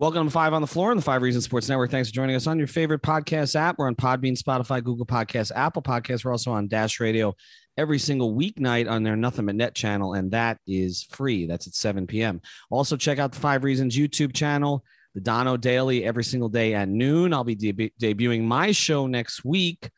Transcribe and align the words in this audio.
Welcome 0.00 0.28
to 0.28 0.30
Five 0.30 0.54
on 0.54 0.62
the 0.62 0.66
Floor 0.66 0.92
on 0.92 0.96
the 0.96 1.02
Five 1.02 1.20
Reasons 1.20 1.44
Sports 1.44 1.68
Network. 1.68 1.90
Thanks 1.90 2.08
for 2.08 2.14
joining 2.14 2.34
us 2.34 2.46
on 2.46 2.56
your 2.56 2.66
favorite 2.66 3.02
podcast 3.02 3.54
app. 3.54 3.76
We're 3.76 3.86
on 3.86 3.94
Podbean, 3.94 4.32
Spotify, 4.32 4.82
Google 4.82 5.04
Podcasts, 5.04 5.52
Apple 5.54 5.82
Podcasts. 5.82 6.24
We're 6.24 6.32
also 6.32 6.52
on 6.52 6.68
Dash 6.68 7.00
Radio 7.00 7.36
every 7.76 7.98
single 7.98 8.34
weeknight 8.34 8.90
on 8.90 9.02
their 9.02 9.14
Nothing 9.14 9.44
But 9.44 9.56
Net 9.56 9.74
channel, 9.74 10.14
and 10.14 10.30
that 10.30 10.56
is 10.66 11.02
free. 11.02 11.46
That's 11.46 11.66
at 11.66 11.74
7 11.74 12.06
p.m. 12.06 12.40
Also, 12.70 12.96
check 12.96 13.18
out 13.18 13.32
the 13.32 13.40
Five 13.40 13.62
Reasons 13.62 13.94
YouTube 13.94 14.32
channel, 14.32 14.82
the 15.14 15.20
Dono 15.20 15.58
Daily, 15.58 16.02
every 16.06 16.24
single 16.24 16.48
day 16.48 16.72
at 16.72 16.88
noon. 16.88 17.34
I'll 17.34 17.44
be 17.44 17.54
deb- 17.54 17.92
debuting 18.00 18.44
my 18.44 18.72
show 18.72 19.06
next 19.06 19.44
week 19.44 19.90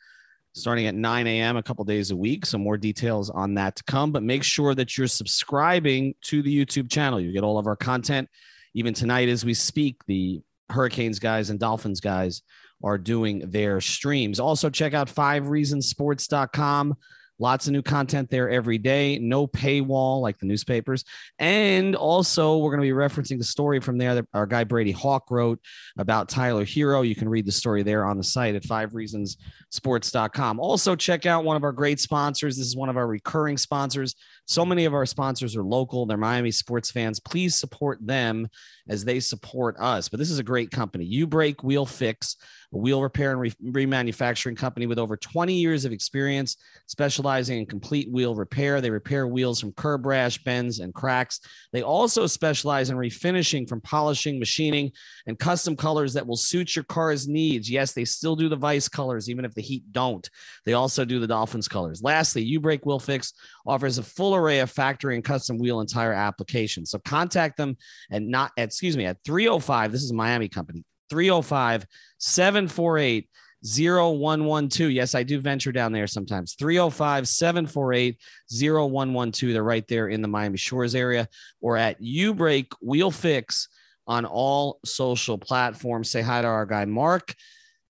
starting 0.53 0.87
at 0.87 0.97
9 0.97 1.27
a.m. 1.29 1.57
a 1.57 1.63
couple 1.63 1.85
days 1.85 2.11
a 2.11 2.17
week. 2.17 2.45
Some 2.45 2.61
more 2.61 2.77
details 2.77 3.31
on 3.31 3.55
that 3.55 3.77
to 3.77 3.85
come, 3.85 4.11
but 4.11 4.25
make 4.25 4.43
sure 4.43 4.75
that 4.75 4.99
you're 4.99 5.07
subscribing 5.07 6.15
to 6.23 6.43
the 6.43 6.55
YouTube 6.55 6.91
channel. 6.91 7.21
You 7.21 7.33
get 7.33 7.45
all 7.45 7.57
of 7.57 7.67
our 7.67 7.77
content 7.77 8.29
even 8.75 8.95
tonight 8.95 9.29
as 9.29 9.45
we 9.45 9.55
speak, 9.55 10.05
the 10.07 10.41
Hurricanes 10.71 11.19
guys 11.19 11.51
and 11.51 11.59
Dolphins 11.59 12.01
guys 12.01 12.43
are 12.83 12.99
doing 12.99 13.51
their 13.51 13.81
streams. 13.81 14.41
Also, 14.41 14.71
check 14.71 14.95
out 14.95 15.09
fivereasonsports.com. 15.09 16.95
Lots 17.39 17.67
of 17.67 17.73
new 17.73 17.83
content 17.83 18.31
there 18.31 18.49
every 18.49 18.79
day. 18.79 19.19
No 19.19 19.47
paywall 19.47 20.21
like 20.21 20.39
the 20.39 20.47
newspapers. 20.47 21.05
And 21.39 21.97
also, 21.97 22.59
we're 22.59 22.71
going 22.71 22.89
to 22.89 22.95
be 22.95 22.97
referencing 22.97 23.39
the 23.39 23.45
story 23.45 23.81
from 23.81 23.99
there 23.99 24.15
that 24.15 24.27
our 24.33 24.47
guy 24.47 24.65
Brady 24.65 24.93
Hawk 24.93 25.31
wrote 25.31 25.59
about 25.99 26.29
Tyler 26.29 26.65
Herro. 26.65 27.07
You 27.07 27.17
can 27.17 27.29
read 27.29 27.47
the 27.47 27.53
story 27.53 27.83
there 27.83 28.07
on 28.07 28.17
the 28.17 28.25
site 28.25 28.55
at 28.55 28.63
fivereasonsports.com. 28.63 30.61
Also, 30.61 30.95
check 30.95 31.27
out 31.27 31.45
one 31.45 31.57
of 31.57 31.65
our 31.65 31.73
great 31.73 32.01
sponsors. 32.01 32.57
This 32.57 32.67
is 32.67 32.77
one 32.77 32.89
of 32.89 32.97
our 32.97 33.07
recurring 33.07 33.57
sponsors. 33.57 34.15
So 34.47 34.65
many 34.65 34.85
of 34.85 34.95
our 34.95 35.07
sponsors 35.07 35.57
are 35.57 35.65
local, 35.65 36.07
they're 36.07 36.17
Miami 36.17 36.51
sports 36.51 36.91
fans. 36.91 37.21
Please 37.21 37.57
support 37.57 37.99
them 38.05 38.49
as 38.89 39.05
they 39.05 39.21
support 39.21 39.77
us. 39.79 40.09
But 40.09 40.19
this 40.19 40.31
is 40.31 40.39
a 40.39 40.45
great 40.45 40.71
company. 40.71 41.05
You 41.05 41.27
Break 41.27 41.63
Wheel 41.63 41.87
Fix, 41.87 42.37
a 42.73 42.79
wheel 42.79 43.03
repair 43.03 43.33
and 43.33 43.41
re- 43.41 43.55
remanufacturing 43.65 44.57
company 44.57 44.87
with 44.87 44.99
over 44.99 45.17
20 45.17 45.53
years 45.53 45.85
of 45.85 45.93
experience, 45.93 46.57
specializing 46.87 47.59
in 47.59 47.67
complete 47.67 48.11
wheel 48.11 48.35
repair. 48.35 48.81
They 48.81 48.91
repair 48.91 49.27
wheels 49.27 49.61
from 49.61 49.73
curb 49.73 50.07
rash, 50.07 50.43
bends, 50.43 50.81
and 50.81 50.95
cracks. 50.95 51.41
They 51.73 51.83
also 51.83 52.27
specialize 52.27 52.91
in 52.91 52.97
refinishing 52.97 53.69
from 53.69 53.81
polishing, 53.83 54.39
machining, 54.39 54.93
and 55.27 55.39
custom 55.39 55.77
colors 55.77 56.15
that 56.15 56.27
will 56.27 56.37
suit 56.37 56.75
your 56.75 56.85
car's 56.85 57.29
needs. 57.29 57.71
Yes, 57.71 57.93
they 57.93 58.05
still 58.05 58.37
do 58.37 58.49
the 58.49 58.57
Vice 58.57 58.89
colors, 58.89 59.29
even 59.29 59.45
if 59.45 59.55
the 59.55 59.63
Heat 59.63 59.85
don't. 59.93 60.29
They 60.65 60.73
also 60.73 61.05
do 61.05 61.21
the 61.21 61.27
Dolphins 61.27 61.69
colors. 61.69 62.03
Lastly, 62.03 62.43
You 62.43 62.61
Break 62.61 62.87
Wheel 62.87 62.99
Fix 62.99 63.33
offers 63.67 63.99
a 63.99 64.03
full 64.03 64.35
array 64.35 64.61
of 64.61 64.71
factory 64.71 65.15
and 65.15 65.25
custom 65.25 65.59
wheel 65.59 65.81
and 65.81 65.89
tire 65.89 66.13
applications. 66.13 66.91
So 66.91 66.99
contact 67.01 67.57
them 67.57 67.77
and 68.11 68.29
not 68.29 68.53
at 68.57 68.72
excuse 68.73 68.97
me, 68.97 69.05
at 69.05 69.19
305, 69.25 69.93
this 69.93 70.03
is 70.03 70.11
a 70.11 70.15
Miami 70.15 70.49
company, 70.49 70.83
305 71.11 71.87
748 72.19 73.29
0112. 73.65 74.91
Yes, 74.91 75.15
I 75.15 75.23
do 75.23 75.41
venture 75.41 75.73
down 75.73 75.93
there 75.93 76.07
sometimes. 76.07 76.55
305 76.55 77.29
748 77.29 78.19
0112. 78.51 79.53
They're 79.53 79.63
right 79.63 79.87
there 79.87 80.09
in 80.09 80.23
the 80.23 80.29
Miami 80.29 80.57
Shores 80.57 80.95
area 80.95 81.29
or 81.61 81.77
at 81.77 82.01
U 82.01 82.35
Break 82.35 82.73
Wheel 82.81 83.11
Fix 83.11 83.69
on 84.07 84.25
all 84.25 84.81
social 84.85 85.39
platforms. 85.39 86.11
Say 86.11 86.23
hi 86.23 86.43
to 86.43 86.49
our 86.49 86.67
guy, 86.67 86.87
Mark. 86.87 87.35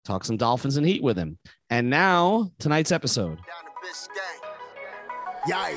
Talk 0.04 0.24
some 0.24 0.36
Dolphins 0.36 0.76
and 0.76 0.86
Heat 0.86 1.02
with 1.02 1.16
him. 1.16 1.38
And 1.70 1.88
now, 1.88 2.50
tonight's 2.58 2.92
episode. 2.92 3.38
Yeah. 5.46 5.74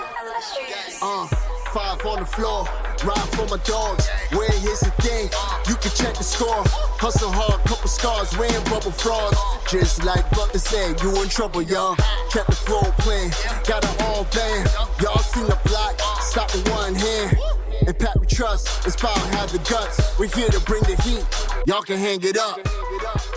Uh 1.02 1.55
five 1.76 2.06
on 2.06 2.22
the 2.22 2.26
floor. 2.26 2.64
Ride 3.04 3.30
for 3.36 3.46
my 3.52 3.62
dogs. 3.66 4.08
Where 4.32 4.50
here's 4.64 4.80
the 4.80 4.92
thing, 5.04 5.28
you 5.68 5.76
can 5.76 5.92
check 5.92 6.16
the 6.16 6.24
score. 6.24 6.64
Hustle 7.04 7.30
hard, 7.30 7.60
couple 7.68 7.90
scars, 7.90 8.32
wearing 8.38 8.64
rubber 8.72 8.96
frauds. 8.96 9.38
Just 9.70 10.06
like 10.06 10.24
Butler 10.32 10.60
said, 10.60 11.02
you 11.02 11.12
in 11.22 11.28
trouble, 11.28 11.62
y'all. 11.62 11.98
Kept 12.32 12.48
the 12.48 12.56
flow 12.56 12.88
playing, 13.04 13.32
got 13.68 13.84
it 13.84 14.02
all 14.04 14.24
band. 14.32 14.72
Y'all 15.02 15.20
seen 15.20 15.48
the 15.48 15.60
block, 15.68 16.00
stop 16.22 16.48
with 16.54 16.66
one 16.70 16.96
hand. 16.96 17.38
And 17.86 18.00
Pat 18.00 18.18
we 18.22 18.26
trust, 18.26 18.86
inspire 18.86 19.20
have 19.36 19.52
the 19.52 19.60
guts. 19.70 20.18
We're 20.18 20.32
here 20.32 20.48
to 20.48 20.62
bring 20.62 20.84
the 20.84 20.96
heat. 21.04 21.26
Y'all 21.68 21.84
can 21.84 21.98
hang 21.98 22.24
it 22.24 22.38
up. 22.38 23.35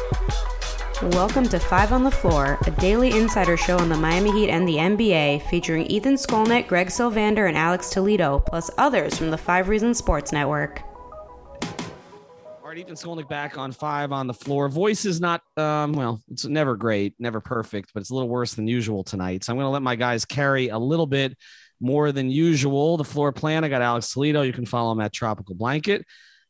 Welcome 1.00 1.44
to 1.50 1.60
Five 1.60 1.92
on 1.92 2.02
the 2.02 2.10
Floor, 2.10 2.58
a 2.66 2.72
daily 2.72 3.16
insider 3.16 3.56
show 3.56 3.78
on 3.78 3.88
the 3.88 3.96
Miami 3.96 4.32
Heat 4.32 4.50
and 4.50 4.66
the 4.66 4.74
NBA, 4.74 5.48
featuring 5.48 5.86
Ethan 5.86 6.14
Skolnick, 6.14 6.66
Greg 6.66 6.88
Sylvander, 6.88 7.46
and 7.46 7.56
Alex 7.56 7.90
Toledo, 7.90 8.40
plus 8.40 8.68
others 8.78 9.16
from 9.16 9.30
the 9.30 9.38
Five 9.38 9.68
Reasons 9.68 9.96
Sports 9.96 10.32
Network. 10.32 10.82
All 11.62 12.64
right, 12.64 12.78
Ethan 12.78 12.96
Skolnick 12.96 13.28
back 13.28 13.56
on 13.56 13.70
Five 13.70 14.10
on 14.10 14.26
the 14.26 14.34
Floor. 14.34 14.68
Voice 14.68 15.04
is 15.04 15.20
not, 15.20 15.40
um, 15.56 15.92
well, 15.92 16.20
it's 16.32 16.44
never 16.46 16.74
great, 16.74 17.14
never 17.20 17.40
perfect, 17.40 17.92
but 17.94 18.00
it's 18.00 18.10
a 18.10 18.14
little 18.14 18.28
worse 18.28 18.54
than 18.54 18.66
usual 18.66 19.04
tonight. 19.04 19.44
So 19.44 19.52
I'm 19.52 19.56
going 19.56 19.66
to 19.66 19.70
let 19.70 19.82
my 19.82 19.94
guys 19.94 20.24
carry 20.24 20.66
a 20.66 20.78
little 20.78 21.06
bit 21.06 21.38
more 21.80 22.10
than 22.10 22.28
usual. 22.28 22.96
The 22.96 23.04
floor 23.04 23.30
plan, 23.30 23.62
I 23.62 23.68
got 23.68 23.82
Alex 23.82 24.12
Toledo. 24.12 24.42
You 24.42 24.52
can 24.52 24.66
follow 24.66 24.90
him 24.90 25.00
at 25.00 25.12
Tropical 25.12 25.54
Blanket. 25.54 26.04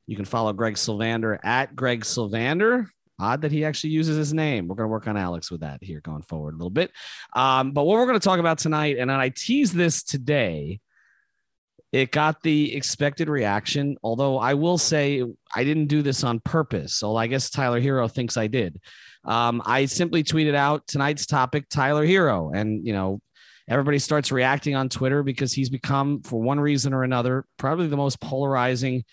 You 0.07 0.17
can 0.17 0.25
follow 0.25 0.55
Greg 0.55 0.77
Sylvander 0.77 1.39
at 1.45 1.77
Greg 1.77 2.01
Sylvander. 2.01 2.87
Odd 3.19 3.43
that 3.43 3.53
he 3.53 3.65
actually 3.65 3.91
uses 3.91 4.17
his 4.17 4.33
name. 4.33 4.69
We're 4.69 4.77
going 4.77 4.89
to 4.89 4.93
work 4.93 5.09
on 5.09 5.17
Alex 5.17 5.51
with 5.51 5.62
that 5.62 5.83
here 5.83 6.01
going 6.01 6.23
forward 6.23 6.55
a 6.55 6.56
little 6.56 6.71
bit. 6.71 6.93
Um, 7.34 7.73
but 7.73 7.84
what 7.84 7.99
we're 7.99 8.06
going 8.06 8.21
to 8.21 8.25
talk 8.25 8.39
about 8.39 8.59
tonight, 8.59 8.97
and 8.99 9.11
I 9.11 9.31
teased 9.31 9.75
this 9.75 10.03
today, 10.03 10.81
it 11.91 12.12
got 12.12 12.43
the 12.43 12.77
expected 12.77 13.29
reaction. 13.29 13.97
Although 14.03 14.39
I 14.39 14.55
will 14.55 14.79
say 14.79 15.25
I 15.55 15.65
didn't 15.65 15.87
do 15.87 16.03
this 16.03 16.23
on 16.23 16.39
purpose. 16.41 16.95
So 16.95 17.17
I 17.17 17.27
guess 17.27 17.51
Tyler 17.51 17.81
Herro 17.81 18.11
thinks 18.11 18.37
I 18.37 18.47
did. 18.47 18.81
Um, 19.25 19.62
I 19.65 19.87
simply 19.87 20.23
tweeted 20.23 20.55
out 20.55 20.87
tonight's 20.87 21.27
topic, 21.27 21.69
Tyler 21.69 22.06
Herro. 22.06 22.55
And, 22.55 22.87
you 22.87 22.93
know, 22.93 23.21
everybody 23.69 23.99
starts 23.99 24.31
reacting 24.31 24.77
on 24.77 24.89
Twitter 24.89 25.23
because 25.23 25.53
he's 25.53 25.71
become, 25.71 26.23
for 26.23 26.41
one 26.41 26.61
reason 26.61 26.95
or 26.95 27.03
another, 27.03 27.45
probably 27.56 27.89
the 27.89 27.97
most 27.97 28.21
polarizing 28.21 29.05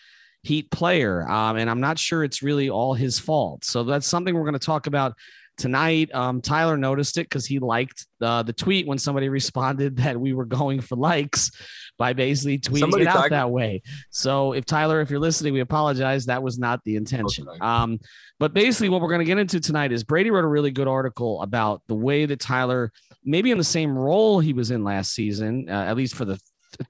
Heat 0.46 0.70
player. 0.70 1.28
Um, 1.30 1.58
and 1.58 1.70
I'm 1.70 1.82
not 1.82 1.98
sure 1.98 2.24
it's 2.24 2.44
really 2.44 2.70
all 2.70 2.94
his 2.94 3.18
fault. 3.18 3.66
So 3.66 3.84
that's 3.84 4.08
something 4.08 4.36
we're 4.36 4.42
going 4.42 4.54
to 4.54 4.60
talk 4.60 4.88
about 4.88 5.16
tonight. 5.58 6.14
Um, 6.14 6.42
Tyler 6.42 6.78
noticed 6.78 7.18
it 7.18 7.24
because 7.24 7.46
he 7.46 7.60
liked 7.60 8.06
uh, 8.22 8.44
the 8.44 8.54
tweet 8.54 8.88
when 8.88 8.98
somebody 8.98 9.30
responded 9.40 9.98
that 9.98 10.20
we 10.20 10.34
were 10.34 10.46
going 10.46 10.82
for 10.82 10.96
likes 10.96 11.52
by 11.98 12.14
basically 12.14 12.60
tweeting 12.60 12.80
somebody 12.80 13.04
it 13.04 13.08
out 13.08 13.30
that 13.30 13.50
way. 13.50 13.82
So 14.10 14.54
if 14.54 14.66
Tyler, 14.66 15.02
if 15.02 15.10
you're 15.10 15.20
listening, 15.20 15.54
we 15.54 15.62
apologize. 15.62 16.26
That 16.26 16.44
was 16.44 16.60
not 16.60 16.84
the 16.84 16.96
intention. 16.96 17.48
Okay. 17.48 17.60
Um, 17.60 18.00
but 18.40 18.54
basically, 18.54 18.90
what 18.90 19.02
we're 19.02 19.10
going 19.10 19.20
to 19.20 19.26
get 19.26 19.38
into 19.38 19.60
tonight 19.60 19.92
is 19.92 20.04
Brady 20.04 20.30
wrote 20.30 20.44
a 20.44 20.48
really 20.48 20.72
good 20.72 20.88
article 20.88 21.42
about 21.42 21.82
the 21.88 21.96
way 21.96 22.26
that 22.26 22.40
Tyler, 22.40 22.92
maybe 23.24 23.52
in 23.52 23.58
the 23.58 23.64
same 23.64 23.98
role 23.98 24.40
he 24.40 24.52
was 24.52 24.72
in 24.72 24.84
last 24.84 25.14
season, 25.14 25.68
uh, 25.70 25.86
at 25.86 25.96
least 25.96 26.16
for 26.16 26.26
the 26.26 26.38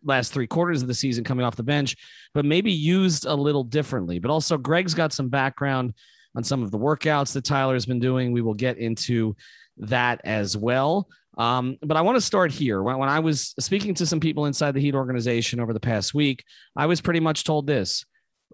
last 0.04 0.34
three 0.34 0.48
quarters 0.48 0.82
of 0.82 0.88
the 0.88 0.94
season 0.94 1.24
coming 1.24 1.46
off 1.46 1.56
the 1.56 1.64
bench, 1.64 1.96
but 2.34 2.46
maybe 2.46 2.72
used 2.72 3.26
a 3.26 3.34
little 3.34 3.64
differently. 3.64 4.20
But 4.20 4.32
also, 4.32 4.58
Greg's 4.58 4.94
got 4.94 5.14
some 5.14 5.30
background 5.30 5.94
on 6.36 6.44
some 6.44 6.64
of 6.64 6.72
the 6.72 6.80
workouts 6.80 7.34
that 7.34 7.46
Tyler's 7.46 7.86
been 7.86 8.00
doing. 8.00 8.32
We 8.32 8.42
will 8.42 8.54
get 8.54 8.78
into 8.78 9.36
that 9.78 10.22
as 10.24 10.56
well. 10.56 11.08
Um, 11.38 11.78
but 11.82 11.98
I 11.98 12.02
want 12.02 12.16
to 12.16 12.22
start 12.22 12.52
here. 12.52 12.82
When, 12.82 12.98
when 12.98 13.10
I 13.10 13.20
was 13.20 13.54
speaking 13.60 13.94
to 13.96 14.06
some 14.06 14.20
people 14.20 14.46
inside 14.46 14.74
the 14.74 14.80
Heat 14.80 14.96
organization 14.96 15.60
over 15.60 15.74
the 15.74 15.80
past 15.80 16.14
week, 16.14 16.44
I 16.76 16.86
was 16.86 17.02
pretty 17.02 17.20
much 17.20 17.44
told 17.44 17.68
this 17.68 18.06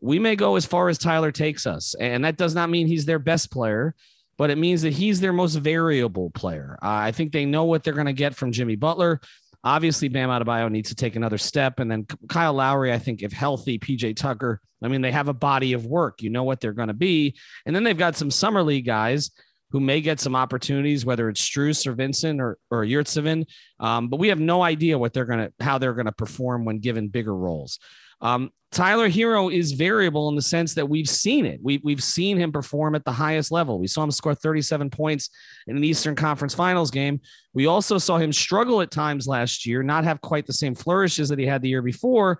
we 0.01 0.18
may 0.18 0.36
go 0.36 0.56
as 0.56 0.66
far 0.66 0.89
as 0.89 0.98
Tyler 0.98 1.31
takes 1.31 1.68
us. 1.68 1.95
And 2.00 2.25
that 2.25 2.38
does 2.38 2.56
not 2.56 2.69
mean 2.69 2.88
he's 2.88 3.06
their 3.06 3.19
best 3.19 3.51
player, 3.51 3.95
but 4.38 4.50
it 4.50 4.57
means 4.57 4.81
that 4.81 4.94
he's 4.94 5.19
their 5.19 5.34
most 5.34 5.56
variable 5.56 6.31
player. 6.31 6.77
Uh, 6.81 6.88
I 6.88 7.12
think 7.12 7.31
they 7.31 7.45
know 7.45 7.66
what 7.66 7.84
they're 7.84 7.94
going 7.94 8.07
to 8.07 8.13
get 8.13 8.36
from 8.36 8.51
Jimmy 8.51 8.75
Butler. 8.75 9.22
Obviously, 9.63 10.08
Bam 10.08 10.30
Adebayo 10.30 10.72
needs 10.72 10.90
to 10.90 10.96
take 10.96 11.16
another 11.16 11.38
step. 11.38 11.80
And 11.80 11.90
then 11.90 12.08
Kyle 12.28 12.54
Lowry, 12.54 12.92
I 12.92 12.98
think, 12.98 13.22
if 13.22 13.31
healthy, 13.31 13.78
PJ 13.78 14.16
Tucker, 14.16 14.60
I 14.84 14.88
mean, 14.88 15.02
they 15.02 15.12
have 15.12 15.28
a 15.28 15.34
body 15.34 15.74
of 15.74 15.86
work. 15.86 16.22
You 16.22 16.31
know 16.31 16.44
what 16.44 16.60
they're 16.60 16.74
going 16.74 16.88
to 16.88 16.94
be. 16.94 17.36
And 17.66 17.75
then 17.75 17.84
they've 17.84 17.98
got 17.98 18.16
some 18.16 18.31
summer 18.31 18.63
league 18.63 18.86
guys 18.86 19.30
who 19.72 19.80
may 19.80 20.02
get 20.02 20.19
some 20.19 20.36
opportunities, 20.36 21.06
whether 21.06 21.30
it's 21.30 21.42
Strus 21.42 21.88
or 21.88 21.94
Vincent 21.94 22.42
or, 22.42 22.58
or 22.69 22.84
Yurtseven. 22.84 23.46
Um, 23.80 24.10
but 24.10 24.19
we 24.19 24.28
have 24.28 24.40
no 24.40 24.62
idea 24.62 24.98
what 24.98 25.13
they're 25.13 25.25
going 25.25 25.48
to, 25.48 25.63
how 25.63 25.78
they're 25.78 25.94
going 25.94 26.08
to 26.08 26.12
perform 26.12 26.66
when 26.66 26.80
given 26.80 27.08
bigger 27.08 27.36
roles. 27.36 27.80
Um, 28.22 28.52
Tyler 28.72 29.10
Herro 29.10 29.54
is 29.54 29.74
variable 29.74 30.30
in 30.30 30.36
the 30.36 30.42
sense 30.42 30.74
that 30.76 30.88
we've 30.88 31.10
seen 31.10 31.46
it. 31.46 31.60
We, 31.62 31.82
we've 31.84 32.04
seen 32.04 32.38
him 32.38 32.54
perform 32.54 32.96
at 32.96 33.04
the 33.04 33.12
highest 33.12 33.52
level. 33.52 33.80
We 33.80 33.88
saw 33.88 34.04
him 34.04 34.12
score 34.12 34.34
37 34.34 34.90
points 34.90 35.30
in 35.68 35.76
an 35.76 35.84
Eastern 35.84 36.16
Conference 36.16 36.56
Finals 36.56 36.90
game. 36.90 37.20
We 37.54 37.66
also 37.66 37.98
saw 37.98 38.18
him 38.18 38.32
struggle 38.32 38.82
at 38.82 38.90
times 38.90 39.28
last 39.28 39.66
year, 39.66 39.84
not 39.84 40.06
have 40.06 40.22
quite 40.22 40.46
the 40.46 40.54
same 40.54 40.74
flourishes 40.74 41.28
that 41.30 41.40
he 41.40 41.46
had 41.46 41.62
the 41.62 41.70
year 41.70 41.82
before. 41.82 42.40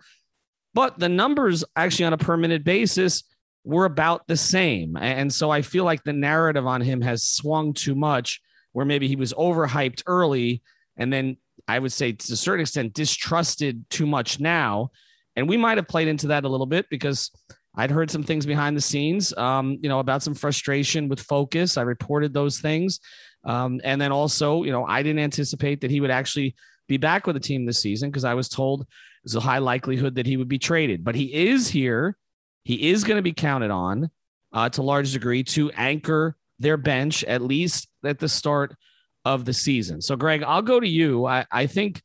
But 0.74 1.00
the 1.00 1.10
numbers, 1.10 1.66
actually, 1.76 2.06
on 2.06 2.14
a 2.14 2.18
per 2.18 2.38
minute 2.38 2.64
basis, 2.64 3.24
were 3.66 3.84
about 3.84 4.26
the 4.28 4.38
same. 4.38 4.96
And 4.96 5.34
so 5.34 5.50
I 5.50 5.62
feel 5.62 5.84
like 5.84 6.04
the 6.06 6.14
narrative 6.14 6.66
on 6.66 6.80
him 6.80 7.02
has 7.02 7.24
swung 7.24 7.74
too 7.74 7.94
much, 7.94 8.40
where 8.72 8.86
maybe 8.86 9.10
he 9.10 9.18
was 9.18 9.34
overhyped 9.34 10.04
early 10.08 10.62
and 10.98 11.12
then 11.12 11.38
I 11.68 11.80
would 11.80 11.92
say 11.92 12.12
to 12.12 12.34
a 12.34 12.36
certain 12.36 12.62
extent 12.62 12.94
distrusted 12.94 13.90
too 13.90 14.06
much 14.06 14.40
now. 14.40 14.92
And 15.36 15.48
we 15.48 15.58
might 15.58 15.78
have 15.78 15.88
played 15.88 16.08
into 16.08 16.28
that 16.28 16.44
a 16.44 16.50
little 16.50 16.66
bit 16.66 16.88
because 16.90 17.32
I'd 17.76 17.92
heard 17.92 18.12
some 18.12 18.24
things 18.24 18.46
behind 18.46 18.76
the 18.76 18.82
scenes, 18.82 19.36
um, 19.38 19.78
you 19.82 19.88
know, 19.88 20.00
about 20.00 20.24
some 20.24 20.34
frustration 20.34 21.08
with 21.08 21.22
focus. 21.22 21.78
I 21.78 21.84
reported 21.84 22.34
those 22.34 22.60
things. 22.60 23.00
Um, 23.46 23.80
and 23.84 24.00
then 24.00 24.12
also, 24.12 24.64
you 24.64 24.72
know, 24.72 24.86
I 24.86 25.04
didn't 25.04 25.20
anticipate 25.20 25.82
that 25.82 25.92
he 25.92 26.02
would 26.02 26.12
actually 26.12 26.56
be 26.88 26.98
back 26.98 27.26
with 27.26 27.36
the 27.36 27.40
team 27.40 27.66
this 27.66 27.82
season 27.82 28.10
because 28.10 28.26
I 28.26 28.34
was 28.34 28.50
told 28.50 28.86
there's 29.24 29.36
a 29.36 29.40
high 29.40 29.60
likelihood 29.60 30.16
that 30.16 30.26
he 30.26 30.36
would 30.36 30.50
be 30.50 30.60
traded. 30.60 31.04
But 31.04 31.16
he 31.16 31.34
is 31.34 31.70
here. 31.70 32.18
He 32.64 32.90
is 32.90 33.04
going 33.04 33.18
to 33.18 33.24
be 33.24 33.34
counted 33.34 33.72
on 33.72 34.10
uh, 34.52 34.70
to 34.70 34.82
a 34.82 34.84
large 34.84 35.14
degree 35.14 35.44
to 35.46 35.72
anchor 35.72 36.36
their 36.60 36.78
bench, 36.78 37.24
at 37.24 37.42
least 37.42 37.88
at 38.04 38.20
the 38.20 38.30
start 38.30 38.76
of 39.24 39.46
the 39.46 39.54
season. 39.54 40.02
So, 40.02 40.16
Greg, 40.16 40.44
I'll 40.44 40.62
go 40.62 40.80
to 40.80 40.88
you. 40.88 41.26
I, 41.26 41.46
I 41.52 41.68
think 41.68 42.02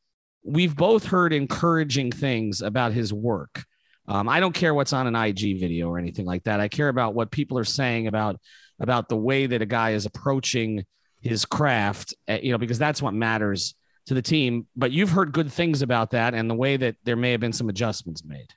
we've 0.47 0.75
both 0.75 1.05
heard 1.05 1.33
encouraging 1.33 2.11
things 2.11 2.61
about 2.61 2.93
his 2.93 3.13
work. 3.13 3.65
Um, 4.07 4.29
I 4.29 4.39
don't 4.39 4.53
care 4.53 4.73
what's 4.73 4.93
on 4.93 5.05
an 5.05 5.15
IG 5.15 5.59
video 5.59 5.89
or 5.89 5.99
anything 5.99 6.25
like 6.25 6.45
that. 6.45 6.61
I 6.61 6.69
care 6.69 6.87
about 6.87 7.13
what 7.13 7.29
people 7.29 7.57
are 7.57 7.65
saying 7.65 8.07
about 8.07 8.39
about 8.79 9.09
the 9.09 9.17
way 9.17 9.47
that 9.47 9.61
a 9.61 9.65
guy 9.65 9.91
is 9.91 10.05
approaching 10.05 10.85
his 11.21 11.45
craft. 11.45 12.15
Uh, 12.27 12.37
you 12.41 12.51
know, 12.51 12.57
because 12.57 12.79
that's 12.79 13.01
what 13.01 13.13
matters 13.13 13.75
to 14.05 14.13
the 14.13 14.21
team. 14.21 14.67
But 14.75 14.91
you've 14.91 15.09
heard 15.09 15.33
good 15.33 15.51
things 15.51 15.81
about 15.81 16.11
that 16.11 16.33
and 16.33 16.49
the 16.49 16.55
way 16.55 16.77
that 16.77 16.95
there 17.03 17.17
may 17.17 17.31
have 17.31 17.41
been 17.41 17.53
some 17.53 17.69
adjustments 17.69 18.23
made. 18.23 18.53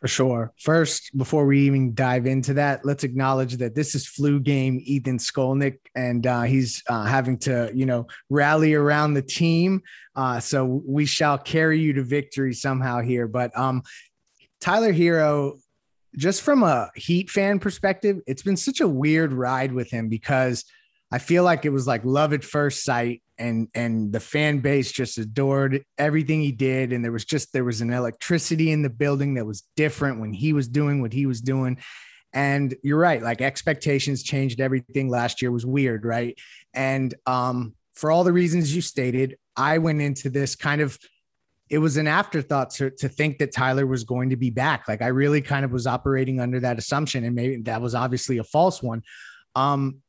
For 0.00 0.08
sure. 0.08 0.52
First, 0.58 1.14
before 1.16 1.44
we 1.44 1.60
even 1.60 1.94
dive 1.94 2.24
into 2.24 2.54
that, 2.54 2.86
let's 2.86 3.04
acknowledge 3.04 3.58
that 3.58 3.74
this 3.74 3.94
is 3.94 4.06
flu 4.06 4.40
game 4.40 4.80
Ethan 4.82 5.18
Skolnick, 5.18 5.78
and 5.94 6.26
uh, 6.26 6.42
he's 6.42 6.82
uh, 6.88 7.04
having 7.04 7.36
to, 7.40 7.70
you 7.74 7.84
know, 7.84 8.06
rally 8.30 8.72
around 8.72 9.12
the 9.12 9.22
team. 9.22 9.82
Uh, 10.16 10.40
so 10.40 10.64
we 10.86 11.04
shall 11.04 11.36
carry 11.36 11.80
you 11.80 11.92
to 11.92 12.02
victory 12.02 12.54
somehow 12.54 13.02
here. 13.02 13.28
But 13.28 13.56
um, 13.58 13.82
Tyler 14.58 14.92
Herro, 14.92 15.58
just 16.16 16.40
from 16.40 16.62
a 16.62 16.90
Heat 16.94 17.28
fan 17.28 17.58
perspective, 17.58 18.20
it's 18.26 18.42
been 18.42 18.56
such 18.56 18.80
a 18.80 18.88
weird 18.88 19.34
ride 19.34 19.72
with 19.72 19.90
him 19.90 20.08
because 20.08 20.64
I 21.12 21.18
feel 21.18 21.44
like 21.44 21.66
it 21.66 21.70
was 21.70 21.86
like 21.86 22.04
love 22.04 22.32
at 22.32 22.42
first 22.42 22.84
sight 22.84 23.22
and 23.40 23.68
and 23.74 24.12
the 24.12 24.20
fan 24.20 24.58
base 24.58 24.92
just 24.92 25.18
adored 25.18 25.82
everything 25.98 26.40
he 26.40 26.52
did. 26.52 26.92
And 26.92 27.02
there 27.02 27.10
was 27.10 27.24
just 27.24 27.52
there 27.52 27.64
was 27.64 27.80
an 27.80 27.92
electricity 27.92 28.70
in 28.70 28.82
the 28.82 28.90
building 28.90 29.34
that 29.34 29.46
was 29.46 29.64
different 29.74 30.20
when 30.20 30.32
he 30.32 30.52
was 30.52 30.68
doing 30.68 31.00
what 31.00 31.12
he 31.12 31.26
was 31.26 31.40
doing. 31.40 31.78
And 32.32 32.76
you're 32.84 32.98
right 32.98 33.22
like 33.22 33.40
expectations 33.40 34.22
changed 34.22 34.60
everything. 34.60 35.08
Last 35.08 35.42
year 35.42 35.50
was 35.50 35.66
weird 35.66 36.04
right? 36.04 36.38
And 36.74 37.14
um 37.26 37.74
for 37.94 38.10
all 38.10 38.22
the 38.22 38.32
reasons 38.32 38.74
you 38.74 38.80
stated 38.80 39.36
i 39.56 39.76
went 39.76 40.00
into 40.00 40.30
this 40.30 40.54
kind 40.54 40.80
of 40.80 40.96
it 41.68 41.78
was 41.78 41.96
an 41.96 42.08
afterthought 42.08 42.70
to, 42.70 42.90
to 42.90 43.08
think 43.08 43.38
that 43.38 43.52
Tyler 43.52 43.86
was 43.86 44.02
going 44.02 44.30
to 44.30 44.36
be 44.36 44.50
back. 44.50 44.88
Like 44.88 45.02
I 45.02 45.06
really 45.06 45.40
kind 45.40 45.64
of 45.64 45.70
was 45.70 45.86
operating 45.86 46.40
under 46.40 46.58
that 46.58 46.78
assumption, 46.78 47.24
and 47.24 47.36
maybe 47.36 47.62
that 47.62 47.80
was 47.80 47.94
obviously 47.94 48.38
a 48.38 48.44
false 48.44 48.82
one. 48.82 49.04
Um, 49.54 50.02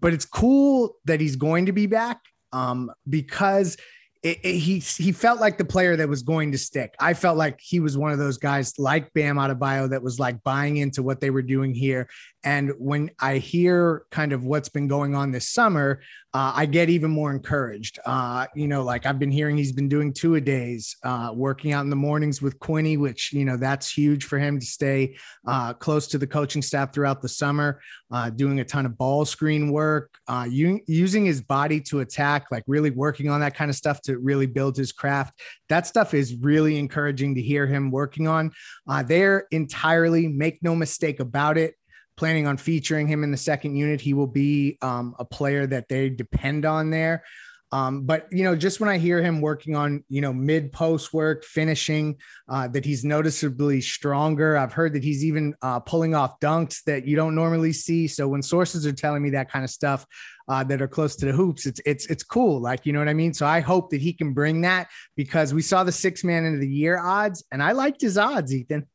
but 0.00 0.14
it's 0.14 0.24
cool 0.24 0.96
that 1.04 1.20
he's 1.20 1.36
going 1.36 1.66
to 1.66 1.72
be 1.72 1.86
back 1.86 2.20
um, 2.52 2.90
because 3.08 3.76
it, 4.22 4.38
it, 4.44 4.54
he 4.54 4.78
he 4.78 5.10
felt 5.10 5.40
like 5.40 5.58
the 5.58 5.64
player 5.64 5.96
that 5.96 6.08
was 6.08 6.22
going 6.22 6.52
to 6.52 6.58
stick. 6.58 6.94
I 7.00 7.14
felt 7.14 7.36
like 7.36 7.58
he 7.60 7.80
was 7.80 7.98
one 7.98 8.12
of 8.12 8.18
those 8.18 8.38
guys 8.38 8.78
like 8.78 9.12
Bam 9.14 9.36
Adebayo 9.36 9.90
that 9.90 10.02
was 10.02 10.20
like 10.20 10.42
buying 10.44 10.76
into 10.76 11.02
what 11.02 11.20
they 11.20 11.30
were 11.30 11.42
doing 11.42 11.74
here. 11.74 12.08
And 12.44 12.72
when 12.78 13.10
I 13.20 13.38
hear 13.38 14.04
kind 14.10 14.32
of 14.32 14.44
what's 14.44 14.68
been 14.68 14.88
going 14.88 15.14
on 15.14 15.30
this 15.30 15.48
summer, 15.48 16.00
uh, 16.34 16.52
I 16.56 16.66
get 16.66 16.88
even 16.88 17.10
more 17.10 17.30
encouraged. 17.30 17.98
Uh, 18.06 18.46
you 18.54 18.66
know, 18.66 18.82
like 18.82 19.04
I've 19.04 19.18
been 19.18 19.30
hearing 19.30 19.56
he's 19.56 19.72
been 19.72 19.88
doing 19.88 20.12
two 20.12 20.34
a 20.36 20.40
days, 20.40 20.96
uh, 21.04 21.30
working 21.34 21.72
out 21.72 21.82
in 21.82 21.90
the 21.90 21.96
mornings 21.96 22.40
with 22.40 22.58
Quinny, 22.58 22.96
which, 22.96 23.32
you 23.32 23.44
know, 23.44 23.56
that's 23.56 23.90
huge 23.90 24.24
for 24.24 24.38
him 24.38 24.58
to 24.58 24.64
stay 24.64 25.16
uh, 25.46 25.74
close 25.74 26.08
to 26.08 26.18
the 26.18 26.26
coaching 26.26 26.62
staff 26.62 26.92
throughout 26.92 27.20
the 27.20 27.28
summer, 27.28 27.80
uh, 28.10 28.30
doing 28.30 28.60
a 28.60 28.64
ton 28.64 28.86
of 28.86 28.96
ball 28.96 29.26
screen 29.26 29.70
work, 29.70 30.18
uh, 30.26 30.46
u- 30.48 30.80
using 30.86 31.26
his 31.26 31.42
body 31.42 31.80
to 31.82 32.00
attack, 32.00 32.46
like 32.50 32.64
really 32.66 32.90
working 32.90 33.28
on 33.28 33.40
that 33.40 33.54
kind 33.54 33.70
of 33.70 33.76
stuff 33.76 34.00
to 34.02 34.18
really 34.18 34.46
build 34.46 34.76
his 34.76 34.90
craft. 34.90 35.38
That 35.68 35.86
stuff 35.86 36.14
is 36.14 36.34
really 36.36 36.78
encouraging 36.78 37.34
to 37.34 37.42
hear 37.42 37.66
him 37.66 37.90
working 37.90 38.26
on. 38.26 38.52
they're 39.04 39.46
entirely, 39.50 40.28
make 40.28 40.62
no 40.62 40.74
mistake 40.74 41.20
about 41.20 41.58
it, 41.58 41.74
planning 42.16 42.46
on 42.46 42.56
featuring 42.56 43.06
him 43.08 43.24
in 43.24 43.30
the 43.30 43.36
second 43.36 43.76
unit. 43.76 44.00
He 44.00 44.14
will 44.14 44.26
be 44.26 44.78
um, 44.82 45.14
a 45.18 45.24
player 45.24 45.66
that 45.66 45.88
they 45.88 46.10
depend 46.10 46.64
on 46.64 46.90
there. 46.90 47.22
Um, 47.72 48.02
but 48.02 48.28
you 48.30 48.44
know, 48.44 48.54
just 48.54 48.80
when 48.80 48.90
I 48.90 48.98
hear 48.98 49.22
him 49.22 49.40
working 49.40 49.74
on 49.74 50.04
you 50.10 50.20
know 50.20 50.32
mid 50.32 50.72
post 50.72 51.14
work, 51.14 51.42
finishing, 51.42 52.18
uh, 52.46 52.68
that 52.68 52.84
he's 52.84 53.02
noticeably 53.02 53.80
stronger. 53.80 54.58
I've 54.58 54.74
heard 54.74 54.92
that 54.92 55.02
he's 55.02 55.24
even 55.24 55.54
uh, 55.62 55.80
pulling 55.80 56.14
off 56.14 56.38
dunks 56.38 56.84
that 56.84 57.06
you 57.06 57.16
don't 57.16 57.34
normally 57.34 57.72
see. 57.72 58.08
So 58.08 58.28
when 58.28 58.42
sources 58.42 58.86
are 58.86 58.92
telling 58.92 59.22
me 59.22 59.30
that 59.30 59.50
kind 59.50 59.64
of 59.64 59.70
stuff 59.70 60.06
uh, 60.48 60.62
that 60.64 60.82
are 60.82 60.88
close 60.88 61.16
to 61.16 61.26
the 61.26 61.32
hoops, 61.32 61.64
it's 61.64 61.80
it's 61.86 62.06
it's 62.06 62.22
cool. 62.22 62.60
Like 62.60 62.84
you 62.84 62.92
know 62.92 62.98
what 62.98 63.08
I 63.08 63.14
mean. 63.14 63.32
So 63.32 63.46
I 63.46 63.60
hope 63.60 63.88
that 63.90 64.02
he 64.02 64.12
can 64.12 64.34
bring 64.34 64.60
that 64.60 64.88
because 65.16 65.54
we 65.54 65.62
saw 65.62 65.82
the 65.82 65.92
six 65.92 66.22
man 66.22 66.44
into 66.44 66.58
the 66.58 66.68
year 66.68 66.98
odds, 66.98 67.42
and 67.50 67.62
I 67.62 67.72
liked 67.72 68.02
his 68.02 68.18
odds, 68.18 68.54
Ethan. 68.54 68.86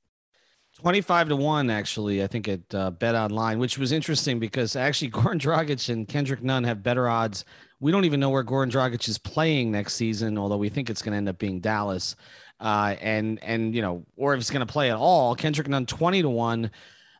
25 0.77 1.29
to 1.29 1.35
1 1.35 1.69
actually 1.69 2.23
i 2.23 2.27
think 2.27 2.47
at 2.47 2.75
uh, 2.75 2.91
bet 2.91 3.15
online 3.15 3.57
which 3.57 3.77
was 3.77 3.91
interesting 3.91 4.39
because 4.39 4.75
actually 4.75 5.09
goran 5.11 5.39
dragic 5.39 5.89
and 5.89 6.07
kendrick 6.07 6.43
nunn 6.43 6.63
have 6.63 6.83
better 6.83 7.07
odds 7.07 7.45
we 7.79 7.91
don't 7.91 8.05
even 8.05 8.19
know 8.19 8.29
where 8.29 8.43
goran 8.43 8.69
dragic 8.69 9.07
is 9.09 9.17
playing 9.17 9.71
next 9.71 9.95
season 9.95 10.37
although 10.37 10.57
we 10.57 10.69
think 10.69 10.89
it's 10.89 11.01
going 11.01 11.11
to 11.11 11.17
end 11.17 11.29
up 11.29 11.37
being 11.39 11.59
dallas 11.59 12.15
uh, 12.59 12.95
and 13.01 13.41
and 13.43 13.75
you 13.75 13.81
know 13.81 14.03
or 14.15 14.33
if 14.33 14.39
it's 14.39 14.49
going 14.49 14.65
to 14.65 14.71
play 14.71 14.91
at 14.91 14.97
all 14.97 15.35
kendrick 15.35 15.67
nunn 15.67 15.85
20 15.85 16.21
to 16.21 16.29
1 16.29 16.71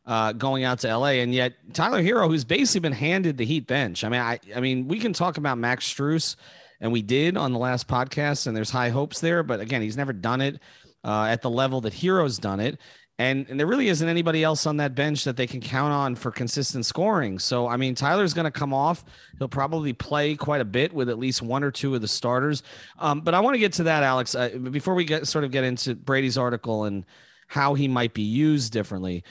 uh, 0.06 0.32
going 0.32 0.64
out 0.64 0.78
to 0.78 0.96
LA, 0.96 1.20
and 1.20 1.34
yet 1.34 1.52
Tyler 1.74 2.02
Herro, 2.02 2.28
who's 2.28 2.42
basically 2.42 2.80
been 2.80 2.92
handed 2.94 3.36
the 3.36 3.44
Heat 3.44 3.66
bench. 3.66 4.04
I 4.04 4.08
mean, 4.08 4.22
I, 4.22 4.40
I 4.56 4.60
mean, 4.60 4.88
we 4.88 4.98
can 4.98 5.12
talk 5.12 5.36
about 5.36 5.58
Max 5.58 5.86
Strus, 5.86 6.34
and 6.80 6.90
we 6.90 7.02
did 7.02 7.36
on 7.36 7.52
the 7.52 7.58
last 7.58 7.86
podcast, 7.86 8.46
and 8.46 8.56
there's 8.56 8.70
high 8.70 8.88
hopes 8.88 9.20
there, 9.20 9.42
but 9.42 9.60
again, 9.60 9.82
he's 9.82 9.98
never 9.98 10.14
done 10.14 10.40
it 10.40 10.60
uh, 11.04 11.24
at 11.24 11.42
the 11.42 11.50
level 11.50 11.82
that 11.82 11.92
Herro's 11.92 12.38
done 12.38 12.58
it. 12.58 12.78
And, 13.20 13.46
and 13.48 13.58
there 13.58 13.66
really 13.66 13.88
isn't 13.88 14.08
anybody 14.08 14.44
else 14.44 14.64
on 14.64 14.76
that 14.76 14.94
bench 14.94 15.24
that 15.24 15.36
they 15.36 15.46
can 15.46 15.60
count 15.60 15.92
on 15.92 16.14
for 16.14 16.30
consistent 16.30 16.86
scoring. 16.86 17.40
So, 17.40 17.66
I 17.66 17.76
mean, 17.76 17.96
Tyler's 17.96 18.32
going 18.32 18.44
to 18.44 18.50
come 18.52 18.72
off. 18.72 19.04
He'll 19.38 19.48
probably 19.48 19.92
play 19.92 20.36
quite 20.36 20.60
a 20.60 20.64
bit 20.64 20.92
with 20.92 21.08
at 21.08 21.18
least 21.18 21.42
one 21.42 21.64
or 21.64 21.72
two 21.72 21.96
of 21.96 22.00
the 22.00 22.06
starters. 22.06 22.62
Um, 22.98 23.20
but 23.22 23.34
I 23.34 23.40
want 23.40 23.54
to 23.54 23.58
get 23.58 23.72
to 23.74 23.84
that, 23.84 24.04
Alex, 24.04 24.36
uh, 24.36 24.50
before 24.70 24.94
we 24.94 25.04
get 25.04 25.26
sort 25.26 25.44
of 25.44 25.50
get 25.50 25.64
into 25.64 25.96
Brady's 25.96 26.38
article 26.38 26.84
and 26.84 27.04
how 27.48 27.74
he 27.74 27.88
might 27.88 28.14
be 28.14 28.22
used 28.22 28.72
differently 28.72 29.24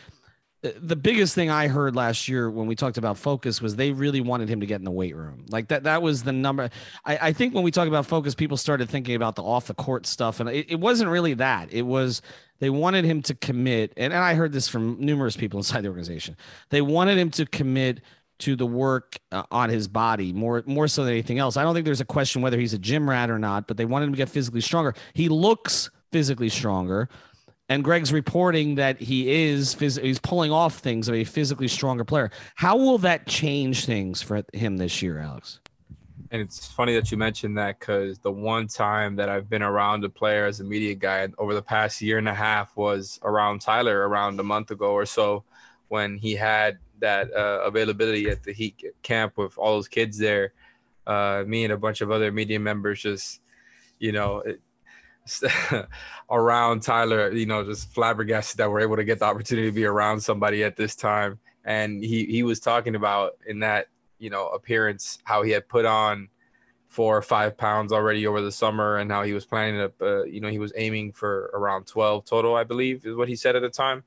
the 0.62 0.96
biggest 0.96 1.36
thing 1.36 1.50
I 1.50 1.68
heard 1.68 1.96
last 1.96 2.28
year 2.28 2.50
when 2.50 2.66
we 2.68 2.76
talked 2.76 2.98
about 2.98 3.18
focus 3.18 3.62
was 3.62 3.76
they 3.76 3.92
really 3.92 4.22
wanted 4.22 4.50
him 4.50 4.60
to 4.62 4.66
get 4.66 4.78
in 4.78 4.86
the 4.86 4.92
weight 4.92 5.16
room. 5.16 5.46
Like 5.50 5.68
that, 5.68 5.84
that 5.84 6.02
was 6.02 6.24
the 6.24 6.32
number. 6.32 6.70
I, 7.06 7.18
I 7.18 7.34
think 7.34 7.54
when 7.54 7.64
we 7.64 7.70
talk 7.70 7.88
about 7.88 8.06
focus, 8.08 8.34
people 8.34 8.58
started 8.58 8.90
thinking 8.90 9.16
about 9.16 9.36
the 9.36 9.44
off 9.44 9.68
the 9.68 9.76
court 9.76 10.08
stuff, 10.08 10.40
and 10.40 10.50
it, 10.50 10.72
it 10.72 10.80
wasn't 10.80 11.12
really 11.12 11.36
that. 11.36 11.72
It 11.72 11.84
was 11.84 12.22
they 12.60 12.70
wanted 12.70 13.06
him 13.06 13.22
to 13.24 13.36
commit, 13.36 13.94
and, 13.98 14.14
and 14.14 14.24
I 14.24 14.34
heard 14.34 14.52
this 14.52 14.68
from 14.68 14.98
numerous 15.00 15.36
people 15.36 15.60
inside 15.60 15.82
the 15.82 15.90
organization. 15.90 16.36
They 16.70 16.82
wanted 16.82 17.18
him 17.18 17.32
to 17.32 17.46
commit 17.46 18.02
to 18.40 18.56
the 18.56 18.66
work 18.66 19.18
uh, 19.32 19.44
on 19.52 19.70
his 19.70 19.88
body 19.88 20.32
more 20.32 20.64
more 20.68 20.88
so 20.88 21.04
than 21.04 21.14
anything 21.14 21.40
else. 21.40 21.58
I 21.58 21.64
don't 21.64 21.74
think 21.74 21.86
there's 21.86 22.02
a 22.02 22.06
question 22.06 22.42
whether 22.42 22.60
he's 22.60 22.74
a 22.74 22.78
gym 22.78 23.10
rat 23.10 23.30
or 23.30 23.40
not, 23.40 23.68
but 23.68 23.78
they 23.78 23.86
wanted 23.86 24.06
him 24.06 24.12
to 24.14 24.18
get 24.18 24.30
physically 24.30 24.62
stronger. 24.62 24.94
He 25.14 25.28
looks 25.28 25.90
physically 26.12 26.50
stronger 26.50 27.10
and 27.70 27.84
Greg's 27.84 28.14
reporting 28.14 28.76
that 28.76 29.00
he 29.00 29.30
is 29.50 29.76
phys- 29.76 30.02
he's 30.02 30.20
pulling 30.20 30.52
off 30.52 30.80
things 30.80 31.10
of 31.10 31.16
a 31.16 31.24
physically 31.24 31.68
stronger 31.68 32.04
player. 32.04 32.32
How 32.56 32.78
will 32.78 32.98
that 33.00 33.28
change 33.28 33.86
things 33.86 34.22
for 34.22 34.44
him 34.54 34.78
this 34.78 35.02
year, 35.02 35.20
Alex? 35.20 35.60
And 36.32 36.42
it's 36.42 36.68
funny 36.68 36.94
that 36.96 37.12
you 37.12 37.18
mentioned 37.18 37.58
that 37.58 37.80
because 37.80 38.20
the 38.20 38.32
one 38.32 38.68
time 38.68 39.16
that 39.16 39.30
I've 39.30 39.50
been 39.50 39.62
around 39.62 40.04
a 40.04 40.10
player 40.10 40.46
as 40.46 40.60
a 40.60 40.64
media 40.64 40.94
guy 40.94 41.28
over 41.38 41.54
the 41.54 41.62
past 41.62 42.02
year 42.02 42.18
and 42.18 42.28
a 42.28 42.34
half 42.34 42.76
was 42.76 43.20
around 43.24 43.62
Tyler 43.62 44.08
around 44.08 44.40
a 44.40 44.44
month 44.44 44.72
ago 44.72 44.92
or 44.92 45.06
so 45.06 45.44
when 45.88 46.18
he 46.18 46.34
had 46.34 46.80
that 47.00 47.34
uh, 47.34 47.62
availability 47.64 48.30
at 48.30 48.44
the 48.44 48.52
Heat 48.52 48.84
camp 49.04 49.38
with 49.38 49.58
all 49.58 49.76
those 49.76 49.88
kids 49.88 50.18
there. 50.18 50.54
Uh, 51.06 51.44
me 51.48 51.64
and 51.64 51.72
a 51.72 51.78
bunch 51.78 52.02
of 52.02 52.12
other 52.12 52.32
media 52.32 52.60
members 52.60 53.02
just, 53.02 53.40
you 54.00 54.12
know, 54.12 54.40
it, 54.40 54.60
around 56.30 56.82
Tyler, 56.82 57.32
you 57.32 57.46
know, 57.46 57.64
just 57.64 57.94
flabbergasted 57.94 58.58
that 58.58 58.70
we're 58.70 58.82
able 58.82 58.96
to 58.98 59.04
get 59.04 59.20
the 59.20 59.26
opportunity 59.26 59.68
to 59.68 59.74
be 59.74 59.86
around 59.86 60.20
somebody 60.20 60.64
at 60.64 60.76
this 60.76 60.96
time. 60.96 61.40
And 61.64 62.04
he 62.04 62.26
he 62.26 62.44
was 62.44 62.60
talking 62.60 62.96
about 62.96 63.34
in 63.46 63.60
that 63.60 63.88
you 64.20 64.30
know 64.30 64.48
appearance 64.48 65.20
how 65.24 65.42
he 65.44 65.52
had 65.52 65.68
put 65.68 65.86
on 65.86 66.28
four 66.88 67.18
or 67.18 67.22
five 67.22 67.58
pounds 67.58 67.92
already 67.92 68.26
over 68.26 68.42
the 68.42 68.52
summer 68.52 68.98
and 68.98 69.12
how 69.12 69.24
he 69.24 69.34
was 69.34 69.46
planning 69.46 69.90
to 70.00 70.06
uh, 70.06 70.24
you 70.24 70.40
know 70.40 70.50
he 70.50 70.60
was 70.60 70.72
aiming 70.76 71.12
for 71.12 71.52
around 71.54 71.86
12 71.86 72.26
total 72.26 72.56
i 72.56 72.64
believe 72.64 73.06
is 73.06 73.16
what 73.16 73.28
he 73.28 73.36
said 73.36 73.56
at 73.56 73.62
the 73.62 73.70
time 73.70 74.04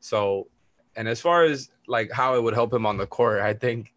so 0.00 0.48
and 0.96 1.08
as 1.08 1.20
far 1.20 1.44
as 1.44 1.70
like 1.86 2.10
how 2.10 2.34
it 2.34 2.42
would 2.42 2.54
help 2.54 2.72
him 2.72 2.86
on 2.86 2.96
the 2.96 3.06
court 3.06 3.40
i 3.40 3.52
think 3.52 3.94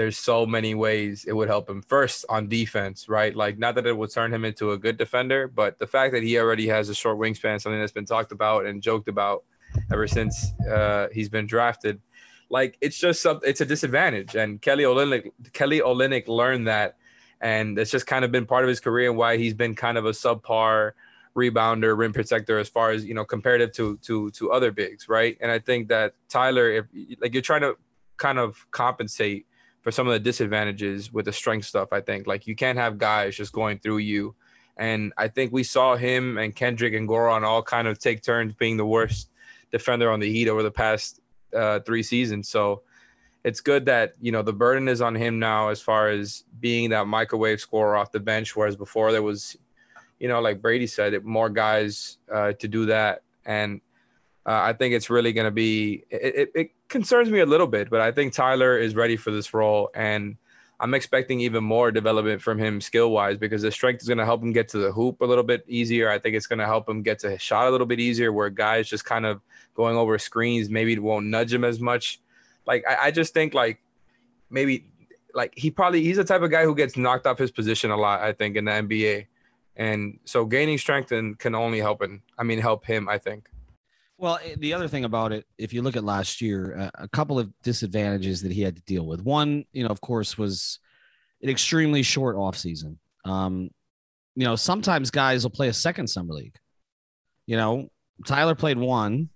there's 0.00 0.16
so 0.16 0.46
many 0.46 0.74
ways 0.74 1.26
it 1.26 1.34
would 1.34 1.48
help 1.48 1.68
him. 1.68 1.82
First 1.82 2.24
on 2.30 2.48
defense, 2.48 3.06
right? 3.06 3.36
Like 3.36 3.58
not 3.58 3.74
that 3.74 3.86
it 3.86 3.94
would 3.94 4.10
turn 4.10 4.32
him 4.32 4.46
into 4.46 4.72
a 4.72 4.78
good 4.78 4.96
defender, 4.96 5.46
but 5.46 5.78
the 5.78 5.86
fact 5.86 6.14
that 6.14 6.22
he 6.22 6.38
already 6.38 6.66
has 6.68 6.88
a 6.88 6.94
short 6.94 7.18
wingspan, 7.18 7.60
something 7.60 7.78
that's 7.78 7.92
been 7.92 8.06
talked 8.06 8.32
about 8.32 8.64
and 8.64 8.82
joked 8.82 9.08
about 9.08 9.44
ever 9.92 10.06
since 10.06 10.52
uh, 10.72 11.08
he's 11.12 11.28
been 11.28 11.46
drafted. 11.46 12.00
Like 12.50 12.76
it's 12.80 12.98
just 12.98 13.22
something. 13.22 13.48
It's 13.48 13.60
a 13.60 13.66
disadvantage, 13.66 14.34
and 14.34 14.60
Kelly 14.60 14.84
Olynyk 14.84 15.30
Kelly 15.52 15.80
Olynyk 15.80 16.26
learned 16.28 16.66
that, 16.66 16.96
and 17.40 17.78
it's 17.78 17.90
just 17.90 18.06
kind 18.06 18.24
of 18.24 18.32
been 18.32 18.44
part 18.44 18.64
of 18.64 18.68
his 18.68 18.80
career 18.80 19.08
and 19.08 19.16
why 19.16 19.36
he's 19.36 19.54
been 19.54 19.74
kind 19.74 19.96
of 19.96 20.04
a 20.04 20.10
subpar 20.10 20.92
rebounder, 21.36 21.96
rim 21.96 22.12
protector 22.12 22.58
as 22.58 22.68
far 22.68 22.90
as 22.90 23.04
you 23.04 23.14
know 23.14 23.24
comparative 23.24 23.72
to 23.72 23.96
to 23.98 24.30
to 24.30 24.50
other 24.50 24.72
bigs, 24.72 25.08
right? 25.08 25.38
And 25.40 25.50
I 25.50 25.60
think 25.60 25.88
that 25.88 26.14
Tyler, 26.28 26.70
if 26.70 26.86
like 27.20 27.32
you're 27.32 27.42
trying 27.42 27.62
to 27.62 27.76
kind 28.16 28.38
of 28.38 28.66
compensate 28.72 29.46
for 29.82 29.90
some 29.90 30.06
of 30.06 30.12
the 30.12 30.20
disadvantages 30.20 31.12
with 31.12 31.24
the 31.24 31.32
strength 31.32 31.66
stuff. 31.66 31.88
I 31.92 32.00
think 32.00 32.26
like 32.26 32.46
you 32.46 32.54
can't 32.54 32.78
have 32.78 32.98
guys 32.98 33.36
just 33.36 33.52
going 33.52 33.78
through 33.78 33.98
you, 33.98 34.34
and 34.76 35.12
I 35.16 35.28
think 35.28 35.52
we 35.52 35.62
saw 35.62 35.96
him 35.96 36.36
and 36.36 36.54
Kendrick 36.54 36.94
and 36.94 37.08
Goran 37.08 37.42
all 37.42 37.62
kind 37.62 37.88
of 37.88 37.98
take 37.98 38.22
turns 38.22 38.54
being 38.54 38.76
the 38.76 38.86
worst 38.86 39.30
defender 39.70 40.10
on 40.10 40.20
the 40.20 40.30
Heat 40.30 40.48
over 40.48 40.62
the 40.62 40.70
past 40.70 41.19
uh, 41.54 41.80
three 41.80 42.02
seasons. 42.02 42.48
So 42.48 42.82
it's 43.44 43.60
good 43.60 43.86
that 43.86 44.14
you 44.20 44.32
know 44.32 44.42
the 44.42 44.52
burden 44.52 44.88
is 44.88 45.00
on 45.00 45.14
him 45.14 45.38
now 45.38 45.68
as 45.68 45.80
far 45.80 46.10
as 46.10 46.44
being 46.60 46.90
that 46.90 47.06
microwave 47.06 47.60
scorer 47.60 47.96
off 47.96 48.12
the 48.12 48.20
bench, 48.20 48.54
whereas 48.54 48.76
before 48.76 49.12
there 49.12 49.22
was, 49.22 49.56
you 50.18 50.28
know, 50.28 50.40
like 50.40 50.60
Brady 50.60 50.86
said, 50.86 51.14
it, 51.14 51.24
more 51.24 51.48
guys 51.48 52.18
uh, 52.32 52.52
to 52.52 52.68
do 52.68 52.86
that, 52.86 53.22
and 53.44 53.80
uh, 54.46 54.60
I 54.62 54.72
think 54.72 54.94
it's 54.94 55.10
really 55.10 55.32
going 55.32 55.46
to 55.46 55.50
be 55.50 56.04
it, 56.10 56.34
it, 56.34 56.52
it 56.54 56.70
concerns 56.88 57.30
me 57.30 57.40
a 57.40 57.46
little 57.46 57.66
bit, 57.66 57.88
but 57.88 58.00
I 58.00 58.12
think 58.12 58.32
Tyler 58.32 58.78
is 58.78 58.94
ready 58.94 59.16
for 59.16 59.30
this 59.30 59.54
role, 59.54 59.90
and 59.94 60.36
I'm 60.80 60.94
expecting 60.94 61.40
even 61.40 61.62
more 61.62 61.92
development 61.92 62.40
from 62.40 62.58
him 62.58 62.80
skill 62.80 63.10
wise 63.10 63.36
because 63.36 63.60
the 63.60 63.70
strength 63.70 64.00
is 64.00 64.08
going 64.08 64.18
to 64.18 64.24
help 64.24 64.42
him 64.42 64.50
get 64.50 64.68
to 64.70 64.78
the 64.78 64.90
hoop 64.90 65.20
a 65.20 65.26
little 65.26 65.44
bit 65.44 65.62
easier. 65.68 66.10
I 66.10 66.18
think 66.18 66.34
it's 66.34 66.46
going 66.46 66.58
to 66.58 66.66
help 66.66 66.88
him 66.88 67.02
get 67.02 67.18
to 67.20 67.30
his 67.30 67.42
shot 67.42 67.68
a 67.68 67.70
little 67.70 67.86
bit 67.86 68.00
easier, 68.00 68.32
where 68.32 68.48
guys 68.48 68.88
just 68.88 69.04
kind 69.04 69.26
of 69.26 69.42
going 69.74 69.96
over 69.96 70.18
screens 70.18 70.70
maybe 70.70 70.98
won't 70.98 71.26
nudge 71.26 71.52
him 71.52 71.64
as 71.64 71.80
much. 71.80 72.20
Like 72.66 72.82
I, 72.88 73.08
I 73.08 73.10
just 73.10 73.34
think 73.34 73.52
like 73.52 73.82
maybe 74.48 74.86
like 75.34 75.52
he 75.54 75.70
probably 75.70 76.02
he's 76.02 76.16
the 76.16 76.24
type 76.24 76.40
of 76.40 76.50
guy 76.50 76.64
who 76.64 76.74
gets 76.74 76.96
knocked 76.96 77.26
off 77.26 77.38
his 77.38 77.50
position 77.50 77.90
a 77.90 77.96
lot. 77.96 78.22
I 78.22 78.32
think 78.32 78.56
in 78.56 78.64
the 78.64 78.72
NBA, 78.72 79.26
and 79.76 80.18
so 80.24 80.46
gaining 80.46 80.78
strength 80.78 81.12
and 81.12 81.38
can 81.38 81.54
only 81.54 81.78
help 81.80 82.02
him. 82.02 82.22
I 82.38 82.42
mean, 82.42 82.58
help 82.58 82.86
him. 82.86 83.06
I 83.06 83.18
think. 83.18 83.50
Well, 84.20 84.38
eh, 84.44 84.54
the 84.58 84.74
other 84.74 84.86
thing 84.86 85.06
about 85.06 85.32
it, 85.32 85.46
if 85.56 85.72
you 85.72 85.80
look 85.80 85.96
at 85.96 86.04
last 86.04 86.42
year, 86.42 86.76
uh, 86.78 86.90
a 87.02 87.08
couple 87.08 87.38
of 87.38 87.50
disadvantages 87.62 88.42
that 88.42 88.52
he 88.52 88.60
had 88.60 88.76
to 88.76 88.82
deal 88.82 89.06
with. 89.06 89.22
One, 89.22 89.64
you 89.72 89.82
know, 89.82 89.88
of 89.88 90.02
course, 90.02 90.36
was 90.36 90.78
an 91.42 91.48
extremely 91.48 92.02
short 92.02 92.36
offseason. 92.36 92.98
Um, 93.24 93.70
you 94.36 94.44
know, 94.44 94.56
sometimes 94.56 95.10
guys 95.10 95.42
will 95.42 95.50
play 95.50 95.68
a 95.68 95.72
second 95.72 96.08
summer 96.08 96.34
league. 96.34 96.54
You 97.46 97.56
know, 97.56 97.88
Tyler 98.26 98.54
played 98.54 98.76
one, 98.76 99.30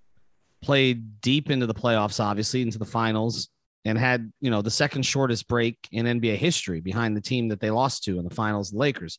played 0.63 1.23
deep 1.23 1.51
into 1.51 1.67
the 1.67 1.75
playoffs, 1.75 2.23
obviously 2.23 2.61
into 2.61 2.79
the 2.79 2.85
finals, 2.85 3.49
and 3.87 3.97
had 3.97 4.31
you 4.43 4.51
know 4.51 4.61
the 4.61 4.71
second 4.71 5.05
shortest 5.05 5.49
break 5.49 5.79
in 5.93 6.05
NBA 6.05 6.37
history 6.37 6.83
behind 6.83 7.17
the 7.17 7.23
team 7.23 7.49
that 7.49 7.61
they 7.61 7.71
lost 7.71 8.05
to 8.05 8.19
in 8.19 8.25
the 8.29 8.35
finals, 8.35 8.71
the 8.71 8.79
Lakers. 8.79 9.19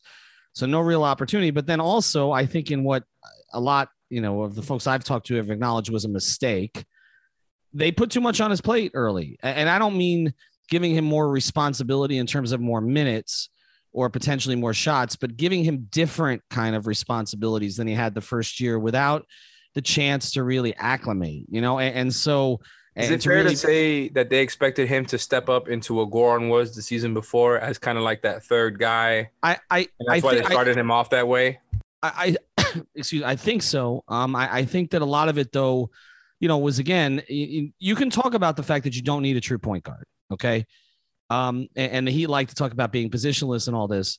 So 0.52 0.64
no 0.64 0.80
real 0.80 1.02
opportunity. 1.02 1.50
But 1.50 1.66
then 1.66 1.80
also, 1.80 2.30
I 2.30 2.46
think 2.46 2.70
in 2.70 2.84
what 2.84 3.02
a 3.52 3.58
lot 3.60 3.88
you 4.10 4.20
know, 4.20 4.42
of 4.42 4.54
the 4.54 4.62
folks 4.62 4.86
I've 4.86 5.04
talked 5.04 5.26
to 5.28 5.34
have 5.36 5.50
acknowledged 5.50 5.90
was 5.90 6.04
a 6.04 6.08
mistake. 6.08 6.84
They 7.74 7.92
put 7.92 8.10
too 8.10 8.20
much 8.20 8.40
on 8.40 8.50
his 8.50 8.60
plate 8.60 8.92
early. 8.94 9.38
And 9.42 9.68
I 9.68 9.78
don't 9.78 9.96
mean 9.96 10.32
giving 10.68 10.94
him 10.94 11.04
more 11.04 11.28
responsibility 11.28 12.18
in 12.18 12.26
terms 12.26 12.52
of 12.52 12.60
more 12.60 12.80
minutes 12.80 13.50
or 13.92 14.10
potentially 14.10 14.56
more 14.56 14.74
shots, 14.74 15.16
but 15.16 15.36
giving 15.36 15.64
him 15.64 15.86
different 15.90 16.42
kind 16.50 16.76
of 16.76 16.86
responsibilities 16.86 17.76
than 17.76 17.86
he 17.86 17.94
had 17.94 18.14
the 18.14 18.20
first 18.20 18.60
year 18.60 18.78
without 18.78 19.26
the 19.74 19.82
chance 19.82 20.32
to 20.32 20.42
really 20.42 20.74
acclimate, 20.76 21.44
you 21.48 21.60
know? 21.60 21.78
And, 21.78 21.94
and 21.94 22.14
so 22.14 22.60
is 22.94 23.10
it 23.10 23.22
fair 23.22 23.36
really... 23.36 23.50
to 23.50 23.56
say 23.56 24.08
that 24.10 24.30
they 24.30 24.38
expected 24.38 24.88
him 24.88 25.04
to 25.06 25.18
step 25.18 25.48
up 25.48 25.68
into 25.68 25.94
what 25.94 26.10
Goran 26.10 26.48
was 26.48 26.74
the 26.74 26.82
season 26.82 27.12
before 27.14 27.58
as 27.58 27.78
kind 27.78 27.98
of 27.98 28.04
like 28.04 28.22
that 28.22 28.42
third 28.44 28.78
guy? 28.78 29.30
I, 29.42 29.58
I, 29.70 29.78
and 29.78 30.08
that's 30.08 30.24
I 30.24 30.26
why 30.26 30.34
they 30.34 30.44
started 30.44 30.76
I, 30.76 30.80
him 30.80 30.90
off 30.90 31.10
that 31.10 31.28
way. 31.28 31.60
I, 32.02 32.36
I, 32.55 32.55
excuse 32.94 33.22
I 33.22 33.36
think 33.36 33.62
so. 33.62 34.04
Um, 34.08 34.34
I, 34.36 34.58
I 34.58 34.64
think 34.64 34.90
that 34.90 35.02
a 35.02 35.06
lot 35.06 35.28
of 35.28 35.38
it 35.38 35.52
though, 35.52 35.90
you 36.40 36.48
know, 36.48 36.58
was 36.58 36.78
again, 36.78 37.22
you, 37.28 37.70
you 37.78 37.94
can 37.94 38.10
talk 38.10 38.34
about 38.34 38.56
the 38.56 38.62
fact 38.62 38.84
that 38.84 38.94
you 38.94 39.02
don't 39.02 39.22
need 39.22 39.36
a 39.36 39.40
true 39.40 39.58
point 39.58 39.84
guard. 39.84 40.04
Okay. 40.32 40.66
Um, 41.30 41.68
and, 41.76 41.92
and 41.92 42.08
he 42.08 42.26
liked 42.26 42.50
to 42.50 42.56
talk 42.56 42.72
about 42.72 42.92
being 42.92 43.10
positionless 43.10 43.66
and 43.66 43.76
all 43.76 43.88
this, 43.88 44.18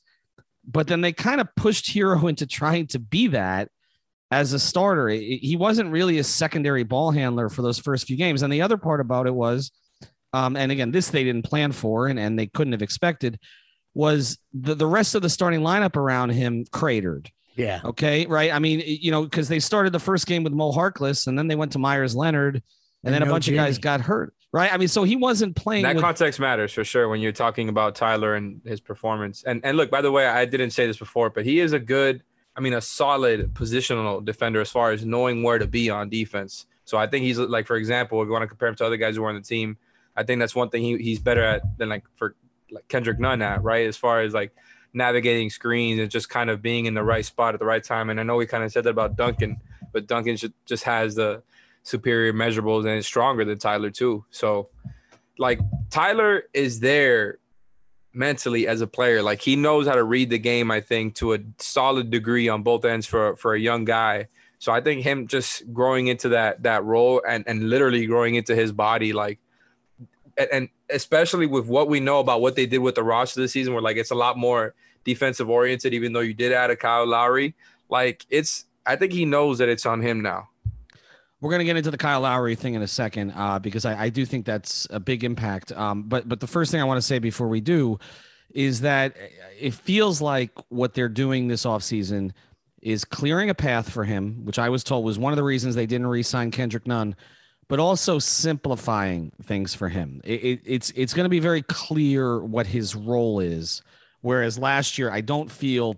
but 0.66 0.86
then 0.86 1.00
they 1.00 1.12
kind 1.12 1.40
of 1.40 1.48
pushed 1.56 1.90
herro 1.94 2.24
into 2.28 2.46
trying 2.46 2.86
to 2.88 2.98
be 2.98 3.28
that 3.28 3.70
as 4.30 4.52
a 4.52 4.58
starter. 4.58 5.08
He 5.08 5.56
wasn't 5.58 5.90
really 5.90 6.18
a 6.18 6.24
secondary 6.24 6.82
ball 6.82 7.10
handler 7.10 7.48
for 7.48 7.62
those 7.62 7.78
first 7.78 8.06
few 8.06 8.16
games. 8.16 8.42
And 8.42 8.52
the 8.52 8.62
other 8.62 8.76
part 8.76 9.00
about 9.00 9.26
it 9.26 9.34
was, 9.34 9.70
um, 10.32 10.56
and 10.56 10.70
again, 10.70 10.90
this 10.90 11.08
they 11.08 11.24
didn't 11.24 11.44
plan 11.44 11.72
for 11.72 12.08
and, 12.08 12.18
and 12.18 12.38
they 12.38 12.46
couldn't 12.46 12.72
have 12.72 12.82
expected, 12.82 13.38
was 13.94 14.38
the, 14.52 14.74
the 14.74 14.86
rest 14.86 15.14
of 15.14 15.22
the 15.22 15.30
starting 15.30 15.60
lineup 15.60 15.96
around 15.96 16.30
him 16.30 16.64
cratered. 16.70 17.30
Yeah. 17.58 17.80
Okay. 17.84 18.24
Right. 18.26 18.52
I 18.52 18.58
mean, 18.60 18.82
you 18.86 19.10
know, 19.10 19.24
because 19.24 19.48
they 19.48 19.58
started 19.58 19.92
the 19.92 19.98
first 19.98 20.26
game 20.26 20.44
with 20.44 20.52
Mo 20.52 20.72
Harkless, 20.72 21.26
and 21.26 21.36
then 21.36 21.48
they 21.48 21.56
went 21.56 21.72
to 21.72 21.78
Meyers 21.78 22.14
Leonard, 22.14 22.54
and, 22.54 22.62
and 23.04 23.12
then 23.14 23.22
no 23.22 23.28
a 23.28 23.30
bunch 23.30 23.46
Jimmy. 23.46 23.58
of 23.58 23.64
guys 23.66 23.78
got 23.78 24.00
hurt. 24.00 24.32
Right. 24.52 24.72
I 24.72 24.76
mean, 24.78 24.88
so 24.88 25.02
he 25.02 25.16
wasn't 25.16 25.56
playing. 25.56 25.82
That 25.82 25.96
with- 25.96 26.04
context 26.04 26.40
matters 26.40 26.72
for 26.72 26.84
sure 26.84 27.08
when 27.08 27.20
you're 27.20 27.32
talking 27.32 27.68
about 27.68 27.96
Tyler 27.96 28.34
and 28.36 28.62
his 28.64 28.80
performance. 28.80 29.42
And 29.44 29.60
and 29.64 29.76
look, 29.76 29.90
by 29.90 30.00
the 30.00 30.10
way, 30.12 30.26
I 30.26 30.44
didn't 30.46 30.70
say 30.70 30.86
this 30.86 30.96
before, 30.96 31.28
but 31.30 31.44
he 31.44 31.60
is 31.60 31.72
a 31.72 31.78
good, 31.78 32.22
I 32.56 32.60
mean, 32.60 32.72
a 32.72 32.80
solid 32.80 33.52
positional 33.52 34.24
defender 34.24 34.60
as 34.60 34.70
far 34.70 34.92
as 34.92 35.04
knowing 35.04 35.42
where 35.42 35.58
to 35.58 35.66
be 35.66 35.90
on 35.90 36.08
defense. 36.08 36.66
So 36.84 36.96
I 36.96 37.06
think 37.06 37.24
he's 37.24 37.38
like, 37.38 37.66
for 37.66 37.76
example, 37.76 38.22
if 38.22 38.26
you 38.26 38.32
want 38.32 38.44
to 38.44 38.46
compare 38.46 38.68
him 38.68 38.76
to 38.76 38.86
other 38.86 38.96
guys 38.96 39.16
who 39.16 39.24
are 39.24 39.28
on 39.28 39.34
the 39.34 39.42
team, 39.42 39.76
I 40.16 40.22
think 40.22 40.38
that's 40.38 40.54
one 40.54 40.70
thing 40.70 40.82
he, 40.82 40.96
he's 40.96 41.18
better 41.18 41.42
at 41.42 41.76
than 41.76 41.90
like 41.90 42.04
for 42.16 42.34
like 42.70 42.88
Kendrick 42.88 43.18
Nunn 43.18 43.42
at, 43.42 43.62
right? 43.62 43.86
As 43.86 43.96
far 43.96 44.22
as 44.22 44.32
like 44.32 44.52
navigating 44.98 45.48
screens 45.48 45.98
and 45.98 46.10
just 46.10 46.28
kind 46.28 46.50
of 46.50 46.60
being 46.60 46.84
in 46.84 46.92
the 46.92 47.02
right 47.02 47.24
spot 47.24 47.54
at 47.54 47.60
the 47.60 47.66
right 47.66 47.82
time. 47.82 48.10
And 48.10 48.20
I 48.20 48.22
know 48.22 48.36
we 48.36 48.44
kind 48.44 48.62
of 48.62 48.70
said 48.70 48.84
that 48.84 48.90
about 48.90 49.16
Duncan, 49.16 49.56
but 49.92 50.06
Duncan 50.06 50.36
just 50.66 50.84
has 50.84 51.14
the 51.14 51.42
superior 51.82 52.34
measurables 52.34 52.80
and 52.80 52.98
is 52.98 53.06
stronger 53.06 53.46
than 53.46 53.58
Tyler 53.58 53.90
too. 53.90 54.24
So, 54.30 54.68
like 55.38 55.60
Tyler 55.88 56.42
is 56.52 56.80
there 56.80 57.38
mentally 58.12 58.66
as 58.66 58.80
a 58.80 58.86
player. 58.86 59.22
Like 59.22 59.40
he 59.40 59.56
knows 59.56 59.86
how 59.86 59.94
to 59.94 60.04
read 60.04 60.28
the 60.28 60.38
game. 60.38 60.70
I 60.70 60.80
think 60.80 61.14
to 61.16 61.34
a 61.34 61.38
solid 61.58 62.10
degree 62.10 62.48
on 62.48 62.62
both 62.62 62.84
ends 62.84 63.06
for 63.06 63.36
for 63.36 63.54
a 63.54 63.60
young 63.60 63.84
guy. 63.84 64.28
So 64.58 64.72
I 64.72 64.80
think 64.80 65.02
him 65.02 65.28
just 65.28 65.72
growing 65.72 66.08
into 66.08 66.30
that 66.30 66.64
that 66.64 66.84
role 66.84 67.22
and 67.26 67.44
and 67.46 67.70
literally 67.70 68.04
growing 68.06 68.34
into 68.34 68.54
his 68.54 68.72
body 68.72 69.12
like 69.12 69.38
and 70.52 70.68
especially 70.90 71.46
with 71.46 71.66
what 71.66 71.88
we 71.88 72.00
know 72.00 72.20
about 72.20 72.40
what 72.40 72.56
they 72.56 72.66
did 72.66 72.78
with 72.78 72.94
the 72.94 73.02
roster 73.02 73.40
this 73.40 73.52
season, 73.52 73.72
where 73.72 73.82
like 73.82 73.96
it's 73.96 74.10
a 74.10 74.16
lot 74.16 74.36
more 74.36 74.74
defensive 75.08 75.48
oriented, 75.48 75.94
even 75.94 76.12
though 76.12 76.20
you 76.20 76.34
did 76.34 76.52
add 76.52 76.70
a 76.70 76.76
Kyle 76.76 77.06
Lowry. 77.06 77.54
Like 77.88 78.26
it's, 78.28 78.66
I 78.84 78.96
think 78.96 79.12
he 79.12 79.24
knows 79.24 79.58
that 79.58 79.68
it's 79.68 79.86
on 79.86 80.02
him 80.02 80.20
now. 80.20 80.48
We're 81.40 81.50
gonna 81.50 81.64
get 81.64 81.76
into 81.76 81.90
the 81.90 81.98
Kyle 81.98 82.20
Lowry 82.20 82.54
thing 82.54 82.74
in 82.74 82.82
a 82.82 82.86
second, 82.86 83.32
uh, 83.34 83.58
because 83.58 83.84
I, 83.84 84.04
I, 84.04 84.08
do 84.10 84.26
think 84.26 84.44
that's 84.44 84.86
a 84.90 85.00
big 85.00 85.24
impact. 85.24 85.72
Um, 85.72 86.02
but 86.02 86.28
but 86.28 86.40
the 86.40 86.46
first 86.46 86.70
thing 86.70 86.80
I 86.80 86.84
want 86.84 86.98
to 86.98 87.06
say 87.06 87.18
before 87.18 87.48
we 87.48 87.60
do 87.60 87.98
is 88.50 88.80
that 88.80 89.16
it 89.58 89.72
feels 89.72 90.20
like 90.20 90.50
what 90.68 90.94
they're 90.94 91.08
doing 91.08 91.48
this 91.48 91.64
offseason 91.64 92.32
is 92.82 93.04
clearing 93.04 93.50
a 93.50 93.54
path 93.54 93.90
for 93.90 94.04
him, 94.04 94.44
which 94.44 94.58
I 94.58 94.68
was 94.68 94.82
told 94.82 95.04
was 95.04 95.18
one 95.18 95.32
of 95.32 95.36
the 95.36 95.44
reasons 95.44 95.74
they 95.74 95.86
didn't 95.86 96.06
re-sign 96.06 96.50
Kendrick 96.50 96.86
Nunn 96.86 97.14
but 97.68 97.78
also 97.78 98.18
simplifying 98.18 99.30
things 99.42 99.74
for 99.74 99.88
him. 99.88 100.20
It, 100.24 100.42
it, 100.42 100.60
it's 100.64 100.90
it's 100.96 101.14
going 101.14 101.24
to 101.24 101.30
be 101.30 101.40
very 101.40 101.62
clear 101.62 102.42
what 102.42 102.66
his 102.66 102.96
role 102.96 103.40
is. 103.40 103.82
Whereas 104.20 104.58
last 104.58 104.98
year, 104.98 105.10
I 105.10 105.20
don't 105.20 105.50
feel 105.50 105.96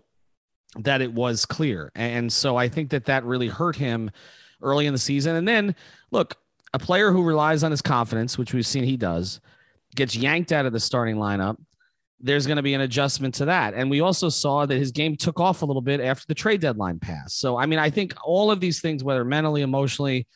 that 0.77 1.01
it 1.01 1.13
was 1.13 1.47
clear, 1.47 1.91
and 1.95 2.33
so 2.33 2.57
I 2.57 2.69
think 2.69 2.91
that 2.91 3.07
that 3.07 3.25
really 3.25 3.49
hurt 3.49 3.77
him 3.77 4.11
early 4.63 4.87
in 4.87 4.93
the 4.93 4.99
season. 4.99 5.37
And 5.37 5.49
then, 5.49 5.75
look, 6.11 6.37
a 6.73 6.79
player 6.79 7.11
who 7.11 7.25
relies 7.25 7.65
on 7.65 7.71
his 7.71 7.83
confidence, 7.83 8.39
which 8.39 8.55
we've 8.55 8.67
seen 8.67 8.85
he 8.85 8.97
does, 8.97 9.41
gets 9.97 10.15
yanked 10.15 10.53
out 10.53 10.67
of 10.67 10.73
the 10.73 10.79
starting 10.79 11.17
lineup. 11.17 11.57
there's 12.21 12.47
going 12.47 12.57
to 12.57 12.63
be 12.63 12.75
an 12.75 12.83
adjustment 12.83 13.35
to 13.37 13.47
that. 13.47 13.75
And 13.75 13.91
we 13.91 14.01
also 14.01 14.29
saw 14.29 14.67
that 14.67 14.77
his 14.77 14.93
game 14.93 15.17
took 15.17 15.41
off 15.41 15.63
a 15.63 15.65
little 15.65 15.83
bit 15.83 16.01
after 16.01 16.27
the 16.29 16.35
trade 16.35 16.61
deadline 16.61 16.99
passed. 16.99 17.41
So, 17.41 17.57
I 17.57 17.67
mean, 17.67 17.79
I 17.79 17.91
think 17.91 18.15
all 18.23 18.51
of 18.51 18.61
these 18.61 18.81
things, 18.81 19.03
whether 19.03 19.25
mentally, 19.25 19.63
emotionally, 19.63 20.27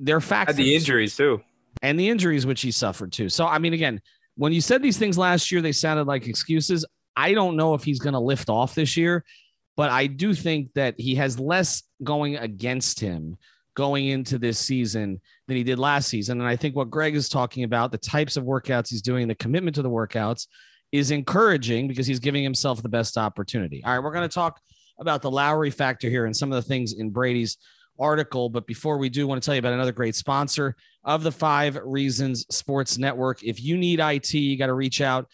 they're 0.00 0.20
factors. 0.20 0.56
Had 0.56 0.64
the 0.64 0.74
injuries 0.74 1.16
too. 1.16 1.42
And 1.80 1.98
the 1.98 2.08
injuries 2.08 2.44
which 2.44 2.60
he 2.60 2.70
suffered 2.70 3.12
too. 3.12 3.28
So, 3.30 3.46
I 3.46 3.58
mean, 3.58 3.72
again, 3.72 4.00
when 4.36 4.52
you 4.52 4.60
said 4.60 4.82
these 4.82 4.98
things 4.98 5.18
last 5.18 5.50
year, 5.50 5.60
they 5.60 5.72
sounded 5.72 6.06
like 6.06 6.26
excuses. 6.26 6.84
I 7.16 7.34
don't 7.34 7.56
know 7.56 7.74
if 7.74 7.84
he's 7.84 8.00
going 8.00 8.14
to 8.14 8.20
lift 8.20 8.48
off 8.48 8.74
this 8.74 8.96
year, 8.96 9.24
but 9.76 9.90
I 9.90 10.06
do 10.06 10.34
think 10.34 10.72
that 10.74 10.94
he 10.98 11.14
has 11.16 11.38
less 11.38 11.82
going 12.02 12.36
against 12.36 13.00
him 13.00 13.36
going 13.74 14.08
into 14.08 14.38
this 14.38 14.58
season 14.58 15.20
than 15.46 15.56
he 15.56 15.64
did 15.64 15.78
last 15.78 16.08
season. 16.08 16.40
And 16.40 16.48
I 16.48 16.56
think 16.56 16.76
what 16.76 16.90
Greg 16.90 17.14
is 17.14 17.28
talking 17.28 17.64
about, 17.64 17.92
the 17.92 17.98
types 17.98 18.36
of 18.36 18.44
workouts 18.44 18.90
he's 18.90 19.02
doing, 19.02 19.28
the 19.28 19.34
commitment 19.34 19.74
to 19.76 19.82
the 19.82 19.90
workouts, 19.90 20.46
is 20.92 21.10
encouraging 21.10 21.88
because 21.88 22.06
he's 22.06 22.18
giving 22.18 22.42
himself 22.42 22.82
the 22.82 22.88
best 22.88 23.16
opportunity. 23.16 23.82
All 23.84 23.94
right, 23.94 24.04
we're 24.04 24.12
going 24.12 24.28
to 24.28 24.34
talk 24.34 24.60
about 24.98 25.22
the 25.22 25.30
Lowry 25.30 25.70
factor 25.70 26.10
here 26.10 26.26
and 26.26 26.36
some 26.36 26.52
of 26.52 26.62
the 26.62 26.68
things 26.68 26.92
in 26.92 27.10
Brady's 27.10 27.56
article. 28.02 28.48
But 28.48 28.66
before 28.66 28.98
we 28.98 29.08
do, 29.08 29.22
I 29.22 29.24
want 29.24 29.42
to 29.42 29.46
tell 29.46 29.54
you 29.54 29.60
about 29.60 29.72
another 29.72 29.92
great 29.92 30.14
sponsor 30.14 30.76
of 31.04 31.22
the 31.22 31.32
Five 31.32 31.78
Reasons 31.84 32.46
Sports 32.54 32.98
Network. 32.98 33.42
If 33.42 33.62
you 33.62 33.76
need 33.76 34.00
IT, 34.00 34.34
you 34.34 34.58
got 34.58 34.66
to 34.66 34.74
reach 34.74 35.00
out 35.00 35.28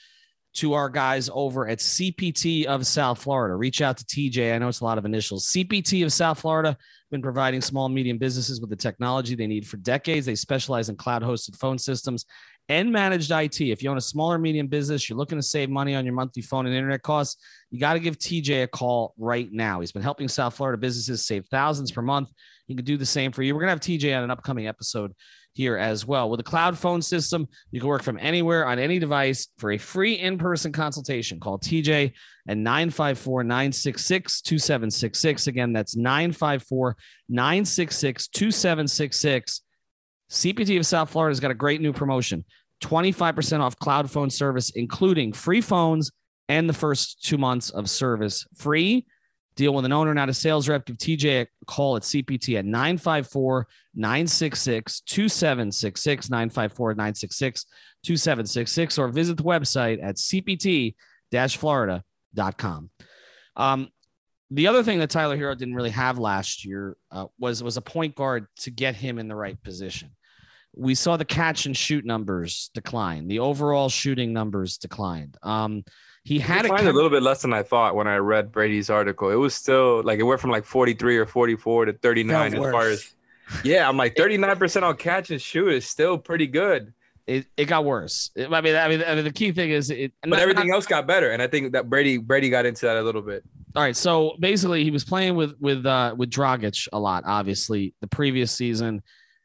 to 0.54 0.74
our 0.74 0.88
guys 0.88 1.30
over 1.32 1.68
at 1.68 1.78
CPT 1.78 2.64
of 2.64 2.86
South 2.86 3.22
Florida. 3.22 3.54
Reach 3.54 3.80
out 3.80 3.96
to 3.98 4.04
TJ. 4.04 4.54
I 4.54 4.58
know 4.58 4.68
it's 4.68 4.80
a 4.80 4.84
lot 4.84 4.98
of 4.98 5.04
initials. 5.04 5.48
CPT 5.48 6.04
of 6.04 6.12
South 6.12 6.40
Florida 6.40 6.76
been 7.10 7.22
providing 7.22 7.60
small 7.60 7.86
and 7.86 7.94
medium 7.94 8.18
businesses 8.18 8.60
with 8.60 8.70
the 8.70 8.76
technology 8.76 9.34
they 9.34 9.46
need 9.46 9.66
for 9.66 9.76
decades. 9.78 10.26
They 10.26 10.34
specialize 10.34 10.88
in 10.88 10.96
cloud 10.96 11.22
hosted 11.22 11.56
phone 11.56 11.78
systems 11.78 12.26
and 12.68 12.92
managed 12.92 13.30
IT. 13.30 13.60
If 13.60 13.82
you 13.82 13.90
own 13.90 13.96
a 13.96 14.02
small 14.02 14.32
or 14.32 14.38
medium 14.38 14.66
business, 14.66 15.08
you're 15.08 15.16
looking 15.16 15.38
to 15.38 15.42
save 15.42 15.70
money 15.70 15.94
on 15.94 16.04
your 16.04 16.14
monthly 16.14 16.42
phone 16.42 16.66
and 16.66 16.74
internet 16.74 17.02
costs, 17.02 17.42
you 17.70 17.80
got 17.80 17.94
to 17.94 18.00
give 18.00 18.18
TJ 18.18 18.64
a 18.64 18.66
call 18.66 19.14
right 19.16 19.50
now. 19.50 19.80
He's 19.80 19.92
been 19.92 20.02
helping 20.02 20.28
South 20.28 20.54
Florida 20.54 20.78
businesses 20.78 21.24
save 21.24 21.46
thousands 21.46 21.90
per 21.90 22.02
month. 22.02 22.30
He 22.68 22.74
can 22.74 22.84
do 22.84 22.96
the 22.96 23.06
same 23.06 23.32
for 23.32 23.42
you. 23.42 23.54
We're 23.54 23.62
going 23.62 23.78
to 23.78 23.90
have 23.90 24.00
TJ 24.00 24.16
on 24.16 24.24
an 24.24 24.30
upcoming 24.30 24.68
episode 24.68 25.14
here 25.54 25.76
as 25.76 26.06
well. 26.06 26.30
With 26.30 26.38
a 26.38 26.44
cloud 26.44 26.78
phone 26.78 27.02
system, 27.02 27.48
you 27.72 27.80
can 27.80 27.88
work 27.88 28.02
from 28.02 28.18
anywhere 28.20 28.66
on 28.66 28.78
any 28.78 28.98
device 28.98 29.48
for 29.58 29.72
a 29.72 29.78
free 29.78 30.14
in 30.14 30.38
person 30.38 30.70
consultation. 30.70 31.40
Call 31.40 31.58
TJ 31.58 32.12
at 32.46 32.56
954 32.56 33.42
966 33.42 34.42
2766. 34.42 35.46
Again, 35.46 35.72
that's 35.72 35.96
954 35.96 36.96
966 37.28 38.28
2766. 38.28 39.62
CPT 40.30 40.78
of 40.78 40.86
South 40.86 41.10
Florida 41.10 41.30
has 41.30 41.40
got 41.40 41.50
a 41.50 41.54
great 41.54 41.80
new 41.80 41.92
promotion 41.92 42.44
25% 42.82 43.60
off 43.60 43.76
cloud 43.78 44.10
phone 44.10 44.30
service, 44.30 44.70
including 44.70 45.32
free 45.32 45.60
phones 45.60 46.12
and 46.48 46.68
the 46.68 46.74
first 46.74 47.24
two 47.24 47.38
months 47.38 47.70
of 47.70 47.90
service 47.90 48.46
free. 48.54 49.06
Deal 49.58 49.74
with 49.74 49.84
an 49.84 49.92
owner, 49.92 50.14
not 50.14 50.28
a 50.28 50.34
sales 50.34 50.68
rep. 50.68 50.86
Give 50.86 50.96
TJ 50.96 51.42
a 51.42 51.46
call 51.66 51.96
at 51.96 52.02
CPT 52.02 52.56
at 52.60 52.64
954 52.64 53.66
966 53.96 55.00
2766, 55.00 56.30
954 56.30 56.90
966 56.92 57.66
2766, 58.04 58.98
or 58.98 59.08
visit 59.08 59.36
the 59.36 59.42
website 59.42 59.98
at 60.00 60.14
cpt 60.14 60.94
florida.com. 61.50 62.90
Um, 63.56 63.88
the 64.52 64.68
other 64.68 64.84
thing 64.84 65.00
that 65.00 65.10
Tyler 65.10 65.36
Herro 65.36 65.58
didn't 65.58 65.74
really 65.74 65.90
have 65.90 66.20
last 66.20 66.64
year 66.64 66.96
uh, 67.10 67.26
was 67.40 67.60
was 67.60 67.76
a 67.76 67.82
point 67.82 68.14
guard 68.14 68.46
to 68.58 68.70
get 68.70 68.94
him 68.94 69.18
in 69.18 69.26
the 69.26 69.34
right 69.34 69.60
position 69.60 70.10
we 70.78 70.94
saw 70.94 71.16
the 71.16 71.24
catch 71.24 71.66
and 71.66 71.76
shoot 71.76 72.04
numbers 72.04 72.70
decline. 72.72 73.26
The 73.26 73.40
overall 73.40 73.88
shooting 73.88 74.32
numbers 74.32 74.78
declined. 74.78 75.36
Um, 75.42 75.84
he 76.28 76.38
had 76.38 76.66
a, 76.66 76.90
a, 76.90 76.92
little 76.92 77.08
bit 77.08 77.22
less 77.22 77.40
than 77.40 77.54
I 77.54 77.62
thought 77.62 77.94
when 77.94 78.06
I 78.06 78.16
read 78.16 78.52
Brady's 78.52 78.90
article. 78.90 79.30
It 79.30 79.36
was 79.36 79.54
still 79.54 80.02
like 80.02 80.18
it 80.18 80.24
went 80.24 80.42
from 80.42 80.50
like 80.50 80.66
43 80.66 81.16
or 81.16 81.24
44 81.24 81.86
to 81.86 81.92
39 81.94 82.54
as 82.54 82.70
far 82.70 82.88
as 82.88 83.14
yeah, 83.64 83.88
I'm 83.88 83.96
like 83.96 84.14
39% 84.14 84.82
on 84.82 84.94
catch 84.98 85.30
and 85.30 85.40
shoot 85.40 85.68
is 85.68 85.88
still 85.88 86.18
pretty 86.18 86.46
good. 86.46 86.92
It, 87.26 87.46
it 87.56 87.64
got 87.64 87.86
worse. 87.86 88.30
It, 88.36 88.52
I, 88.52 88.60
mean, 88.60 88.76
I, 88.76 88.88
mean, 88.88 89.02
I 89.06 89.14
mean, 89.14 89.24
the 89.24 89.32
key 89.32 89.52
thing 89.52 89.70
is 89.70 89.88
it, 89.88 90.12
but 90.20 90.30
not, 90.30 90.38
everything 90.40 90.68
not, 90.68 90.74
else 90.74 90.86
got 90.86 91.06
better, 91.06 91.30
and 91.30 91.40
I 91.40 91.46
think 91.46 91.72
that 91.72 91.88
Brady 91.88 92.18
Brady 92.18 92.50
got 92.50 92.66
into 92.66 92.84
that 92.84 92.98
a 92.98 93.02
little 93.02 93.22
bit. 93.22 93.42
All 93.74 93.82
right, 93.82 93.96
so 93.96 94.36
basically, 94.38 94.84
he 94.84 94.90
was 94.90 95.04
playing 95.04 95.34
with 95.34 95.54
with 95.58 95.86
uh, 95.86 96.14
with 96.16 96.30
Dragic 96.30 96.88
a 96.92 96.98
lot. 96.98 97.24
Obviously, 97.26 97.94
the 98.02 98.06
previous 98.06 98.52
season, 98.52 99.02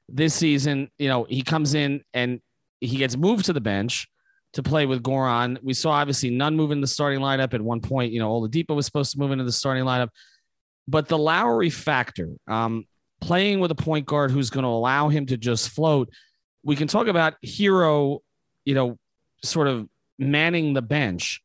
this 0.10 0.34
season, 0.34 0.90
you 0.98 1.08
know, 1.08 1.26
he 1.26 1.44
comes 1.44 1.76
in 1.76 2.04
and 2.14 2.42
he 2.82 2.98
gets 2.98 3.16
moved 3.16 3.46
to 3.46 3.54
the 3.54 3.62
bench 3.62 4.10
to 4.54 4.64
play 4.64 4.86
with 4.86 5.04
Goran. 5.04 5.58
We 5.62 5.74
saw 5.74 5.92
obviously 5.92 6.30
Nunn 6.30 6.56
move 6.56 6.72
in 6.72 6.82
the 6.82 6.88
starting 6.88 7.20
lineup 7.20 7.54
at 7.54 7.62
one 7.62 7.82
point. 7.82 8.12
You 8.12 8.20
know, 8.20 8.32
Oladipo 8.40 8.76
was 8.76 8.86
supposed 8.86 9.12
to 9.14 9.20
move 9.20 9.32
into 9.32 9.44
the 9.44 9.52
starting 9.52 9.84
lineup, 9.84 10.10
but 10.88 11.08
the 11.08 11.18
Lowry 11.18 11.70
factor, 11.70 12.30
um, 12.48 12.86
playing 13.22 13.60
with 13.60 13.72
a 13.72 13.76
point 13.76 14.06
guard 14.06 14.32
who's 14.32 14.50
going 14.50 14.64
to 14.64 14.70
allow 14.70 15.10
him 15.10 15.26
to 15.28 15.38
just 15.38 15.70
float. 15.70 16.10
We 16.64 16.76
can 16.76 16.88
talk 16.88 17.08
about 17.08 17.36
Herro, 17.44 18.20
you 18.66 18.76
know, 18.76 18.98
sort 19.44 19.68
of 19.68 19.88
manning 20.20 20.74
the 20.74 20.82
bench, 20.82 21.42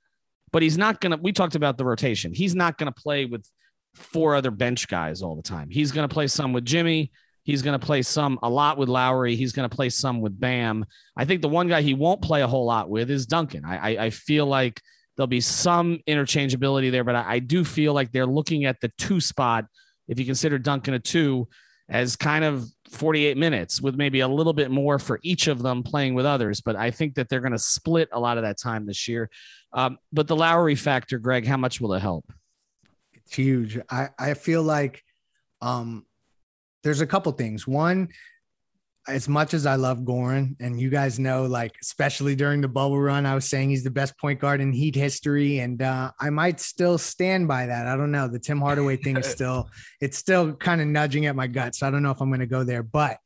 but 0.53 0.63
he's 0.63 0.79
not 0.79 1.01
going 1.01 1.13
to. 1.13 1.17
We 1.17 1.33
talked 1.33 1.55
about 1.55 1.79
the 1.79 1.85
rotation. 1.85 2.35
He's 2.35 2.55
not 2.55 2.79
going 2.79 2.93
to 2.93 3.01
play 3.01 3.25
with 3.25 3.49
four 3.95 4.35
other 4.35 4.51
bench 4.51 4.89
guys 4.89 5.23
all 5.23 5.35
the 5.35 5.43
time. 5.43 5.71
He's 5.71 5.93
going 5.93 6.09
to 6.09 6.13
play 6.13 6.27
some 6.27 6.53
with 6.53 6.65
Jimmy. 6.65 7.11
He's 7.49 7.63
going 7.63 7.81
to 7.81 7.87
play 7.87 8.03
some 8.03 8.39
a 8.43 8.51
lot 8.51 8.77
with 8.77 8.91
Lowry. 8.91 9.35
He's 9.35 9.55
going 9.55 9.67
to 9.67 9.75
play 9.75 9.89
some 9.89 10.21
with 10.21 10.39
Bam. 10.39 10.85
I 11.17 11.25
think 11.25 11.41
the 11.41 11.49
one 11.49 11.67
guy 11.67 11.81
he 11.81 11.95
won't 11.95 12.21
play 12.21 12.43
a 12.43 12.47
whole 12.47 12.67
lot 12.67 12.91
with 12.91 13.11
is 13.11 13.25
Duncan. 13.25 13.65
I, 13.65 13.77
I, 13.79 14.05
I 14.05 14.11
feel 14.11 14.45
like 14.45 14.83
there'll 15.17 15.29
be 15.29 15.41
some 15.41 15.99
interchangeability 16.07 16.91
there, 16.91 17.05
but 17.05 17.15
I, 17.15 17.25
I 17.27 17.39
do 17.39 17.65
feel 17.65 17.95
like 17.95 18.13
they're 18.13 18.27
looking 18.27 18.67
at 18.67 18.83
the 18.83 18.93
two 18.99 19.19
spot, 19.19 19.65
if 20.09 20.19
you 20.19 20.27
consider 20.27 20.59
Duncan 20.59 20.93
a 20.93 20.99
two, 20.99 21.49
as 21.89 22.17
kind 22.17 22.45
of 22.45 22.67
48 22.91 23.39
minutes 23.39 23.81
with 23.81 23.97
maybe 23.97 24.21
a 24.21 24.29
little 24.29 24.53
bit 24.53 24.71
more 24.71 24.99
for 24.99 25.19
each 25.23 25.49
of 25.49 25.63
them 25.63 25.83
playing 25.83 26.13
with 26.13 26.27
others. 26.27 26.61
But 26.61 26.77
I 26.77 26.91
think 26.91 27.15
that 27.15 27.31
they're 27.31 27.41
going 27.41 27.53
to 27.53 27.59
split 27.59 28.11
a 28.13 28.21
lot 28.21 28.37
of 28.37 28.43
that 28.43 28.59
time 28.59 28.85
this 28.85 29.09
year. 29.09 29.31
Um, 29.73 29.97
but 30.13 30.27
the 30.27 30.37
Lowry 30.37 30.75
factor, 30.75 31.19
Greg, 31.19 31.47
how 31.47 31.57
much 31.57 31.81
will 31.81 31.95
it 31.95 32.01
help? 32.01 32.31
It's 33.15 33.35
huge. 33.35 33.81
I, 33.89 34.11
I 34.19 34.35
feel 34.35 34.63
like 34.63 35.03
um, 35.63 36.05
there's 36.83 37.01
a 37.01 37.07
couple 37.07 37.33
things. 37.33 37.67
One, 37.67 38.09
as 39.09 39.29
much 39.29 39.55
as 39.55 39.65
I 39.65 39.77
love 39.77 40.01
Goran, 40.01 40.55
and 40.61 40.79
you 40.79 40.91
guys 40.91 41.19
know, 41.19 41.47
like 41.47 41.77
especially 41.81 42.37
during 42.37 42.61
the 42.61 42.69
bubble 42.69 43.01
run, 43.01 43.25
I 43.25 43.35
was 43.35 43.47
saying 43.47 43.71
he's 43.71 43.83
the 43.83 43.91
best 43.91 44.19
point 44.19 44.39
guard 44.39 44.61
in 44.61 44.73
Heat 44.73 44.95
history, 44.95 45.61
and 45.61 45.81
uh, 45.81 46.13
I 46.21 46.31
might 46.31 46.61
still 46.61 46.99
stand 46.99 47.49
by 47.49 47.67
that. 47.67 47.87
I 47.87 47.97
don't 47.97 48.13
know. 48.13 48.29
The 48.29 48.39
Tim 48.39 48.61
Hardaway 48.61 48.97
thing 48.97 49.17
is 49.17 49.27
still, 49.31 49.71
it's 50.01 50.19
still 50.19 50.53
kind 50.53 50.81
of 50.81 50.87
nudging 50.87 51.27
at 51.27 51.35
my 51.35 51.47
gut, 51.47 51.75
so 51.75 51.87
I 51.87 51.91
don't 51.91 52.03
know 52.03 52.11
if 52.11 52.21
I'm 52.21 52.29
going 52.29 52.41
to 52.41 52.47
go 52.47 52.65
there. 52.65 52.83
But 52.83 53.19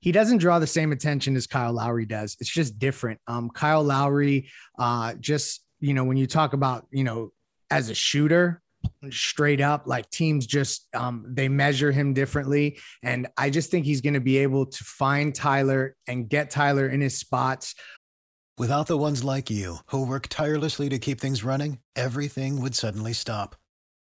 he 0.00 0.12
doesn't 0.12 0.38
draw 0.38 0.58
the 0.58 0.66
same 0.66 0.92
attention 0.92 1.36
as 1.36 1.46
Kyle 1.46 1.72
Lowry 1.72 2.06
does. 2.06 2.36
It's 2.40 2.50
just 2.50 2.78
different. 2.78 3.20
Um, 3.26 3.50
Kyle 3.50 3.82
Lowry, 3.82 4.50
uh, 4.78 5.14
just 5.14 5.64
you 5.80 5.94
know, 5.94 6.04
when 6.04 6.16
you 6.16 6.26
talk 6.26 6.52
about 6.52 6.86
you 6.90 7.04
know 7.04 7.32
as 7.70 7.88
a 7.88 7.94
shooter, 7.94 8.61
straight 9.10 9.60
up 9.60 9.86
like 9.86 10.08
teams 10.10 10.46
just 10.46 10.88
um, 10.94 11.24
they 11.28 11.48
measure 11.48 11.92
him 11.92 12.12
differently. 12.12 12.78
And 13.02 13.26
i 13.36 13.50
just 13.50 13.70
think 13.70 13.84
he's 13.84 14.00
going 14.00 14.14
to 14.14 14.20
be 14.20 14.38
able 14.38 14.66
to 14.66 14.84
find 14.84 15.34
tyler 15.34 15.96
and 16.06 16.28
get 16.28 16.50
tyler 16.50 16.88
in 16.88 17.00
his 17.00 17.18
spots. 17.18 17.74
Without 18.58 18.86
the 18.86 18.98
ones 18.98 19.24
like 19.24 19.50
you 19.50 19.78
who 19.86 20.06
work 20.06 20.28
tirelessly 20.28 20.88
to 20.88 20.98
keep 20.98 21.20
things 21.20 21.44
running 21.44 21.78
everything 21.96 22.60
would 22.60 22.74
suddenly 22.74 23.12
stop. 23.12 23.56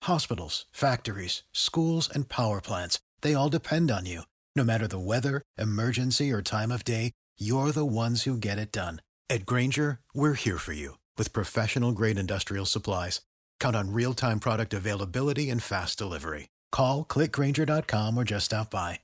Hospitals 0.03 0.67
factories 0.73 1.43
schools 1.53 2.09
and 2.13 2.29
power 2.29 2.61
plants 2.61 3.01
they 3.23 3.35
all 3.35 3.49
depend 3.49 3.91
on 3.91 4.07
you. 4.07 4.23
No 4.55 4.65
matter 4.65 4.87
the 4.87 4.99
weather 4.99 5.43
emergency 5.59 6.31
or 6.31 6.43
time 6.43 6.71
of 6.71 6.85
day 6.85 7.13
you're 7.37 7.73
the 7.73 7.87
ones 7.87 8.23
who 8.23 8.37
get 8.37 8.59
it 8.59 8.71
done. 8.71 9.03
At 9.29 9.47
grainger 9.47 10.01
we're 10.15 10.35
here 10.35 10.59
for 10.59 10.73
you 10.73 10.99
with 11.17 11.33
professional 11.33 11.93
grade 11.93 12.19
industrial 12.19 12.67
supplies 12.67 13.21
Count 13.65 13.77
on 13.77 13.95
real 13.95 14.13
time 14.13 14.41
product 14.41 14.75
availability 14.75 15.49
and 15.49 15.63
fast 15.63 15.97
delivery. 15.97 16.49
Call 16.71 17.03
clickgrainger.com 17.03 18.19
or 18.19 18.23
just 18.23 18.45
stop 18.45 18.71
by. 18.71 19.01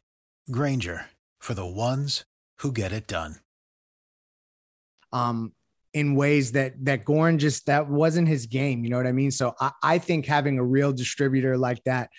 Grainger 0.51 1.07
for 1.39 1.55
the 1.55 1.65
ones 1.65 2.27
who 2.59 2.71
get 2.71 2.93
it 2.93 3.07
done. 3.07 3.37
Um, 5.15 5.55
in 5.95 6.15
ways 6.15 6.53
that 6.53 6.75
that 6.85 7.07
Goran 7.07 7.39
just 7.39 7.65
that 7.67 7.89
wasn't 7.89 8.29
his 8.29 8.45
game. 8.45 8.85
You 8.85 8.91
know 8.91 8.99
what 8.99 9.07
I 9.07 9.13
mean? 9.13 9.31
So 9.31 9.55
I, 9.59 9.71
I 9.83 9.97
think 9.97 10.27
having 10.27 10.59
a 10.59 10.63
real 10.63 10.93
distributor 10.93 11.57
like 11.57 11.83
that. 11.85 12.11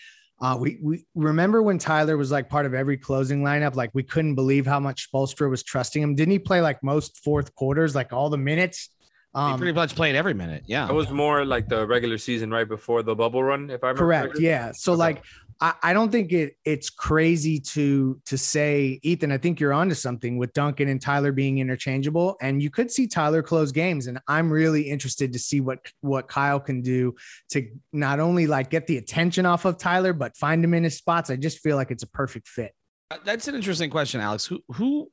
Uh, 0.41 0.57
we 0.59 0.79
we 0.81 1.05
remember 1.13 1.61
when 1.61 1.77
Tyler 1.77 2.17
was 2.17 2.31
like 2.31 2.49
part 2.49 2.65
of 2.65 2.73
every 2.73 2.97
closing 2.97 3.43
lineup. 3.43 3.75
Like 3.75 3.91
we 3.93 4.01
couldn't 4.01 4.33
believe 4.33 4.65
how 4.65 4.79
much 4.79 5.11
Spoelstra 5.11 5.47
was 5.47 5.61
trusting 5.61 6.01
him. 6.01 6.15
Didn't 6.15 6.31
he 6.31 6.39
play 6.39 6.59
like 6.59 6.81
most 6.81 7.23
fourth 7.23 7.53
quarters, 7.53 7.93
like 7.93 8.11
all 8.11 8.31
the 8.31 8.37
minutes? 8.39 8.89
Um, 9.33 9.57
pretty 9.57 9.73
much 9.73 9.95
played 9.95 10.15
every 10.15 10.33
minute. 10.33 10.63
Yeah. 10.65 10.89
It 10.89 10.93
was 10.93 11.09
more 11.09 11.45
like 11.45 11.69
the 11.69 11.87
regular 11.87 12.17
season 12.17 12.51
right 12.51 12.67
before 12.67 13.01
the 13.01 13.15
bubble 13.15 13.41
run, 13.41 13.69
if 13.69 13.83
I 13.83 13.87
remember. 13.87 13.99
Correct. 13.99 14.23
Correctly. 14.23 14.45
Yeah. 14.45 14.71
So, 14.73 14.93
okay. 14.93 14.99
like, 14.99 15.23
I, 15.61 15.73
I 15.83 15.93
don't 15.93 16.11
think 16.11 16.33
it 16.33 16.57
it's 16.65 16.89
crazy 16.89 17.59
to 17.59 18.19
to 18.25 18.37
say, 18.37 18.99
Ethan. 19.03 19.31
I 19.31 19.37
think 19.37 19.59
you're 19.59 19.73
onto 19.73 19.95
something 19.95 20.37
with 20.37 20.51
Duncan 20.53 20.89
and 20.89 20.99
Tyler 20.99 21.31
being 21.31 21.59
interchangeable, 21.59 22.35
and 22.41 22.61
you 22.61 22.69
could 22.71 22.91
see 22.91 23.07
Tyler 23.07 23.43
close 23.43 23.71
games. 23.71 24.07
And 24.07 24.19
I'm 24.27 24.51
really 24.51 24.81
interested 24.81 25.31
to 25.33 25.39
see 25.39 25.61
what 25.61 25.79
what 26.01 26.27
Kyle 26.27 26.59
can 26.59 26.81
do 26.81 27.15
to 27.51 27.67
not 27.93 28.19
only 28.19 28.47
like 28.47 28.71
get 28.71 28.87
the 28.87 28.97
attention 28.97 29.45
off 29.45 29.65
of 29.65 29.77
Tyler, 29.77 30.13
but 30.13 30.35
find 30.35 30.63
him 30.63 30.73
in 30.73 30.83
his 30.83 30.97
spots. 30.97 31.29
I 31.29 31.35
just 31.35 31.59
feel 31.59 31.77
like 31.77 31.91
it's 31.91 32.03
a 32.03 32.09
perfect 32.09 32.47
fit. 32.47 32.73
Uh, 33.11 33.17
That's 33.23 33.47
an 33.47 33.55
interesting 33.55 33.91
question, 33.91 34.19
Alex. 34.19 34.45
Who 34.47 34.61
who 34.73 35.11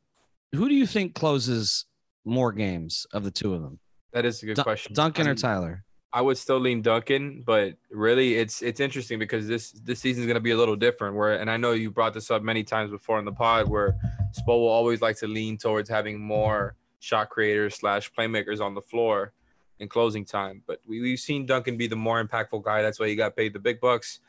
who 0.53 0.69
do 0.69 0.75
you 0.75 0.87
think 0.87 1.15
closes 1.15 1.85
more 2.25 2.53
games 2.53 3.07
of 3.13 3.23
the 3.23 3.31
two 3.31 3.53
of 3.55 3.63
them? 3.63 3.79
That 4.13 4.25
is 4.25 4.43
a 4.43 4.47
good 4.47 4.57
Dun- 4.57 4.65
question. 4.65 4.95
Duncan 4.95 5.27
I 5.27 5.31
or 5.31 5.35
Tyler? 5.35 5.85
I 6.13 6.23
would 6.23 6.39
still 6.39 6.59
lean 6.59 6.81
Duncan, 6.81 7.43
but 7.45 7.75
really 7.91 8.35
it's 8.35 8.63
it's 8.63 8.81
interesting 8.81 9.19
because 9.19 9.47
this 9.47 9.73
this 9.73 10.01
season 10.01 10.23
is 10.23 10.27
going 10.27 10.37
to 10.37 10.41
be 10.41 10.53
a 10.53 10.57
little 10.57 10.77
different. 10.77 11.17
Where 11.17 11.35
and 11.35 11.51
I 11.51 11.59
know 11.59 11.73
you 11.73 11.91
brought 11.91 12.15
this 12.15 12.31
up 12.31 12.43
many 12.43 12.65
times 12.65 12.91
before 12.91 13.19
in 13.19 13.27
the 13.27 13.33
pod, 13.33 13.69
where 13.69 13.95
Spo 14.33 14.49
will 14.49 14.69
always 14.69 15.03
like 15.03 15.19
to 15.19 15.27
lean 15.27 15.59
towards 15.59 15.91
having 15.91 16.19
more 16.19 16.77
shot 17.01 17.29
creators 17.29 17.75
slash 17.75 18.11
playmakers 18.13 18.61
on 18.61 18.75
the 18.75 18.81
floor 18.81 19.33
in 19.81 19.89
closing 19.89 20.25
time. 20.25 20.63
But 20.67 20.81
we, 20.87 21.01
we've 21.01 21.21
seen 21.21 21.45
Duncan 21.45 21.77
be 21.77 21.87
the 21.87 21.97
more 21.97 22.25
impactful 22.25 22.65
guy. 22.65 22.81
That's 22.81 22.99
why 22.99 23.09
he 23.09 23.15
got 23.15 23.37
paid 23.37 23.53
the 23.53 23.61
big 23.61 23.79
bucks. 23.79 24.21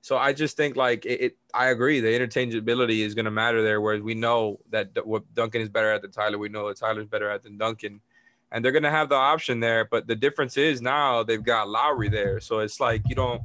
So 0.00 0.16
I 0.16 0.32
just 0.32 0.56
think 0.56 0.76
like 0.76 1.06
it. 1.06 1.20
it 1.20 1.36
I 1.54 1.68
agree. 1.68 2.00
The 2.00 2.08
interchangeability 2.08 3.00
is 3.00 3.14
going 3.14 3.24
to 3.26 3.30
matter 3.30 3.62
there. 3.62 3.80
Whereas 3.80 4.02
we 4.02 4.14
know 4.14 4.58
that 4.70 5.06
what 5.06 5.22
Duncan 5.34 5.62
is 5.62 5.68
better 5.68 5.92
at 5.92 6.02
than 6.02 6.10
Tyler. 6.10 6.36
We 6.36 6.48
know 6.48 6.66
that 6.66 6.78
Tyler's 6.78 7.06
better 7.06 7.30
at 7.30 7.44
than 7.44 7.58
Duncan 7.58 8.00
and 8.50 8.64
they're 8.64 8.72
gonna 8.72 8.90
have 8.90 9.08
the 9.08 9.14
option 9.14 9.60
there. 9.60 9.84
But 9.84 10.06
the 10.06 10.16
difference 10.16 10.56
is 10.56 10.80
now 10.80 11.22
they've 11.22 11.42
got 11.42 11.68
Lowry 11.68 12.08
there, 12.08 12.40
so 12.40 12.60
it's 12.60 12.80
like 12.80 13.02
you 13.08 13.14
don't. 13.14 13.42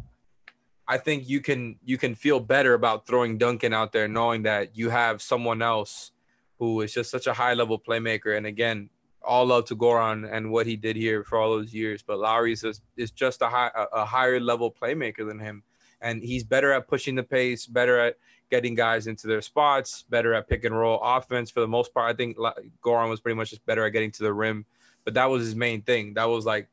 I 0.88 0.98
think 0.98 1.30
you 1.30 1.40
can 1.40 1.78
you 1.84 1.98
can 1.98 2.16
feel 2.16 2.40
better 2.40 2.74
about 2.74 3.08
throwing 3.08 3.38
Duncan 3.38 3.74
out 3.74 3.92
there, 3.94 4.08
knowing 4.08 4.44
that 4.44 4.78
you 4.78 4.90
have 4.90 5.22
someone 5.22 5.62
else 5.62 6.12
who 6.60 6.82
is 6.82 6.94
just 6.94 7.10
such 7.10 7.28
a 7.28 7.34
high 7.34 7.54
level 7.54 7.80
playmaker. 7.80 8.38
And 8.38 8.46
again, 8.46 8.90
all 9.24 9.46
love 9.46 9.66
to 9.66 9.76
Goran 9.76 10.30
and 10.32 10.52
what 10.52 10.68
he 10.68 10.76
did 10.76 10.96
here 10.96 11.24
for 11.24 11.38
all 11.38 11.52
those 11.52 11.74
years, 11.74 12.02
but 12.02 12.20
Lowry 12.20 12.54
is 12.54 12.82
is 12.98 13.12
just 13.12 13.42
a 13.42 13.48
high 13.48 13.72
a, 13.76 14.06
higher 14.06 14.40
level 14.40 14.72
playmaker 14.72 15.28
than 15.28 15.40
him, 15.40 15.64
and 16.02 16.22
he's 16.22 16.44
better 16.44 16.72
at 16.74 16.88
pushing 16.88 17.16
the 17.16 17.24
pace, 17.24 17.66
better 17.66 18.00
at 18.00 18.18
getting 18.50 18.76
guys 18.76 19.08
into 19.08 19.28
their 19.28 19.42
spots, 19.42 20.04
better 20.10 20.34
at 20.34 20.48
pick 20.48 20.64
and 20.64 20.78
roll 20.78 21.00
offense 21.02 21.50
for 21.50 21.62
the 21.62 21.68
most 21.68 21.94
part. 21.94 22.14
I 22.14 22.16
think 22.16 22.38
Goran 22.84 23.10
was 23.10 23.20
pretty 23.20 23.36
much 23.36 23.50
just 23.50 23.66
better 23.66 23.86
at 23.86 23.94
getting 23.94 24.12
to 24.12 24.24
the 24.24 24.34
rim 24.34 24.66
but 25.06 25.14
that 25.16 25.30
was 25.30 25.44
his 25.44 25.56
main 25.56 25.82
thing. 25.82 26.14
That 26.14 26.26
was 26.26 26.46
like 26.46 26.68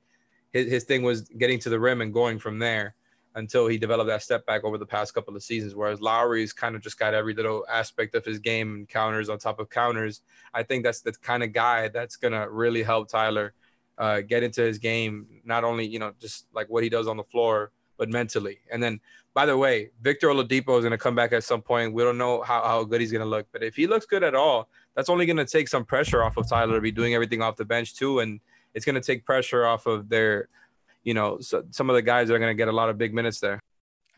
his, 0.53 0.71
his 0.71 0.85
thing 0.85 1.03
was 1.03 1.23
getting 1.23 1.59
to 1.61 1.71
the 1.71 1.81
rim 1.81 2.01
and 2.01 2.13
going 2.13 2.39
from 2.39 2.59
there 2.59 2.95
until 3.37 3.69
he 3.69 3.79
developed 3.79 4.09
that 4.09 4.23
step 4.23 4.45
back 4.47 4.65
over 4.65 4.77
the 4.77 4.87
past 4.87 5.15
couple 5.15 5.37
of 5.37 5.43
seasons. 5.43 5.75
Whereas 5.75 6.01
Lowry's 6.01 6.53
kind 6.53 6.75
of 6.75 6.83
just 6.83 6.99
got 6.99 7.15
every 7.15 7.35
little 7.35 7.65
aspect 7.71 8.15
of 8.15 8.25
his 8.25 8.39
game 8.39 8.75
and 8.75 8.89
counters 8.89 9.29
on 9.29 9.39
top 9.39 9.61
of 9.61 9.71
counters. 9.71 10.23
I 10.53 10.63
think 10.63 10.83
that's 10.85 11.01
the 11.01 11.13
kind 11.13 11.43
of 11.43 11.53
guy 11.53 11.89
that's 11.89 12.17
gonna 12.17 12.51
really 12.51 12.83
help 12.83 13.09
Tyler 13.09 13.55
uh, 13.99 14.23
get 14.23 14.43
into 14.43 14.63
his 14.63 14.79
game, 14.79 15.27
not 15.45 15.63
only 15.63 15.87
you 15.87 15.99
know 15.99 16.13
just 16.21 16.47
like 16.53 16.69
what 16.69 16.83
he 16.83 16.89
does 16.89 17.07
on 17.07 17.17
the 17.17 17.25
floor, 17.25 17.71
but 18.01 18.09
mentally. 18.09 18.59
And 18.73 18.83
then, 18.83 18.99
by 19.33 19.47
the 19.47 19.57
way, 19.57 19.91
Victor 20.03 20.27
Oladipo 20.27 20.77
is 20.77 20.83
gonna 20.83 20.99
come 20.99 21.15
back 21.15 21.33
at 21.33 21.45
some 21.45 21.63
point. 21.63 21.95
We 21.95 22.03
don't 22.03 22.19
know 22.19 22.43
how, 22.43 22.63
how 22.63 22.83
good 22.83 23.01
he's 23.01 23.13
gonna 23.13 23.25
look, 23.25 23.47
but 23.53 23.63
if 23.63 23.77
he 23.77 23.87
looks 23.87 24.07
good 24.07 24.25
at 24.25 24.35
all, 24.35 24.69
that's 24.95 25.09
only 25.09 25.27
going 25.27 25.37
to 25.37 25.45
take 25.45 25.69
some 25.69 25.85
pressure 25.85 26.23
off 26.23 26.37
of 26.37 26.49
Tyler 26.49 26.75
to 26.75 26.81
be 26.81 26.93
doing 26.93 27.15
everything 27.15 27.43
off 27.43 27.57
the 27.57 27.65
bench 27.65 27.95
too, 27.95 28.21
and 28.21 28.41
it's 28.75 28.85
going 28.85 28.95
to 28.95 29.01
take 29.01 29.25
pressure 29.25 29.65
off 29.65 29.87
of 29.87 30.09
their, 30.09 30.49
you 31.05 31.15
know, 31.15 31.39
so, 31.41 31.65
some 31.71 31.89
of 31.89 31.95
the 31.95 32.03
guys 32.03 32.29
that 32.29 32.35
are 32.35 32.39
going 32.39 32.51
to 32.51 32.57
get 32.57 32.69
a 32.69 32.73
lot 32.73 32.89
of 32.89 32.99
big 32.99 33.15
minutes 33.15 33.41
there. 33.41 33.61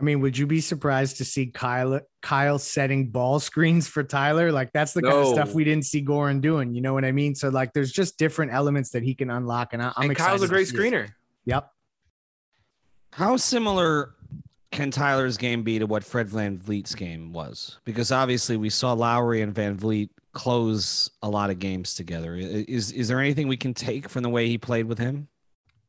I 0.01 0.05
mean, 0.05 0.21
would 0.21 0.37
you 0.37 0.47
be 0.47 0.61
surprised 0.61 1.19
to 1.19 1.25
see 1.25 1.47
Kyle 1.47 2.01
Kyle 2.23 2.59
setting 2.59 3.11
ball 3.11 3.39
screens 3.39 3.87
for 3.87 4.03
Tyler? 4.03 4.51
Like 4.51 4.73
that's 4.73 4.93
the 4.95 5.03
kind 5.03 5.15
of 5.15 5.29
stuff 5.29 5.55
we 5.55 5.63
didn't 5.63 5.85
see 5.85 6.05
Goran 6.05 6.41
doing. 6.41 6.75
You 6.75 6.81
know 6.81 6.93
what 6.93 7.05
I 7.05 7.13
mean? 7.13 7.37
So 7.37 7.51
like, 7.51 7.73
there's 7.73 7.93
just 7.93 8.19
different 8.19 8.53
elements 8.53 8.91
that 8.91 9.05
he 9.05 9.15
can 9.15 9.31
unlock, 9.31 9.75
and 9.75 9.83
I, 9.83 9.93
I'm 9.97 10.09
and. 10.09 10.19
Kyle's 10.19 10.43
a 10.43 10.49
great 10.49 10.69
it. 10.69 10.75
screener. 10.75 11.13
Yep. 11.45 11.72
How 13.13 13.37
similar 13.37 14.15
can 14.71 14.91
Tyler's 14.91 15.37
game 15.37 15.63
be 15.63 15.79
to 15.79 15.87
what 15.87 16.03
Fred 16.03 16.29
VanVleet's 16.29 16.95
game 16.95 17.33
was? 17.33 17.79
Because 17.85 18.11
obviously 18.11 18.57
we 18.57 18.71
saw 18.71 18.95
Lowry 18.95 19.43
and 19.43 19.55
VanVleet 19.55 20.09
close 20.33 21.11
a 21.23 21.29
lot 21.29 21.51
of 21.51 21.59
games 21.59 21.95
together. 21.95 22.35
Is 22.37 22.91
is 22.91 23.09
there 23.09 23.21
anything 23.21 23.49
we 23.49 23.57
can 23.59 23.75
take 23.75 24.09
from 24.09 24.23
the 24.23 24.31
way 24.31 24.49
he 24.49 24.57
played 24.57 24.87
with 24.87 24.99
him? 24.99 25.29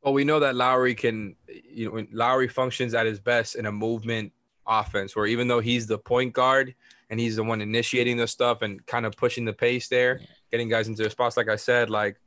Well, 0.03 0.13
we 0.13 0.25
know 0.25 0.41
that 0.41 0.55
Lowry 0.55 0.95
can, 0.95 1.37
you 1.47 1.85
know, 1.85 1.91
when 1.91 2.09
Lowry 2.11 2.49
functions 2.49 2.93
at 2.93 3.05
his 3.05 3.21
best 3.21 3.55
in 3.55 3.67
a 3.67 3.71
movement 3.71 4.33
offense, 4.67 5.15
where 5.15 5.25
even 5.25 5.47
though 5.47 5.61
he's 5.61 5.87
the 5.87 5.97
point 5.97 6.33
guard 6.33 6.75
and 7.09 7.21
he's 7.21 7.37
the 7.37 7.43
one 7.43 7.61
initiating 7.61 8.17
the 8.17 8.27
stuff 8.27 8.63
and 8.63 8.85
kind 8.85 9.05
of 9.05 9.15
pushing 9.15 9.45
the 9.45 9.53
pace 9.53 9.87
there, 9.87 10.19
getting 10.51 10.67
guys 10.67 10.89
into 10.89 11.01
their 11.01 11.09
spots, 11.09 11.37
like 11.37 11.47
I 11.47 11.55
said, 11.55 11.89
like 11.89 12.19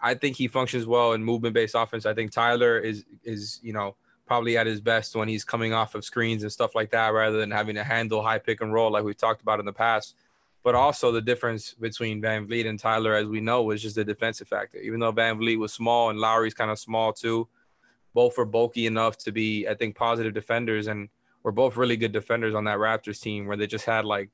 I 0.00 0.14
think 0.14 0.36
he 0.36 0.46
functions 0.46 0.86
well 0.86 1.12
in 1.14 1.24
movement 1.24 1.54
based 1.54 1.74
offense. 1.74 2.06
I 2.06 2.14
think 2.14 2.30
Tyler 2.30 2.78
is 2.78 3.04
is 3.24 3.58
you 3.64 3.72
know 3.72 3.96
probably 4.28 4.56
at 4.56 4.66
his 4.66 4.80
best 4.80 5.16
when 5.16 5.26
he's 5.26 5.44
coming 5.44 5.72
off 5.72 5.96
of 5.96 6.04
screens 6.04 6.44
and 6.44 6.52
stuff 6.52 6.76
like 6.76 6.90
that, 6.90 7.08
rather 7.08 7.38
than 7.38 7.50
having 7.50 7.74
to 7.74 7.82
handle 7.82 8.22
high 8.22 8.38
pick 8.38 8.60
and 8.60 8.72
roll 8.72 8.92
like 8.92 9.02
we've 9.02 9.16
talked 9.16 9.42
about 9.42 9.58
in 9.58 9.66
the 9.66 9.72
past. 9.72 10.14
But 10.62 10.74
also 10.74 11.10
the 11.10 11.22
difference 11.22 11.72
between 11.72 12.20
VanVleet 12.20 12.68
and 12.68 12.78
Tyler, 12.78 13.14
as 13.14 13.26
we 13.26 13.40
know, 13.40 13.62
was 13.62 13.82
just 13.82 13.96
the 13.96 14.04
defensive 14.04 14.48
factor. 14.48 14.78
Even 14.78 15.00
though 15.00 15.12
VanVleet 15.12 15.58
was 15.58 15.72
small 15.72 16.10
and 16.10 16.20
Lowry's 16.20 16.54
kind 16.54 16.70
of 16.70 16.78
small 16.78 17.12
too, 17.12 17.48
both 18.12 18.36
were 18.36 18.44
bulky 18.44 18.86
enough 18.86 19.16
to 19.18 19.32
be, 19.32 19.66
I 19.66 19.74
think, 19.74 19.96
positive 19.96 20.34
defenders, 20.34 20.86
and 20.86 21.08
were 21.42 21.52
both 21.52 21.76
really 21.76 21.96
good 21.96 22.12
defenders 22.12 22.54
on 22.54 22.64
that 22.64 22.78
Raptors 22.78 23.20
team, 23.20 23.46
where 23.46 23.56
they 23.56 23.66
just 23.66 23.86
had 23.86 24.04
like 24.04 24.30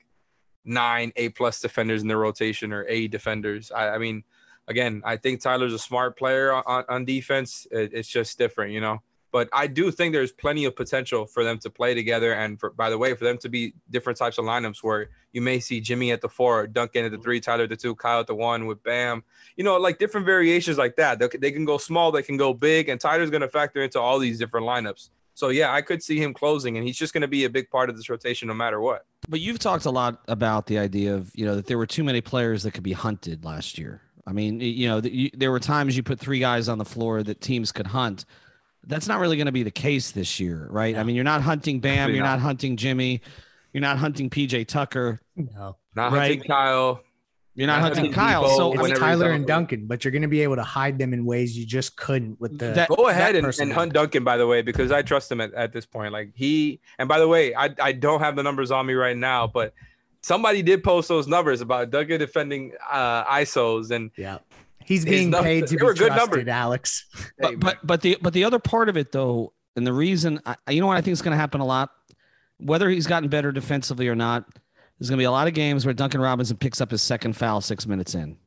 nine 0.65 1.13
A 1.15 1.29
plus 1.29 1.61
defenders 1.61 2.01
in 2.01 2.07
their 2.07 2.17
rotation 2.17 2.73
or 2.73 2.85
A 2.87 3.07
defenders. 3.07 3.71
I, 3.71 3.89
I 3.89 3.97
mean, 3.97 4.23
again, 4.67 5.03
I 5.05 5.17
think 5.17 5.41
Tyler's 5.41 5.73
a 5.73 5.79
smart 5.79 6.17
player 6.17 6.51
on, 6.51 6.83
on 6.89 7.05
defense. 7.05 7.67
It, 7.71 7.91
it's 7.93 8.09
just 8.09 8.37
different, 8.37 8.73
you 8.73 8.81
know. 8.81 9.01
But 9.35 9.49
I 9.51 9.67
do 9.67 9.91
think 9.91 10.13
there's 10.13 10.31
plenty 10.31 10.63
of 10.63 10.77
potential 10.77 11.25
for 11.25 11.43
them 11.43 11.57
to 11.57 11.69
play 11.69 11.93
together, 11.93 12.31
and 12.31 12.57
for 12.57 12.69
by 12.69 12.89
the 12.89 12.97
way, 12.97 13.13
for 13.15 13.25
them 13.25 13.37
to 13.39 13.49
be 13.49 13.73
different 13.89 14.17
types 14.17 14.37
of 14.37 14.45
lineups 14.45 14.81
where 14.81 15.09
you 15.33 15.41
may 15.41 15.59
see 15.59 15.81
Jimmy 15.81 16.13
at 16.13 16.21
the 16.21 16.29
four, 16.29 16.67
Duncan 16.67 17.03
at 17.03 17.11
the 17.11 17.17
three, 17.17 17.41
Tyler 17.41 17.63
at 17.63 17.69
the 17.69 17.75
two, 17.75 17.95
Kyle 17.95 18.21
at 18.21 18.27
the 18.27 18.33
one 18.33 18.65
with 18.65 18.81
Bam. 18.81 19.25
You 19.57 19.65
know, 19.65 19.75
like 19.75 19.99
different 19.99 20.25
variations 20.25 20.77
like 20.77 20.95
that. 20.95 21.19
They, 21.19 21.27
they 21.37 21.51
can 21.51 21.65
go 21.65 21.77
small, 21.77 22.13
they 22.13 22.23
can 22.23 22.37
go 22.37 22.53
big, 22.53 22.87
and 22.87 22.97
Tyler's 22.97 23.29
going 23.29 23.41
to 23.41 23.49
factor 23.49 23.83
into 23.83 23.99
all 23.99 24.19
these 24.19 24.39
different 24.39 24.65
lineups. 24.65 25.09
So 25.33 25.49
yeah, 25.49 25.73
I 25.73 25.81
could 25.81 26.01
see 26.01 26.17
him 26.17 26.33
closing, 26.33 26.77
and 26.77 26.87
he's 26.87 26.97
just 26.97 27.11
going 27.11 27.23
to 27.23 27.27
be 27.27 27.43
a 27.43 27.49
big 27.49 27.69
part 27.69 27.89
of 27.89 27.97
this 27.97 28.09
rotation 28.09 28.47
no 28.47 28.53
matter 28.53 28.79
what. 28.79 29.05
But 29.27 29.41
you've 29.41 29.59
talked 29.59 29.83
a 29.83 29.91
lot 29.91 30.21
about 30.29 30.67
the 30.67 30.77
idea 30.77 31.13
of 31.13 31.29
you 31.35 31.45
know 31.45 31.57
that 31.57 31.65
there 31.65 31.77
were 31.77 31.87
too 31.87 32.05
many 32.05 32.21
players 32.21 32.63
that 32.63 32.71
could 32.71 32.83
be 32.83 32.93
hunted 32.93 33.43
last 33.43 33.77
year. 33.77 34.01
I 34.25 34.31
mean, 34.31 34.59
you 34.59 34.87
know, 34.87 35.01
that 35.01 35.11
you, 35.11 35.29
there 35.33 35.51
were 35.51 35.59
times 35.59 35.95
you 35.95 36.03
put 36.03 36.19
three 36.19 36.39
guys 36.39 36.67
on 36.67 36.77
the 36.77 36.85
floor 36.85 37.21
that 37.21 37.41
teams 37.41 37.73
could 37.73 37.87
hunt. 37.87 38.23
That's 38.87 39.07
not 39.07 39.19
really 39.19 39.37
going 39.37 39.47
to 39.47 39.51
be 39.51 39.63
the 39.63 39.71
case 39.71 40.11
this 40.11 40.39
year, 40.39 40.67
right? 40.69 40.95
I 40.95 41.03
mean, 41.03 41.15
you're 41.15 41.23
not 41.23 41.41
hunting 41.41 41.79
Bam, 41.79 41.91
Definitely 41.95 42.15
you're 42.15 42.23
not. 42.25 42.31
not 42.33 42.39
hunting 42.41 42.77
Jimmy, 42.77 43.21
you're 43.73 43.81
not 43.81 43.97
hunting 43.97 44.29
PJ 44.29 44.67
Tucker, 44.67 45.19
No. 45.35 45.77
Not 45.95 46.11
Right. 46.11 46.31
hunting 46.31 46.41
Kyle. 46.47 47.01
you're 47.55 47.67
not 47.67 47.75
Not 47.77 47.81
hunting 47.83 47.97
hunting 48.05 48.13
Kyle. 48.13 48.41
Depot, 48.43 48.57
So 48.57 48.71
I 48.71 48.73
It's 48.75 48.83
mean, 48.83 48.95
Tyler 48.95 49.31
and 49.31 49.47
Duncan, 49.47 49.87
but 49.87 50.03
you're 50.03 50.11
going 50.11 50.21
to 50.23 50.27
be 50.27 50.41
able 50.41 50.55
to 50.57 50.63
hide 50.63 50.99
them 50.99 51.13
in 51.13 51.25
ways 51.25 51.57
you 51.57 51.65
just 51.65 51.95
couldn't 51.95 52.39
with 52.39 52.57
the. 52.59 52.71
That- 52.73 52.89
Go 52.89 53.07
ahead 53.07 53.35
that 53.35 53.43
and, 53.45 53.59
and 53.59 53.71
hunt 53.73 53.93
Duncan, 53.93 54.23
by 54.23 54.35
the 54.37 54.45
way, 54.45 54.61
because 54.61 54.91
I 54.91 55.01
trust 55.01 55.31
him 55.31 55.39
at, 55.41 55.53
at 55.53 55.71
this 55.73 55.85
point. 55.85 56.11
Like 56.13 56.31
he, 56.35 56.79
and 56.99 57.07
by 57.07 57.19
the 57.19 57.27
way, 57.27 57.55
I, 57.55 57.73
I 57.81 57.91
don't 57.93 58.19
have 58.19 58.35
the 58.35 58.43
numbers 58.43 58.71
on 58.71 58.85
me 58.85 58.93
right 58.93 59.15
now, 59.17 59.47
but 59.47 59.73
somebody 60.21 60.61
did 60.63 60.83
post 60.83 61.07
those 61.07 61.27
numbers 61.27 61.61
about 61.61 61.91
Duncan 61.91 62.19
defending 62.19 62.73
uh, 62.91 63.23
ISOs. 63.25 63.91
And 63.91 64.11
yeah. 64.17 64.39
He's 64.85 65.03
being 65.03 65.31
numbers- 65.31 65.45
paid 65.45 65.67
to 65.67 65.73
be 65.73 65.77
good 65.77 65.97
trusted, 65.97 66.15
numbers. 66.15 66.47
Alex. 66.47 67.05
hey, 67.39 67.55
but 67.55 67.59
but 67.59 67.77
but 67.87 68.01
the 68.01 68.17
but 68.21 68.33
the 68.33 68.43
other 68.43 68.59
part 68.59 68.87
of 68.87 68.97
it 68.97 69.11
though, 69.11 69.51
and 69.75 69.85
the 69.85 69.93
reason 69.93 70.39
I, 70.45 70.55
you 70.69 70.79
know 70.79 70.87
what 70.87 70.97
I 70.97 71.01
think 71.01 71.13
is 71.13 71.21
going 71.21 71.31
to 71.33 71.37
happen 71.37 71.59
a 71.59 71.65
lot, 71.65 71.89
whether 72.57 72.89
he's 72.89 73.07
gotten 73.07 73.27
better 73.29 73.51
defensively 73.51 74.07
or 74.07 74.15
not, 74.15 74.45
there's 74.99 75.09
going 75.09 75.17
to 75.17 75.21
be 75.21 75.25
a 75.25 75.31
lot 75.31 75.47
of 75.47 75.53
games 75.53 75.85
where 75.85 75.93
Duncan 75.93 76.21
Robinson 76.21 76.57
picks 76.57 76.79
up 76.79 76.91
his 76.91 77.01
second 77.01 77.33
foul 77.33 77.61
six 77.61 77.87
minutes 77.87 78.13
in, 78.15 78.37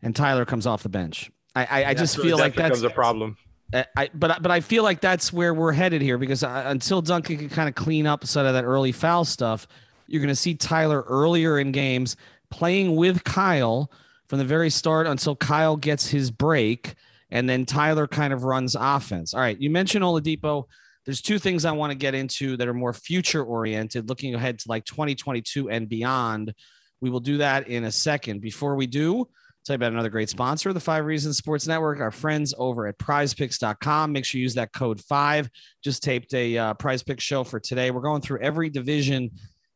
and 0.00 0.14
Tyler 0.14 0.44
comes 0.44 0.66
off 0.66 0.82
the 0.82 0.88
bench. 0.88 1.30
I 1.56 1.64
I, 1.64 1.84
I 1.90 1.94
just 1.94 2.16
feel 2.16 2.38
like 2.38 2.54
that's 2.54 2.78
becomes 2.78 2.82
a 2.84 2.90
problem. 2.90 3.36
I, 3.74 3.84
I 3.96 4.10
but 4.14 4.40
but 4.40 4.50
I 4.50 4.60
feel 4.60 4.84
like 4.84 5.00
that's 5.00 5.32
where 5.32 5.52
we're 5.52 5.72
headed 5.72 6.02
here 6.02 6.18
because 6.18 6.42
I, 6.42 6.70
until 6.70 7.02
Duncan 7.02 7.36
can 7.36 7.48
kind 7.48 7.68
of 7.68 7.74
clean 7.74 8.06
up 8.06 8.24
some 8.24 8.46
of 8.46 8.54
that 8.54 8.64
early 8.64 8.92
foul 8.92 9.24
stuff, 9.24 9.66
you're 10.06 10.22
going 10.22 10.28
to 10.28 10.36
see 10.36 10.54
Tyler 10.54 11.02
earlier 11.02 11.58
in 11.58 11.72
games 11.72 12.16
playing 12.50 12.96
with 12.96 13.24
Kyle 13.24 13.90
from 14.28 14.38
the 14.38 14.44
very 14.44 14.70
start 14.70 15.06
until 15.06 15.36
Kyle 15.36 15.76
gets 15.76 16.08
his 16.08 16.30
break, 16.30 16.94
and 17.30 17.48
then 17.48 17.66
Tyler 17.66 18.06
kind 18.06 18.32
of 18.32 18.44
runs 18.44 18.76
offense. 18.78 19.34
All 19.34 19.40
right, 19.40 19.60
you 19.60 19.70
mentioned 19.70 20.04
Oladipo. 20.04 20.64
There's 21.04 21.22
two 21.22 21.38
things 21.38 21.64
I 21.64 21.72
want 21.72 21.90
to 21.90 21.98
get 21.98 22.14
into 22.14 22.56
that 22.58 22.68
are 22.68 22.74
more 22.74 22.92
future 22.92 23.42
oriented, 23.42 24.08
looking 24.08 24.34
ahead 24.34 24.58
to 24.58 24.68
like 24.68 24.84
2022 24.84 25.70
and 25.70 25.88
beyond. 25.88 26.52
We 27.00 27.10
will 27.10 27.20
do 27.20 27.38
that 27.38 27.68
in 27.68 27.84
a 27.84 27.92
second. 27.92 28.40
Before 28.40 28.74
we 28.74 28.86
do, 28.86 29.28
Tell 29.68 29.74
you 29.74 29.76
about 29.76 29.92
another 29.92 30.08
great 30.08 30.30
sponsor 30.30 30.70
of 30.70 30.74
the 30.74 30.80
Five 30.80 31.04
Reasons 31.04 31.36
Sports 31.36 31.66
Network, 31.66 32.00
our 32.00 32.10
friends 32.10 32.54
over 32.56 32.86
at 32.86 32.96
prizepicks.com. 32.96 34.12
Make 34.12 34.24
sure 34.24 34.38
you 34.38 34.44
use 34.44 34.54
that 34.54 34.72
code 34.72 34.98
five. 34.98 35.50
Just 35.84 36.02
taped 36.02 36.32
a 36.32 36.56
uh, 36.56 36.72
prize 36.72 37.02
pick 37.02 37.20
show 37.20 37.44
for 37.44 37.60
today. 37.60 37.90
We're 37.90 38.00
going 38.00 38.22
through 38.22 38.40
every 38.40 38.70
division 38.70 39.30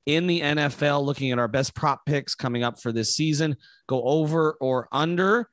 in 0.06 0.26
the 0.26 0.40
NFL, 0.40 1.04
looking 1.04 1.30
at 1.30 1.38
our 1.38 1.48
best 1.48 1.74
prop 1.74 2.04
picks 2.06 2.34
coming 2.34 2.62
up 2.62 2.80
for 2.80 2.92
this 2.92 3.14
season. 3.14 3.56
Go 3.88 4.02
over 4.02 4.56
or 4.60 4.88
under 4.92 5.48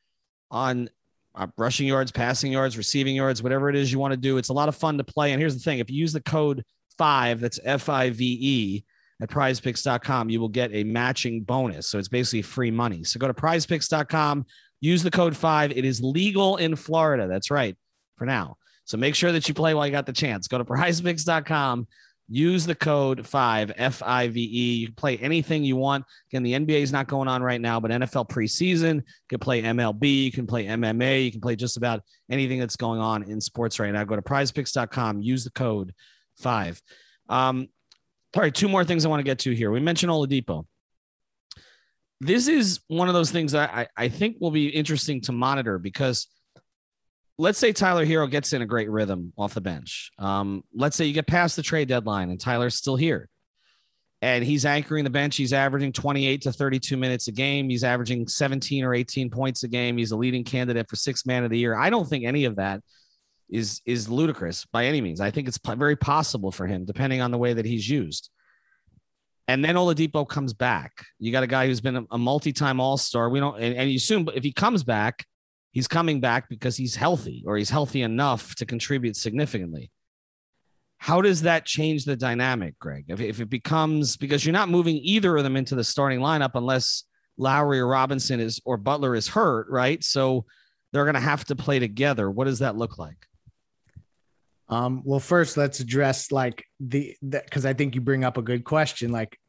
on 0.52 0.90
uh, 1.36 1.48
rushing 1.58 1.88
yards, 1.88 2.12
passing 2.12 2.52
yards, 2.52 2.78
receiving 2.78 3.16
yards, 3.16 3.44
whatever 3.44 3.70
it 3.70 3.76
is 3.76 3.92
you 3.92 4.00
want 4.00 4.12
to 4.12 4.18
do. 4.18 4.38
It's 4.38 4.50
a 4.50 4.54
lot 4.54 4.70
of 4.70 4.76
fun 4.76 4.98
to 4.98 5.04
play. 5.04 5.32
And 5.32 5.40
here's 5.40 5.54
the 5.54 5.62
thing 5.62 5.80
if 5.80 5.90
you 5.90 5.98
use 5.98 6.14
the 6.14 6.22
code 6.22 6.64
five, 6.98 7.40
that's 7.40 7.60
F 7.64 7.90
I 7.90 8.10
V 8.10 8.38
E 8.42 8.84
at 9.22 9.30
prizepicks.com, 9.30 10.30
you 10.30 10.40
will 10.40 10.50
get 10.50 10.74
a 10.74 10.84
matching 10.84 11.42
bonus. 11.42 11.88
So 11.88 12.00
it's 12.00 12.08
basically 12.08 12.42
free 12.42 12.72
money. 12.72 13.04
So 13.04 13.20
go 13.20 13.28
to 13.28 13.34
prizepicks.com, 13.34 14.46
use 14.80 15.04
the 15.04 15.12
code 15.12 15.36
five. 15.36 15.72
It 15.72 15.84
is 15.84 16.02
legal 16.02 16.58
in 16.58 16.76
Florida. 16.76 17.28
That's 17.28 17.52
right 17.52 17.76
for 18.18 18.26
now. 18.26 18.58
So 18.86 18.98
make 18.98 19.16
sure 19.16 19.32
that 19.32 19.48
you 19.48 19.54
play 19.54 19.74
while 19.74 19.86
you 19.86 19.92
got 19.92 20.06
the 20.06 20.14
chance. 20.14 20.48
Go 20.48 20.58
to 20.58 20.66
prizepicks.com, 20.66 21.88
use 22.30 22.66
the 22.66 22.76
code 22.76 23.26
five, 23.26 23.72
F 23.76 24.02
I 24.06 24.28
V 24.28 24.40
E. 24.42 24.74
You 24.76 24.88
can 24.88 24.96
play 24.96 25.18
anything 25.18 25.64
you 25.64 25.76
want. 25.76 26.06
Again, 26.32 26.44
the 26.44 26.54
NBA 26.54 26.82
is 26.82 26.92
not 26.92 27.08
going 27.08 27.28
on 27.28 27.42
right 27.42 27.60
now, 27.60 27.80
but 27.80 27.92
NFL 27.92 28.30
preseason, 28.30 28.98
you 28.98 29.04
can 29.28 29.40
play 29.40 29.62
MLB, 29.62 30.26
you 30.26 30.32
can 30.32 30.46
play 30.46 30.66
MMA, 30.66 31.26
you 31.26 31.32
can 31.32 31.42
play 31.42 31.56
just 31.56 31.78
about 31.78 32.02
anything 32.30 32.60
that's 32.60 32.76
going 32.76 33.00
on 33.00 33.24
in 33.24 33.42
sports 33.42 33.80
right 33.80 33.92
now. 33.92 34.04
Go 34.04 34.16
to 34.16 34.22
prizepicks.com, 34.22 35.22
use 35.22 35.44
the 35.44 35.52
code 35.52 35.94
five. 36.38 36.82
Um, 37.28 37.68
all 38.36 38.44
right, 38.44 38.54
two 38.54 38.70
more 38.70 38.86
things 38.86 39.06
I 39.06 39.10
want 39.10 39.20
to 39.20 39.26
get 39.26 39.40
to 39.40 39.56
here. 39.56 39.72
We 39.72 39.80
mentioned 39.80 40.12
Oladipo. 40.12 40.66
This 42.22 42.48
is 42.48 42.82
one 42.88 43.08
of 43.08 43.14
those 43.14 43.32
things 43.32 43.54
that 43.54 43.72
I, 43.74 43.88
I 43.98 44.10
think 44.10 44.38
will 44.40 44.52
be 44.52 44.68
interesting 44.68 45.22
to 45.22 45.32
monitor 45.32 45.80
because 45.80 46.28
let's 47.40 47.58
say 47.58 47.72
Tyler 47.72 48.06
Herro 48.06 48.30
gets 48.30 48.54
in 48.54 48.62
a 48.62 48.66
great 48.66 48.90
rhythm 48.90 49.34
off 49.38 49.54
the 49.54 49.62
bench. 49.62 50.12
Um, 50.20 50.64
let's 50.76 50.96
say 50.96 51.06
you 51.06 51.14
get 51.14 51.26
past 51.26 51.56
the 51.56 51.64
trade 51.64 51.88
deadline 51.88 52.30
and 52.30 52.40
Tyler's 52.40 52.76
still 52.76 52.98
here 52.98 53.30
and 54.22 54.44
he's 54.44 54.66
anchoring 54.66 55.06
the 55.06 55.10
bench. 55.10 55.38
He's 55.38 55.54
averaging 55.54 55.94
28 55.94 56.42
to 56.42 56.52
32 56.52 56.98
minutes 56.98 57.30
a 57.30 57.32
game. 57.32 57.70
He's 57.70 57.86
averaging 57.86 58.28
17 58.28 58.84
or 58.84 58.94
18 58.94 59.30
points 59.30 59.64
a 59.64 59.68
game. 59.70 59.98
He's 59.98 60.12
a 60.12 60.18
leading 60.18 60.44
candidate 60.44 60.90
for 60.90 60.98
six 60.98 61.26
man 61.26 61.46
of 61.46 61.50
the 61.50 61.58
year. 61.58 61.78
I 61.78 61.90
don't 61.90 62.08
think 62.08 62.26
any 62.26 62.46
of 62.46 62.58
that 62.58 62.82
is 63.50 63.82
is 63.86 64.10
ludicrous 64.10 64.66
by 64.66 64.86
any 64.86 65.02
means. 65.02 65.22
I 65.22 65.32
think 65.32 65.48
it's 65.48 65.58
very 65.58 65.96
possible 65.96 66.52
for 66.52 66.68
him, 66.68 66.86
depending 66.86 67.22
on 67.22 67.32
the 67.32 67.38
way 67.38 67.54
that 67.54 67.66
he's 67.66 67.90
used. 67.90 68.30
And 69.48 69.66
then 69.66 69.76
Oladipo 69.76 70.28
comes 70.28 70.54
back. 70.54 71.06
You 71.18 71.32
got 71.32 71.42
a 71.42 71.48
guy 71.48 71.66
who's 71.66 71.82
been 71.82 71.96
a, 71.96 72.06
a 72.12 72.18
multi-time 72.20 72.80
All-Star. 72.80 73.30
We 73.32 73.40
don't, 73.40 73.60
and, 73.60 73.76
and 73.76 73.90
you 73.90 73.96
assume, 73.96 74.30
if 74.36 74.44
he 74.44 74.52
comes 74.52 74.84
back, 74.84 75.26
he's 75.72 75.88
coming 75.88 76.20
back 76.20 76.50
because 76.50 76.76
he's 76.76 76.96
healthy 76.96 77.44
or 77.46 77.58
he's 77.58 77.70
healthy 77.70 78.02
enough 78.02 78.56
to 78.56 78.66
contribute 78.66 79.16
significantly. 79.16 79.92
How 80.98 81.22
does 81.22 81.44
that 81.44 81.66
change 81.66 82.04
the 82.04 82.16
dynamic, 82.16 82.78
Greg? 82.78 83.06
If, 83.08 83.22
if 83.22 83.40
it 83.40 83.50
becomes 83.50 84.18
because 84.18 84.46
you're 84.46 84.54
not 84.54 84.70
moving 84.70 84.98
either 84.98 85.38
of 85.38 85.44
them 85.44 85.56
into 85.56 85.76
the 85.76 85.84
starting 85.84 86.20
lineup 86.20 86.52
unless 86.56 87.06
Lowry 87.38 87.80
or 87.80 87.88
Robinson 87.88 88.40
is 88.40 88.60
or 88.66 88.78
Butler 88.78 89.16
is 89.16 89.28
hurt, 89.28 89.68
right? 89.70 90.04
So 90.04 90.46
they're 90.92 91.06
going 91.06 91.14
to 91.14 91.22
have 91.22 91.46
to 91.46 91.56
play 91.56 91.80
together. 91.80 92.30
What 92.30 92.46
does 92.46 92.60
that 92.60 92.76
look 92.76 92.98
like? 92.98 93.26
Um, 94.68 95.02
well, 95.04 95.20
first 95.20 95.58
let's 95.58 95.80
address 95.80 96.32
like 96.32 96.64
the 96.80 97.16
because 97.22 97.66
I 97.66 97.74
think 97.74 97.96
you 97.96 98.02
bring 98.02 98.24
up 98.24 98.38
a 98.38 98.42
good 98.42 98.64
question. 98.64 99.12
Like, 99.12 99.40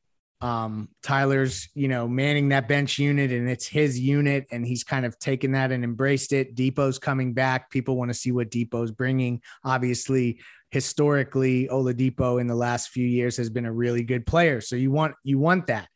um, 0.40 0.88
Tyler's 1.02 1.68
you 1.74 1.88
know 1.88 2.08
manning 2.08 2.48
that 2.48 2.66
bench 2.66 2.98
unit 2.98 3.30
and 3.30 3.48
it's 3.48 3.66
his 3.66 4.00
unit 4.00 4.46
and 4.50 4.66
he's 4.66 4.82
kind 4.82 5.04
of 5.04 5.18
taken 5.18 5.52
that 5.52 5.70
and 5.70 5.84
embraced 5.84 6.32
it. 6.32 6.54
Dipo's 6.54 6.98
coming 6.98 7.34
back. 7.34 7.70
People 7.70 7.96
want 7.96 8.10
to 8.10 8.14
see 8.14 8.32
what 8.32 8.50
Dipo's 8.50 8.90
bringing. 8.90 9.42
Obviously, 9.64 10.40
historically, 10.70 11.68
Oladipo 11.68 12.40
in 12.40 12.46
the 12.46 12.54
last 12.54 12.88
few 12.88 13.06
years 13.06 13.36
has 13.36 13.50
been 13.50 13.66
a 13.66 13.72
really 13.72 14.02
good 14.02 14.24
player. 14.24 14.60
So 14.62 14.76
you 14.76 14.90
want 14.90 15.14
you 15.24 15.38
want 15.38 15.66
that 15.66 15.89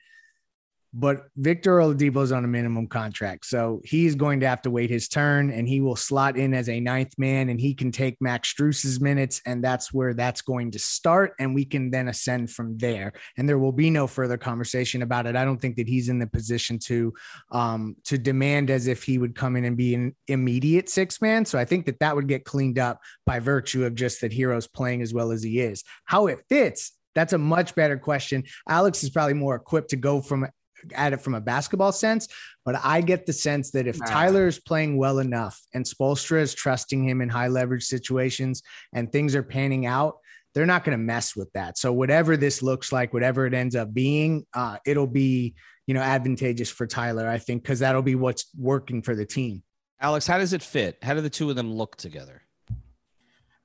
but 0.96 1.26
Victor 1.36 1.78
Oladipo 1.78 2.22
is 2.22 2.30
on 2.30 2.44
a 2.44 2.48
minimum 2.48 2.86
contract. 2.86 3.46
So 3.46 3.80
he's 3.84 4.14
going 4.14 4.38
to 4.40 4.48
have 4.48 4.62
to 4.62 4.70
wait 4.70 4.90
his 4.90 5.08
turn 5.08 5.50
and 5.50 5.68
he 5.68 5.80
will 5.80 5.96
slot 5.96 6.36
in 6.36 6.54
as 6.54 6.68
a 6.68 6.78
ninth 6.78 7.12
man 7.18 7.48
and 7.48 7.60
he 7.60 7.74
can 7.74 7.90
take 7.90 8.16
Max 8.20 8.50
Strus's 8.50 9.00
minutes. 9.00 9.42
And 9.44 9.62
that's 9.62 9.92
where 9.92 10.14
that's 10.14 10.40
going 10.40 10.70
to 10.70 10.78
start. 10.78 11.32
And 11.40 11.52
we 11.52 11.64
can 11.64 11.90
then 11.90 12.06
ascend 12.06 12.52
from 12.52 12.78
there. 12.78 13.12
And 13.36 13.48
there 13.48 13.58
will 13.58 13.72
be 13.72 13.90
no 13.90 14.06
further 14.06 14.38
conversation 14.38 15.02
about 15.02 15.26
it. 15.26 15.34
I 15.34 15.44
don't 15.44 15.60
think 15.60 15.74
that 15.76 15.88
he's 15.88 16.08
in 16.08 16.20
the 16.20 16.28
position 16.28 16.78
to, 16.80 17.12
um, 17.50 17.96
to 18.04 18.16
demand 18.16 18.70
as 18.70 18.86
if 18.86 19.02
he 19.02 19.18
would 19.18 19.34
come 19.34 19.56
in 19.56 19.64
and 19.64 19.76
be 19.76 19.96
an 19.96 20.14
immediate 20.28 20.88
six 20.88 21.20
man. 21.20 21.44
So 21.44 21.58
I 21.58 21.64
think 21.64 21.86
that 21.86 21.98
that 21.98 22.14
would 22.14 22.28
get 22.28 22.44
cleaned 22.44 22.78
up 22.78 23.00
by 23.26 23.40
virtue 23.40 23.84
of 23.84 23.96
just 23.96 24.20
that 24.20 24.32
Herro's 24.32 24.68
playing 24.68 25.02
as 25.02 25.12
well 25.12 25.32
as 25.32 25.42
he 25.42 25.58
is. 25.58 25.82
How 26.04 26.28
it 26.28 26.38
fits, 26.48 26.92
that's 27.16 27.32
a 27.32 27.38
much 27.38 27.74
better 27.74 27.98
question. 27.98 28.44
Alex 28.68 29.02
is 29.02 29.10
probably 29.10 29.34
more 29.34 29.56
equipped 29.56 29.90
to 29.90 29.96
go 29.96 30.20
from 30.20 30.46
at 30.94 31.12
it 31.12 31.20
from 31.20 31.34
a 31.34 31.40
basketball 31.40 31.92
sense, 31.92 32.28
but 32.64 32.76
I 32.82 33.00
get 33.00 33.26
the 33.26 33.32
sense 33.32 33.70
that 33.72 33.86
if 33.86 33.98
Tyler 34.06 34.46
is 34.46 34.58
playing 34.58 34.96
well 34.96 35.18
enough 35.18 35.60
and 35.72 35.84
Spoelstra 35.84 36.40
is 36.40 36.54
trusting 36.54 37.04
him 37.04 37.20
in 37.20 37.28
high 37.28 37.48
leverage 37.48 37.84
situations 37.84 38.62
and 38.92 39.10
things 39.10 39.34
are 39.34 39.42
panning 39.42 39.86
out, 39.86 40.18
they're 40.54 40.66
not 40.66 40.84
going 40.84 40.96
to 40.96 41.04
mess 41.04 41.34
with 41.34 41.52
that. 41.52 41.78
So 41.78 41.92
whatever 41.92 42.36
this 42.36 42.62
looks 42.62 42.92
like, 42.92 43.12
whatever 43.12 43.46
it 43.46 43.54
ends 43.54 43.74
up 43.74 43.92
being, 43.92 44.46
uh, 44.54 44.78
it'll 44.86 45.06
be 45.06 45.54
you 45.86 45.94
know 45.94 46.00
advantageous 46.00 46.70
for 46.70 46.86
Tyler, 46.86 47.28
I 47.28 47.38
think, 47.38 47.62
because 47.62 47.80
that'll 47.80 48.02
be 48.02 48.14
what's 48.14 48.46
working 48.56 49.02
for 49.02 49.14
the 49.14 49.26
team. 49.26 49.62
Alex, 50.00 50.26
how 50.26 50.38
does 50.38 50.52
it 50.52 50.62
fit? 50.62 50.98
How 51.02 51.14
do 51.14 51.20
the 51.20 51.30
two 51.30 51.50
of 51.50 51.56
them 51.56 51.72
look 51.72 51.96
together? 51.96 52.42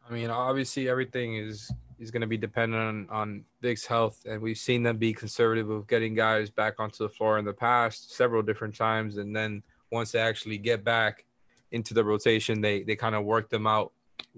I 0.10 0.14
mean, 0.14 0.30
obviously 0.30 0.90
everything 0.90 1.36
is 1.36 1.72
is 2.00 2.12
going 2.12 2.22
to 2.22 2.28
be 2.28 2.38
dependent 2.38 2.82
on, 2.82 3.08
on 3.10 3.44
Vic's 3.62 3.86
health. 3.86 4.26
And 4.26 4.42
we've 4.42 4.58
seen 4.58 4.84
them 4.84 4.98
be 4.98 5.14
conservative 5.14 5.70
of 5.70 5.88
getting 5.88 6.16
guys 6.16 6.50
back 6.50 6.80
onto 6.80 7.04
the 7.04 7.10
floor 7.10 7.38
in 7.38 7.46
the 7.46 7.54
past 7.54 8.16
several 8.16 8.42
different 8.42 8.76
times. 8.76 9.18
And 9.18 9.36
then 9.36 9.64
once 9.92 10.12
they 10.12 10.20
actually 10.20 10.58
get 10.58 10.84
back 10.84 11.26
into 11.72 11.94
the 11.94 12.04
rotation, 12.04 12.62
they, 12.62 12.84
they 12.84 12.96
kind 12.96 13.16
of 13.16 13.26
work 13.26 13.50
them 13.50 13.68
out, 13.68 13.92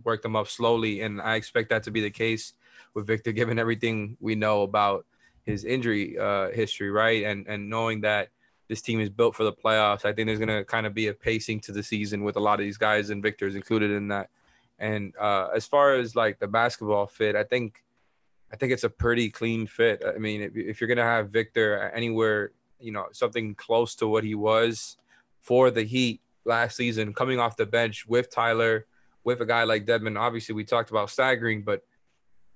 work 0.04 0.22
them 0.22 0.36
up 0.36 0.48
slowly. 0.48 1.02
And 1.02 1.22
I 1.22 1.36
expect 1.36 1.70
that 1.70 1.84
to 1.84 1.92
be 1.92 2.02
the 2.02 2.10
case 2.10 2.54
with 2.94 3.08
Victor, 3.08 3.32
given 3.32 3.60
everything 3.60 4.18
we 4.20 4.36
know 4.36 4.64
about 4.64 5.06
his 5.44 5.64
injury 5.64 6.18
uh, 6.18 6.50
history, 6.50 6.90
right? 6.90 7.24
And, 7.24 7.48
and 7.48 7.70
knowing 7.70 8.02
that 8.02 8.30
this 8.68 8.82
team 8.82 9.00
is 9.00 9.10
built 9.10 9.36
for 9.36 9.44
the 9.44 9.54
playoffs, 9.54 10.06
I 10.06 10.14
think 10.14 10.28
there's 10.28 10.40
going 10.40 10.50
to 10.50 10.64
kind 10.64 10.86
of 10.86 10.94
be 10.94 11.08
a 11.08 11.14
pacing 11.14 11.60
to 11.62 11.72
the 11.72 11.84
season 11.84 12.24
with 12.24 12.38
a 12.38 12.40
lot 12.40 12.60
of 12.60 12.66
these 12.66 12.78
guys, 12.78 13.10
and 13.10 13.22
Victor's 13.22 13.56
included 13.56 13.92
in 13.92 14.08
that. 14.10 14.30
And 14.82 15.14
uh, 15.16 15.50
as 15.56 15.68
far 15.68 15.94
as 15.94 16.16
like 16.16 16.40
the 16.40 16.48
basketball 16.48 17.06
fit, 17.06 17.36
I 17.36 17.44
think 17.44 17.84
I 18.52 18.56
think 18.58 18.74
it's 18.74 18.84
a 18.84 18.90
pretty 18.90 19.30
clean 19.30 19.68
fit. 19.68 20.04
I 20.04 20.18
mean, 20.18 20.42
if, 20.42 20.58
if 20.58 20.82
you're 20.82 20.88
gonna 20.88 21.04
have 21.04 21.30
Victor 21.30 21.92
anywhere, 21.94 22.52
you 22.80 22.92
know, 22.92 23.06
something 23.14 23.54
close 23.54 23.94
to 23.96 24.08
what 24.08 24.24
he 24.24 24.34
was 24.34 24.98
for 25.40 25.70
the 25.70 25.84
Heat 25.84 26.20
last 26.46 26.76
season, 26.76 27.14
coming 27.14 27.40
off 27.40 27.56
the 27.58 27.66
bench 27.68 28.08
with 28.08 28.32
Tyler, 28.32 28.88
with 29.24 29.40
a 29.40 29.46
guy 29.46 29.64
like 29.66 29.86
Dedmon. 29.86 30.20
Obviously, 30.20 30.56
we 30.56 30.64
talked 30.64 30.90
about 30.90 31.12
staggering, 31.12 31.62
but 31.62 31.84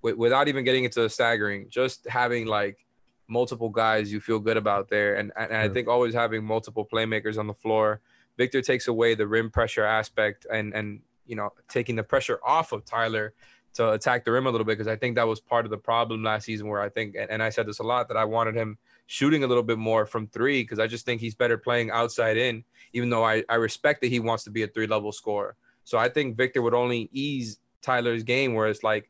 w- 0.02 0.18
without 0.18 0.48
even 0.48 0.66
getting 0.66 0.84
into 0.84 1.02
the 1.02 1.10
staggering, 1.10 1.68
just 1.70 2.08
having 2.10 2.48
like 2.48 2.88
multiple 3.28 3.70
guys 3.70 4.12
you 4.12 4.20
feel 4.20 4.40
good 4.40 4.58
about 4.58 4.90
there, 4.90 5.18
and, 5.18 5.32
and, 5.38 5.52
and 5.52 5.58
I 5.62 5.70
think 5.70 5.88
always 5.88 6.16
having 6.16 6.44
multiple 6.44 6.88
playmakers 6.92 7.38
on 7.38 7.46
the 7.46 7.54
floor. 7.54 8.02
Victor 8.36 8.64
takes 8.64 8.88
away 8.88 9.14
the 9.14 9.28
rim 9.28 9.52
pressure 9.52 9.86
aspect 9.86 10.48
and 10.52 10.74
and 10.74 11.02
you 11.26 11.36
know, 11.36 11.52
taking 11.70 11.96
the 11.96 12.04
pressure 12.04 12.40
off 12.44 12.72
of 12.72 12.86
Tyler 12.86 13.34
to 13.76 13.92
attack 13.92 14.24
the 14.24 14.32
rim 14.32 14.48
a 14.48 14.50
little 14.50 14.66
bit 14.66 14.78
because 14.78 14.88
I 14.88 14.96
think 14.96 15.16
that 15.16 15.28
was 15.28 15.40
part 15.40 15.66
of 15.66 15.72
the 15.72 15.78
problem 15.78 16.24
last 16.24 16.46
season 16.46 16.68
where 16.68 16.82
I 16.82 16.90
think 16.90 17.16
and, 17.16 17.30
and 17.30 17.44
I 17.44 17.50
said 17.50 17.68
this 17.68 17.80
a 17.80 17.84
lot 17.84 18.08
that 18.08 18.18
I 18.18 18.24
wanted 18.24 18.56
him 18.56 18.78
shooting 19.08 19.44
a 19.44 19.48
little 19.48 19.64
bit 19.64 19.78
more 19.78 20.06
from 20.06 20.28
three 20.28 20.64
because 20.64 20.80
I 20.80 20.88
just 20.88 21.06
think 21.06 21.22
he's 21.22 21.36
better 21.36 21.58
playing 21.58 21.92
outside 21.92 22.38
in, 22.38 22.64
even 22.94 23.10
though 23.10 23.24
I, 23.24 23.44
I 23.50 23.56
respect 23.56 24.02
that 24.02 24.08
he 24.08 24.20
wants 24.20 24.46
to 24.46 24.50
be 24.50 24.64
a 24.64 24.68
three 24.68 24.88
level 24.88 25.12
scorer. 25.12 25.56
So 25.84 25.98
I 25.98 26.10
think 26.10 26.38
Victor 26.38 26.62
would 26.62 26.74
only 26.74 27.10
ease 27.12 27.60
Tyler's 27.82 28.24
game 28.24 28.54
where 28.54 28.68
it's 28.68 28.84
like 28.84 29.10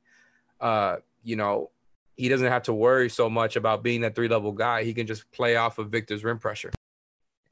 uh, 0.59 0.97
you 1.23 1.35
know, 1.35 1.69
he 2.17 2.29
doesn't 2.29 2.47
have 2.47 2.63
to 2.63 2.73
worry 2.73 3.09
so 3.09 3.29
much 3.29 3.55
about 3.55 3.83
being 3.83 4.01
that 4.01 4.15
three 4.15 4.27
level 4.27 4.51
guy. 4.51 4.83
He 4.83 4.93
can 4.93 5.05
just 5.05 5.29
play 5.31 5.57
off 5.57 5.77
of 5.77 5.89
Victor's 5.89 6.23
rim 6.23 6.39
pressure 6.39 6.71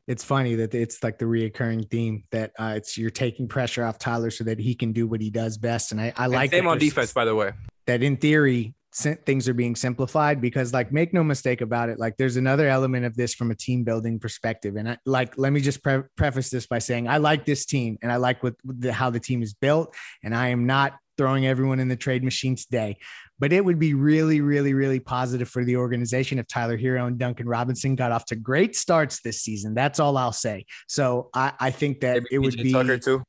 it's 0.07 0.23
funny 0.23 0.55
that 0.55 0.73
it's 0.75 1.03
like 1.03 1.17
the 1.17 1.25
reoccurring 1.25 1.89
theme 1.89 2.23
that 2.31 2.51
uh, 2.59 2.73
it's 2.75 2.97
you're 2.97 3.09
taking 3.09 3.47
pressure 3.47 3.83
off 3.83 3.97
Tyler 3.97 4.31
so 4.31 4.43
that 4.43 4.59
he 4.59 4.75
can 4.75 4.91
do 4.91 5.07
what 5.07 5.21
he 5.21 5.29
does 5.29 5.57
best. 5.57 5.91
And 5.91 6.01
I, 6.01 6.13
I 6.17 6.27
like 6.27 6.51
same 6.51 6.67
on 6.67 6.77
defense, 6.77 7.13
by 7.13 7.25
the 7.25 7.35
way. 7.35 7.51
That 7.85 8.03
in 8.03 8.17
theory 8.17 8.75
things 8.93 9.49
are 9.49 9.53
being 9.53 9.75
simplified 9.75 10.39
because 10.39 10.71
like 10.71 10.91
make 10.91 11.13
no 11.13 11.23
mistake 11.23 11.61
about 11.61 11.89
it 11.89 11.97
like 11.97 12.15
there's 12.17 12.37
another 12.37 12.67
element 12.67 13.05
of 13.05 13.15
this 13.15 13.33
from 13.33 13.49
a 13.49 13.55
team 13.55 13.83
building 13.83 14.19
perspective 14.19 14.75
and 14.75 14.87
I, 14.87 14.97
like 15.05 15.35
let 15.35 15.51
me 15.51 15.61
just 15.61 15.81
pre- 15.81 16.03
preface 16.15 16.51
this 16.51 16.67
by 16.67 16.77
saying 16.77 17.07
i 17.07 17.17
like 17.17 17.43
this 17.43 17.65
team 17.65 17.97
and 18.03 18.11
i 18.11 18.17
like 18.17 18.43
what 18.43 18.53
the, 18.63 18.93
how 18.93 19.09
the 19.09 19.19
team 19.19 19.41
is 19.41 19.55
built 19.55 19.95
and 20.23 20.35
i 20.35 20.49
am 20.49 20.67
not 20.67 20.93
throwing 21.17 21.47
everyone 21.47 21.79
in 21.79 21.87
the 21.87 21.95
trade 21.95 22.23
machine 22.23 22.55
today 22.55 22.97
but 23.43 23.51
it 23.51 23.65
would 23.65 23.77
be 23.77 23.93
really, 23.93 24.39
really, 24.39 24.73
really 24.73 25.01
positive 25.01 25.49
for 25.49 25.65
the 25.65 25.75
organization 25.75 26.39
if 26.39 26.47
Tyler 26.47 26.77
Herro 26.77 27.07
and 27.07 27.17
Duncan 27.17 27.45
Robinson 27.45 27.93
got 27.93 28.09
off 28.09 28.23
to 28.27 28.37
great 28.37 28.73
starts 28.73 29.19
this 29.19 29.41
season. 29.41 29.73
That's 29.73 29.99
all 29.99 30.15
I'll 30.15 30.31
say. 30.31 30.65
So 30.87 31.29
I, 31.33 31.51
I 31.59 31.69
think 31.69 31.99
that 31.99 32.13
Maybe 32.13 32.27
it 32.31 32.37
would 32.37 32.55
be 32.55 32.71
PJ 32.71 32.71
Tucker 32.71 32.97
too. 32.97 33.23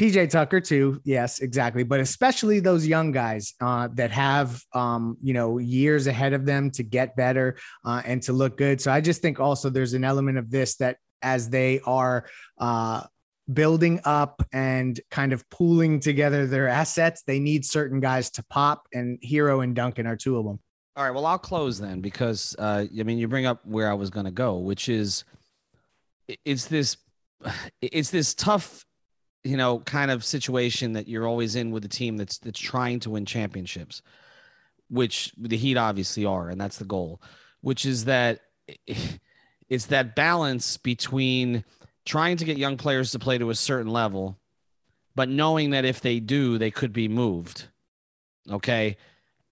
PJ 0.00 0.30
Tucker 0.30 0.60
too. 0.60 1.00
Yes, 1.04 1.38
exactly. 1.38 1.84
But 1.84 2.00
especially 2.00 2.58
those 2.58 2.84
young 2.84 3.12
guys 3.12 3.54
uh, 3.60 3.86
that 3.94 4.10
have, 4.10 4.60
um, 4.72 5.16
you 5.22 5.32
know, 5.32 5.58
years 5.58 6.08
ahead 6.08 6.32
of 6.32 6.44
them 6.44 6.72
to 6.72 6.82
get 6.82 7.14
better 7.14 7.56
uh, 7.84 8.02
and 8.04 8.20
to 8.22 8.32
look 8.32 8.56
good. 8.56 8.80
So 8.80 8.90
I 8.90 9.00
just 9.00 9.22
think 9.22 9.38
also 9.38 9.70
there's 9.70 9.94
an 9.94 10.02
element 10.02 10.38
of 10.38 10.50
this 10.50 10.74
that 10.78 10.96
as 11.22 11.50
they 11.50 11.78
are 11.86 12.26
uh, 12.58 13.04
building 13.54 14.00
up 14.04 14.42
and 14.52 15.00
kind 15.10 15.32
of 15.32 15.48
pooling 15.50 16.00
together 16.00 16.46
their 16.46 16.68
assets, 16.68 17.22
they 17.26 17.38
need 17.38 17.64
certain 17.64 18.00
guys 18.00 18.30
to 18.30 18.42
pop, 18.44 18.88
and 18.92 19.18
Herro 19.22 19.62
and 19.62 19.74
Duncan 19.74 20.06
are 20.06 20.16
two 20.16 20.38
of 20.38 20.44
them. 20.44 20.58
All 20.96 21.04
right. 21.04 21.14
Well, 21.14 21.24
I'll 21.26 21.38
close 21.38 21.78
then 21.78 22.00
because 22.00 22.54
uh, 22.58 22.84
I 22.98 23.02
mean, 23.02 23.18
you 23.18 23.28
bring 23.28 23.46
up 23.46 23.64
where 23.64 23.90
I 23.90 23.94
was 23.94 24.10
going 24.10 24.26
to 24.26 24.32
go, 24.32 24.58
which 24.58 24.88
is 24.88 25.24
it's 26.44 26.66
this 26.66 26.96
it's 27.80 28.10
this 28.10 28.34
tough 28.34 28.84
you 29.44 29.56
know 29.56 29.80
kind 29.80 30.10
of 30.10 30.24
situation 30.24 30.92
that 30.92 31.08
you're 31.08 31.26
always 31.26 31.56
in 31.56 31.70
with 31.70 31.84
a 31.84 31.88
team 31.88 32.16
that's 32.16 32.38
that's 32.38 32.60
trying 32.60 33.00
to 33.00 33.10
win 33.10 33.26
championships 33.26 34.02
which 34.88 35.32
the 35.36 35.56
heat 35.56 35.76
obviously 35.76 36.24
are 36.24 36.48
and 36.48 36.60
that's 36.60 36.78
the 36.78 36.84
goal 36.84 37.20
which 37.60 37.84
is 37.84 38.04
that 38.04 38.40
it's 39.68 39.86
that 39.86 40.14
balance 40.14 40.76
between 40.76 41.64
trying 42.04 42.36
to 42.36 42.44
get 42.44 42.56
young 42.56 42.76
players 42.76 43.12
to 43.12 43.18
play 43.18 43.38
to 43.38 43.50
a 43.50 43.54
certain 43.54 43.92
level 43.92 44.38
but 45.14 45.28
knowing 45.28 45.70
that 45.70 45.84
if 45.84 46.00
they 46.00 46.20
do 46.20 46.58
they 46.58 46.70
could 46.70 46.92
be 46.92 47.08
moved 47.08 47.68
okay 48.50 48.96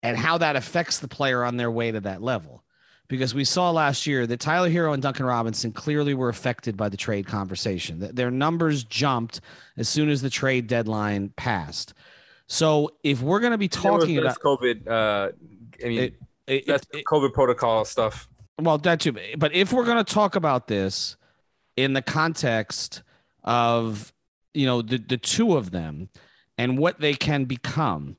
and 0.02 0.16
how 0.16 0.38
that 0.38 0.56
affects 0.56 0.98
the 0.98 1.08
player 1.08 1.44
on 1.44 1.56
their 1.56 1.70
way 1.70 1.90
to 1.90 2.00
that 2.00 2.22
level 2.22 2.64
because 3.10 3.34
we 3.34 3.44
saw 3.44 3.70
last 3.70 4.06
year 4.06 4.26
that 4.26 4.38
Tyler 4.40 4.70
Herro 4.70 4.94
and 4.94 5.02
Duncan 5.02 5.26
Robinson 5.26 5.72
clearly 5.72 6.14
were 6.14 6.28
affected 6.28 6.76
by 6.76 6.88
the 6.88 6.96
trade 6.96 7.26
conversation. 7.26 7.98
Their 7.98 8.30
numbers 8.30 8.84
jumped 8.84 9.40
as 9.76 9.88
soon 9.88 10.08
as 10.08 10.22
the 10.22 10.30
trade 10.30 10.68
deadline 10.68 11.30
passed. 11.36 11.92
So 12.46 12.90
if 13.02 13.20
we're 13.20 13.40
going 13.40 13.50
to 13.50 13.58
be 13.58 13.68
talking 13.68 14.16
about 14.16 14.38
COVID, 14.38 14.86
uh, 14.88 15.32
I 15.84 15.88
mean, 15.88 15.98
it, 15.98 16.14
it, 16.46 16.66
that's 16.66 16.86
it, 16.92 17.04
COVID 17.04 17.32
protocol 17.32 17.84
stuff. 17.84 18.28
Well, 18.58 18.78
that 18.78 19.00
too. 19.00 19.16
But 19.36 19.54
if 19.54 19.72
we're 19.72 19.84
going 19.84 20.02
to 20.02 20.14
talk 20.14 20.36
about 20.36 20.68
this 20.68 21.16
in 21.82 21.92
the 21.92 22.02
context 22.02 23.02
of 23.44 24.12
you 24.54 24.66
know 24.66 24.82
the 24.82 24.98
the 24.98 25.16
two 25.16 25.56
of 25.56 25.70
them 25.70 26.08
and 26.58 26.78
what 26.78 27.00
they 27.00 27.14
can 27.14 27.44
become, 27.44 28.16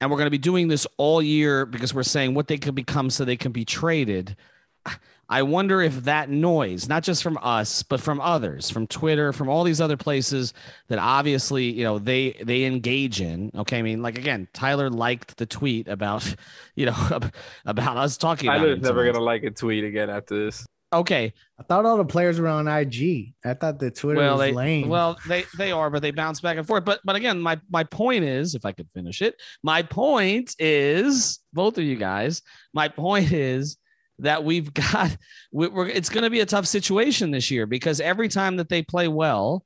and 0.00 0.10
we're 0.10 0.16
going 0.16 0.26
to 0.26 0.30
be 0.30 0.38
doing 0.38 0.68
this 0.68 0.86
all 0.96 1.20
year 1.20 1.66
because 1.66 1.92
we're 1.92 2.02
saying 2.02 2.34
what 2.34 2.48
they 2.48 2.58
could 2.58 2.74
become 2.74 3.10
so 3.10 3.24
they 3.24 3.36
can 3.36 3.52
be 3.52 3.64
traded. 3.64 4.36
I 5.28 5.42
wonder 5.42 5.82
if 5.82 6.04
that 6.04 6.30
noise, 6.30 6.88
not 6.88 7.02
just 7.02 7.22
from 7.22 7.36
us, 7.42 7.82
but 7.82 8.00
from 8.00 8.20
others, 8.20 8.70
from 8.70 8.86
Twitter, 8.86 9.32
from 9.32 9.48
all 9.48 9.64
these 9.64 9.80
other 9.80 9.96
places 9.96 10.54
that 10.86 11.00
obviously, 11.00 11.64
you 11.64 11.82
know, 11.82 11.98
they 11.98 12.36
they 12.44 12.64
engage 12.64 13.20
in. 13.20 13.50
Okay, 13.56 13.80
I 13.80 13.82
mean, 13.82 14.02
like 14.02 14.18
again, 14.18 14.46
Tyler 14.52 14.88
liked 14.88 15.36
the 15.36 15.46
tweet 15.46 15.88
about, 15.88 16.32
you 16.76 16.86
know, 16.86 17.20
about 17.66 17.96
us 17.96 18.16
talking. 18.16 18.48
Tyler's 18.48 18.80
never 18.80 19.04
gonna 19.04 19.24
like 19.24 19.42
a 19.42 19.50
tweet 19.50 19.82
again 19.82 20.10
after 20.10 20.44
this. 20.44 20.64
Okay. 20.92 21.32
I 21.58 21.62
thought 21.64 21.84
all 21.84 21.96
the 21.96 22.04
players 22.04 22.38
were 22.38 22.48
on 22.48 22.68
IG. 22.68 23.34
I 23.44 23.54
thought 23.54 23.78
the 23.78 23.90
Twitter 23.90 24.20
well, 24.20 24.34
was 24.34 24.40
they, 24.40 24.52
lame. 24.52 24.88
Well, 24.88 25.18
they 25.28 25.44
they 25.56 25.72
are, 25.72 25.90
but 25.90 26.00
they 26.00 26.10
bounce 26.10 26.40
back 26.40 26.58
and 26.58 26.66
forth. 26.66 26.84
But 26.84 27.00
but 27.04 27.16
again, 27.16 27.40
my 27.40 27.60
my 27.70 27.84
point 27.84 28.24
is, 28.24 28.54
if 28.54 28.64
I 28.64 28.72
could 28.72 28.88
finish 28.94 29.20
it, 29.20 29.36
my 29.62 29.82
point 29.82 30.54
is, 30.58 31.40
both 31.52 31.78
of 31.78 31.84
you 31.84 31.96
guys, 31.96 32.42
my 32.72 32.88
point 32.88 33.32
is 33.32 33.78
that 34.20 34.44
we've 34.44 34.72
got 34.92 35.16
we're 35.50 35.88
it's 35.88 36.08
going 36.08 36.24
to 36.24 36.30
be 36.30 36.40
a 36.40 36.46
tough 36.46 36.66
situation 36.66 37.30
this 37.30 37.50
year 37.50 37.66
because 37.66 38.00
every 38.00 38.28
time 38.28 38.56
that 38.56 38.68
they 38.68 38.82
play 38.82 39.08
well, 39.08 39.64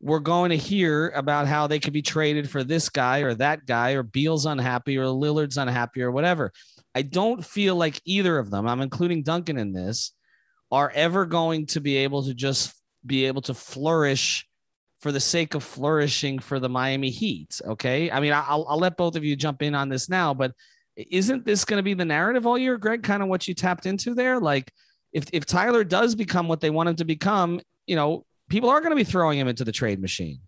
we're 0.00 0.20
going 0.20 0.50
to 0.50 0.56
hear 0.56 1.08
about 1.10 1.46
how 1.46 1.66
they 1.66 1.78
could 1.78 1.92
be 1.92 2.02
traded 2.02 2.48
for 2.48 2.62
this 2.62 2.88
guy 2.88 3.20
or 3.20 3.34
that 3.34 3.66
guy, 3.66 3.92
or 3.92 4.02
Beal's 4.02 4.46
unhappy 4.46 4.96
or 4.98 5.04
Lillard's 5.04 5.56
unhappy 5.56 6.02
or 6.02 6.10
whatever. 6.10 6.52
I 6.94 7.02
don't 7.02 7.44
feel 7.44 7.76
like 7.76 8.00
either 8.04 8.38
of 8.38 8.50
them, 8.50 8.68
I'm 8.68 8.80
including 8.80 9.22
Duncan 9.22 9.58
in 9.58 9.72
this, 9.72 10.12
are 10.70 10.90
ever 10.94 11.26
going 11.26 11.66
to 11.66 11.80
be 11.80 11.96
able 11.96 12.22
to 12.24 12.34
just 12.34 12.74
be 13.04 13.24
able 13.26 13.42
to 13.42 13.54
flourish 13.54 14.46
for 15.00 15.12
the 15.12 15.20
sake 15.20 15.54
of 15.54 15.62
flourishing 15.62 16.38
for 16.38 16.58
the 16.58 16.68
Miami 16.68 17.10
Heat. 17.10 17.60
Okay. 17.64 18.10
I 18.10 18.20
mean, 18.20 18.32
I'll, 18.32 18.66
I'll 18.68 18.78
let 18.78 18.96
both 18.96 19.16
of 19.16 19.24
you 19.24 19.36
jump 19.36 19.62
in 19.62 19.74
on 19.74 19.88
this 19.88 20.08
now, 20.08 20.34
but 20.34 20.52
isn't 20.96 21.44
this 21.44 21.64
going 21.64 21.78
to 21.78 21.84
be 21.84 21.94
the 21.94 22.04
narrative 22.04 22.46
all 22.46 22.58
year, 22.58 22.76
Greg? 22.76 23.02
Kind 23.02 23.22
of 23.22 23.28
what 23.28 23.46
you 23.46 23.54
tapped 23.54 23.86
into 23.86 24.14
there? 24.14 24.40
Like, 24.40 24.72
if, 25.12 25.26
if 25.32 25.46
Tyler 25.46 25.84
does 25.84 26.14
become 26.14 26.48
what 26.48 26.60
they 26.60 26.70
want 26.70 26.88
him 26.88 26.96
to 26.96 27.04
become, 27.04 27.60
you 27.86 27.94
know, 27.96 28.26
people 28.50 28.68
are 28.68 28.80
going 28.80 28.90
to 28.90 28.96
be 28.96 29.04
throwing 29.04 29.38
him 29.38 29.48
into 29.48 29.64
the 29.64 29.72
trade 29.72 30.00
machine. 30.00 30.40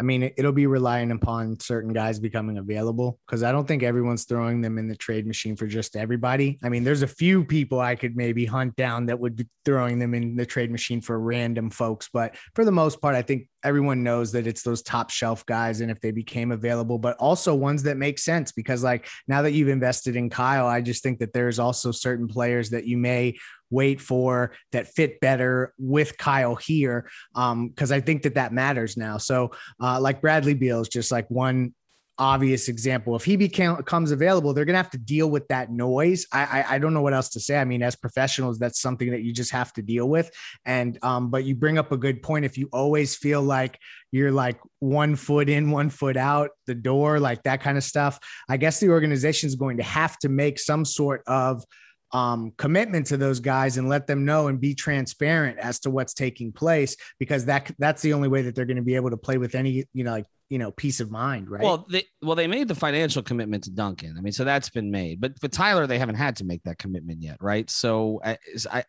I 0.00 0.02
mean, 0.02 0.30
it'll 0.36 0.52
be 0.52 0.66
relying 0.66 1.12
upon 1.12 1.60
certain 1.60 1.92
guys 1.92 2.18
becoming 2.18 2.58
available 2.58 3.18
because 3.26 3.42
I 3.42 3.52
don't 3.52 3.68
think 3.68 3.82
everyone's 3.82 4.24
throwing 4.24 4.60
them 4.60 4.78
in 4.78 4.88
the 4.88 4.96
trade 4.96 5.26
machine 5.26 5.56
for 5.56 5.66
just 5.66 5.96
everybody. 5.96 6.58
I 6.62 6.68
mean, 6.68 6.84
there's 6.84 7.02
a 7.02 7.06
few 7.06 7.44
people 7.44 7.80
I 7.80 7.94
could 7.94 8.16
maybe 8.16 8.44
hunt 8.44 8.74
down 8.76 9.06
that 9.06 9.20
would 9.20 9.36
be 9.36 9.46
throwing 9.64 9.98
them 9.98 10.14
in 10.14 10.36
the 10.36 10.46
trade 10.46 10.70
machine 10.70 11.00
for 11.00 11.18
random 11.20 11.70
folks, 11.70 12.08
but 12.12 12.36
for 12.54 12.64
the 12.64 12.72
most 12.72 13.00
part, 13.00 13.14
I 13.14 13.22
think 13.22 13.48
everyone 13.64 14.02
knows 14.02 14.32
that 14.32 14.46
it's 14.46 14.62
those 14.62 14.82
top 14.82 15.10
shelf 15.10 15.44
guys 15.46 15.80
and 15.80 15.90
if 15.90 16.00
they 16.00 16.10
became 16.10 16.52
available 16.52 16.98
but 16.98 17.16
also 17.18 17.54
ones 17.54 17.82
that 17.82 17.96
make 17.96 18.18
sense 18.18 18.52
because 18.52 18.82
like 18.82 19.08
now 19.28 19.42
that 19.42 19.52
you've 19.52 19.68
invested 19.68 20.16
in 20.16 20.30
Kyle 20.30 20.66
I 20.66 20.80
just 20.80 21.02
think 21.02 21.18
that 21.20 21.32
there's 21.32 21.58
also 21.58 21.90
certain 21.92 22.28
players 22.28 22.70
that 22.70 22.86
you 22.86 22.96
may 22.96 23.36
wait 23.72 24.00
for 24.00 24.52
that 24.70 24.86
fit 24.86 25.18
better 25.20 25.72
with 25.78 26.16
Kyle 26.18 26.54
here. 26.54 27.08
Um, 27.34 27.72
cause 27.74 27.90
I 27.90 28.00
think 28.00 28.22
that 28.22 28.34
that 28.34 28.52
matters 28.52 28.96
now. 28.96 29.16
So, 29.16 29.52
uh, 29.80 29.98
like 29.98 30.20
Bradley 30.20 30.54
Beal 30.54 30.80
is 30.80 30.88
just 30.88 31.10
like 31.10 31.28
one 31.30 31.74
obvious 32.18 32.68
example. 32.68 33.16
If 33.16 33.24
he 33.24 33.36
becomes 33.36 34.10
available, 34.10 34.52
they're 34.52 34.64
going 34.64 34.74
to 34.74 34.82
have 34.82 34.90
to 34.90 34.98
deal 34.98 35.30
with 35.30 35.46
that 35.48 35.70
noise. 35.70 36.26
I, 36.32 36.42
I, 36.44 36.74
I 36.74 36.78
don't 36.78 36.94
know 36.94 37.02
what 37.02 37.14
else 37.14 37.30
to 37.30 37.40
say. 37.40 37.58
I 37.58 37.64
mean, 37.64 37.82
as 37.82 37.96
professionals, 37.96 38.58
that's 38.58 38.80
something 38.80 39.10
that 39.10 39.22
you 39.22 39.32
just 39.32 39.50
have 39.52 39.72
to 39.74 39.82
deal 39.82 40.08
with. 40.08 40.30
And 40.64 40.98
um, 41.02 41.30
but 41.30 41.44
you 41.44 41.54
bring 41.54 41.78
up 41.78 41.92
a 41.92 41.96
good 41.96 42.22
point. 42.22 42.44
If 42.44 42.58
you 42.58 42.68
always 42.72 43.16
feel 43.16 43.42
like 43.42 43.78
you're 44.10 44.32
like 44.32 44.60
one 44.80 45.16
foot 45.16 45.48
in, 45.48 45.70
one 45.70 45.90
foot 45.90 46.16
out 46.16 46.50
the 46.66 46.74
door, 46.74 47.18
like 47.18 47.42
that 47.44 47.62
kind 47.62 47.78
of 47.78 47.84
stuff, 47.84 48.18
I 48.48 48.56
guess 48.56 48.78
the 48.78 48.90
organization 48.90 49.46
is 49.46 49.54
going 49.54 49.78
to 49.78 49.82
have 49.82 50.18
to 50.18 50.28
make 50.28 50.58
some 50.58 50.84
sort 50.84 51.22
of 51.26 51.64
um, 52.12 52.52
commitment 52.58 53.06
to 53.06 53.16
those 53.16 53.40
guys 53.40 53.78
and 53.78 53.88
let 53.88 54.06
them 54.06 54.24
know 54.24 54.48
and 54.48 54.60
be 54.60 54.74
transparent 54.74 55.58
as 55.58 55.80
to 55.80 55.90
what's 55.90 56.12
taking 56.12 56.52
place 56.52 56.96
because 57.18 57.46
that 57.46 57.70
that's 57.78 58.02
the 58.02 58.12
only 58.12 58.28
way 58.28 58.42
that 58.42 58.54
they're 58.54 58.66
going 58.66 58.76
to 58.76 58.82
be 58.82 58.96
able 58.96 59.10
to 59.10 59.16
play 59.16 59.38
with 59.38 59.54
any 59.54 59.86
you 59.94 60.04
know 60.04 60.12
like 60.12 60.26
you 60.52 60.58
know 60.58 60.70
peace 60.70 61.00
of 61.00 61.10
mind 61.10 61.48
right 61.48 61.62
well 61.62 61.86
they 61.90 62.04
well 62.20 62.36
they 62.36 62.46
made 62.46 62.68
the 62.68 62.74
financial 62.74 63.22
commitment 63.22 63.64
to 63.64 63.70
duncan 63.70 64.14
i 64.18 64.20
mean 64.20 64.34
so 64.34 64.44
that's 64.44 64.68
been 64.68 64.90
made 64.90 65.18
but 65.18 65.38
for 65.40 65.48
tyler 65.48 65.86
they 65.86 65.98
haven't 65.98 66.14
had 66.14 66.36
to 66.36 66.44
make 66.44 66.62
that 66.64 66.76
commitment 66.76 67.22
yet 67.22 67.38
right 67.40 67.70
so 67.70 68.20
i 68.22 68.36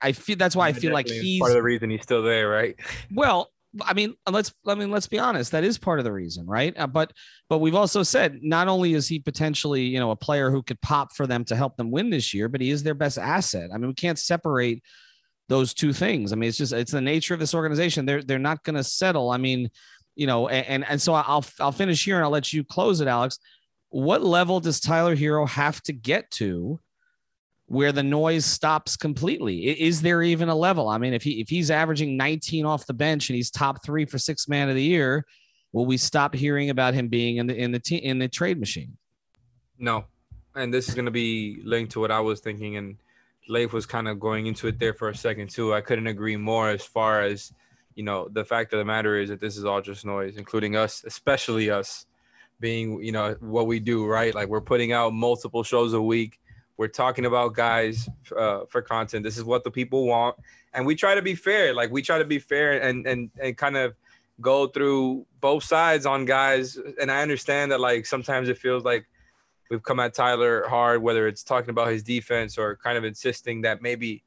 i 0.02 0.12
feel 0.12 0.36
that's 0.36 0.58
why 0.58 0.68
i 0.68 0.74
feel 0.74 0.92
like 0.92 1.08
he's 1.08 1.40
part 1.40 1.52
of 1.52 1.56
the 1.56 1.64
reason 1.64 1.90
he's 1.90 2.02
still 2.02 2.22
there 2.22 2.50
right 2.50 2.76
well 3.14 3.50
I 3.82 3.96
mean, 3.96 4.14
let's 4.30 4.54
I 4.68 4.76
mean, 4.76 4.92
let's 4.92 5.08
be 5.08 5.18
honest. 5.18 5.52
That 5.52 5.64
is 5.64 5.80
part 5.80 5.98
of 5.98 6.06
the 6.06 6.12
reason, 6.12 6.46
right? 6.46 6.78
Uh, 6.78 6.86
but 6.86 7.12
but 7.50 7.58
we've 7.58 7.74
also 7.74 8.04
said 8.04 8.38
not 8.44 8.68
only 8.68 8.94
is 8.94 9.08
he 9.08 9.18
potentially 9.18 9.82
you 9.82 10.00
know 10.00 10.12
a 10.12 10.16
player 10.16 10.52
who 10.52 10.62
could 10.62 10.80
pop 10.82 11.12
for 11.16 11.26
them 11.26 11.44
to 11.46 11.56
help 11.56 11.76
them 11.76 11.90
win 11.90 12.12
this 12.12 12.36
year, 12.36 12.48
but 12.48 12.62
he 12.62 12.70
is 12.70 12.84
their 12.84 12.94
best 12.94 13.18
asset. 13.18 13.72
I 13.74 13.80
mean, 13.80 13.88
we 13.88 13.96
can't 13.96 14.20
separate 14.20 14.84
those 15.50 15.74
two 15.74 15.92
things. 15.92 16.32
I 16.32 16.36
mean, 16.36 16.50
it's 16.50 16.58
just 16.60 16.72
it's 16.72 16.92
the 16.92 17.02
nature 17.02 17.34
of 17.34 17.40
this 17.40 17.56
organization. 17.56 18.06
They're 18.06 18.22
they're 18.22 18.38
not 18.38 18.64
going 18.64 18.76
to 18.76 18.84
settle. 18.84 19.32
I 19.32 19.38
mean, 19.38 19.72
you 20.16 20.28
know, 20.28 20.48
and 20.48 20.86
and 20.88 21.02
so 21.02 21.14
I'll 21.14 21.46
I'll 21.60 21.72
finish 21.72 22.06
here 22.06 22.16
and 22.16 22.24
I'll 22.24 22.32
let 22.32 22.54
you 22.54 22.64
close 22.64 23.02
it, 23.02 23.08
Alex. 23.08 23.40
What 23.90 24.24
level 24.24 24.60
does 24.60 24.80
Tyler 24.80 25.16
Herro 25.16 25.48
have 25.48 25.82
to 25.84 25.94
get 25.94 26.32
to 26.32 26.80
where 27.68 27.92
the 27.92 28.04
noise 28.04 28.46
stops 28.46 28.96
completely. 28.96 29.68
Is 29.68 30.02
there 30.02 30.22
even 30.22 30.50
a 30.50 30.56
level? 30.56 30.90
I 30.90 30.98
mean, 30.98 31.14
if 31.14 31.24
he 31.24 31.42
if 31.42 31.50
he's 31.50 31.72
averaging 31.72 32.18
19 32.18 32.66
off 32.66 32.86
the 32.86 32.94
bench 32.94 33.30
and 33.30 33.36
he's 33.36 33.50
top 33.50 33.84
three 33.84 34.06
for 34.06 34.18
six 34.18 34.48
man 34.48 34.70
of 34.70 34.76
the 34.76 34.84
year, 34.84 35.26
will 35.72 35.86
we 35.86 35.98
stop 35.98 36.36
hearing 36.36 36.70
about 36.70 36.94
him 36.94 37.08
being 37.08 37.38
in 37.38 37.48
the 37.48 37.56
in 37.56 37.72
the 37.72 37.80
te- 37.80 37.96
in 37.96 38.20
the 38.20 38.28
trade 38.28 38.60
machine? 38.60 38.98
No, 39.80 40.06
and 40.56 40.74
this 40.74 40.88
is 40.88 40.96
going 40.96 41.06
to 41.06 41.12
be 41.12 41.62
linked 41.64 41.92
to 41.94 42.00
what 42.00 42.12
I 42.12 42.20
was 42.20 42.42
thinking, 42.42 42.78
and 42.78 42.98
Leif 43.50 43.74
was 43.74 43.86
kind 43.86 44.08
of 44.08 44.20
going 44.20 44.46
into 44.46 44.68
it 44.68 44.78
there 44.78 44.94
for 44.94 45.10
a 45.10 45.16
second 45.16 45.50
too. 45.50 45.74
I 45.74 45.82
couldn't 45.82 46.08
agree 46.08 46.38
more 46.38 46.70
as 46.70 46.84
far 46.84 47.22
as 47.22 47.52
you 47.96 48.04
know 48.04 48.28
the 48.32 48.46
fact 48.46 48.74
of 48.74 48.80
the 48.80 48.86
matter 48.86 49.18
is 49.18 49.30
that 49.30 49.40
this 49.40 49.58
is 49.58 49.66
all 49.66 49.82
just 49.82 50.06
noise, 50.06 50.38
including 50.38 50.76
us, 50.76 51.04
especially 51.06 51.70
us 51.70 52.06
being 52.60 53.04
you 53.04 53.12
know 53.12 53.36
what 53.40 53.68
we 53.68 53.80
do 53.80 54.06
right. 54.06 54.34
Like 54.34 54.48
we're 54.48 54.62
putting 54.62 54.92
out 54.92 55.14
multiple 55.14 55.64
shows 55.64 55.94
a 55.94 56.02
week 56.02 56.40
we're 56.78 56.88
talking 56.88 57.26
about 57.26 57.54
guys 57.54 58.10
uh, 58.36 58.62
for 58.70 58.82
content. 58.82 59.24
This 59.24 59.38
is 59.38 59.44
what 59.44 59.64
the 59.64 59.72
people 59.72 60.06
want, 60.08 60.36
and 60.74 60.86
we 60.86 60.96
try 60.96 61.16
to 61.16 61.22
be 61.22 61.36
fair. 61.36 61.74
Like 61.74 61.92
we 61.92 62.02
try 62.02 62.18
to 62.18 62.26
be 62.26 62.40
fair 62.40 62.82
and 62.82 63.06
and 63.06 63.30
and 63.42 63.58
kind 63.58 63.78
of 63.78 63.96
go 64.42 64.68
through 64.68 65.26
both 65.40 65.64
sides 65.64 66.06
on 66.06 66.26
guys. 66.26 66.78
And 67.00 67.12
I 67.12 67.22
understand 67.22 67.72
that 67.72 67.80
like 67.80 68.06
sometimes 68.06 68.50
it 68.50 68.58
feels 68.58 68.84
like 68.84 69.06
we've 69.70 69.84
come 69.84 70.00
at 70.00 70.14
Tyler 70.16 70.68
hard, 70.68 71.02
whether 71.02 71.28
it's 71.28 71.44
talking 71.44 71.70
about 71.70 71.90
his 71.90 72.04
defense 72.04 72.58
or 72.58 72.78
kind 72.78 72.98
of 72.98 73.04
insisting 73.04 73.62
that 73.62 73.82
maybe, 73.82 74.24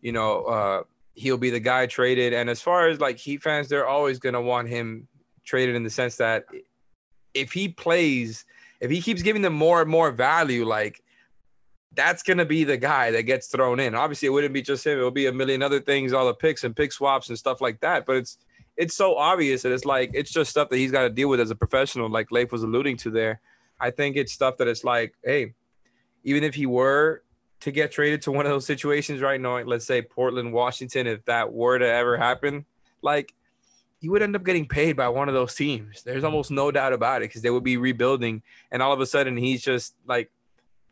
you 0.00 0.12
know, 0.12 0.42
uh, 0.44 0.82
he'll 1.16 1.38
be 1.38 1.50
the 1.50 1.60
guy 1.60 1.86
traded. 1.86 2.32
And 2.32 2.48
as 2.48 2.60
far 2.60 2.88
as 2.88 3.00
like 3.00 3.18
Heat 3.18 3.42
fans, 3.42 3.68
they're 3.68 3.86
always 3.86 4.18
gonna 4.18 4.40
want 4.40 4.68
him 4.68 5.08
traded 5.44 5.74
in 5.74 5.82
the 5.82 5.90
sense 5.90 6.16
that 6.16 6.44
if 7.34 7.52
he 7.52 7.68
plays, 7.68 8.44
if 8.80 8.90
he 8.90 9.00
keeps 9.00 9.22
giving 9.22 9.42
them 9.42 9.54
more 9.54 9.80
and 9.80 9.90
more 9.90 10.12
value, 10.12 10.64
like 10.64 11.02
that's 11.94 12.22
gonna 12.22 12.44
be 12.44 12.64
the 12.64 12.76
guy 12.76 13.10
that 13.10 13.22
gets 13.22 13.48
thrown 13.48 13.80
in. 13.80 13.94
Obviously, 13.94 14.26
it 14.26 14.30
wouldn't 14.30 14.54
be 14.54 14.62
just 14.62 14.86
him; 14.86 14.98
it'll 14.98 15.10
be 15.10 15.26
a 15.26 15.32
million 15.32 15.62
other 15.62 15.80
things, 15.80 16.12
all 16.12 16.26
the 16.26 16.34
picks 16.34 16.64
and 16.64 16.76
pick 16.76 16.92
swaps 16.92 17.28
and 17.28 17.38
stuff 17.38 17.60
like 17.60 17.80
that. 17.80 18.06
But 18.06 18.16
it's 18.16 18.38
it's 18.76 18.94
so 18.94 19.16
obvious 19.16 19.62
that 19.62 19.72
it's 19.72 19.86
like 19.86 20.10
it's 20.12 20.30
just 20.30 20.50
stuff 20.50 20.68
that 20.68 20.76
he's 20.76 20.92
got 20.92 21.02
to 21.02 21.10
deal 21.10 21.28
with 21.28 21.40
as 21.40 21.50
a 21.50 21.56
professional, 21.56 22.08
like 22.10 22.30
Leif 22.30 22.52
was 22.52 22.62
alluding 22.62 22.98
to 22.98 23.10
there. 23.10 23.40
I 23.80 23.90
think 23.90 24.16
it's 24.16 24.32
stuff 24.32 24.58
that 24.58 24.68
it's 24.68 24.84
like, 24.84 25.14
hey, 25.24 25.54
even 26.24 26.44
if 26.44 26.54
he 26.54 26.66
were 26.66 27.22
to 27.60 27.70
get 27.70 27.90
traded 27.92 28.22
to 28.22 28.32
one 28.32 28.46
of 28.46 28.52
those 28.52 28.66
situations 28.66 29.20
right 29.20 29.40
now, 29.40 29.58
let's 29.62 29.86
say 29.86 30.02
Portland, 30.02 30.52
Washington, 30.52 31.06
if 31.06 31.24
that 31.24 31.52
were 31.52 31.78
to 31.78 31.86
ever 31.86 32.16
happen, 32.16 32.64
like 33.02 33.34
he 34.00 34.08
would 34.08 34.22
end 34.22 34.36
up 34.36 34.44
getting 34.44 34.66
paid 34.66 34.96
by 34.96 35.08
one 35.08 35.28
of 35.28 35.34
those 35.34 35.54
teams. 35.54 36.02
There's 36.02 36.18
mm-hmm. 36.18 36.26
almost 36.26 36.50
no 36.50 36.70
doubt 36.70 36.92
about 36.92 37.22
it 37.22 37.30
because 37.30 37.42
they 37.42 37.50
would 37.50 37.64
be 37.64 37.76
rebuilding, 37.76 38.42
and 38.70 38.82
all 38.82 38.92
of 38.92 39.00
a 39.00 39.06
sudden 39.06 39.36
he's 39.36 39.62
just 39.62 39.94
like 40.06 40.30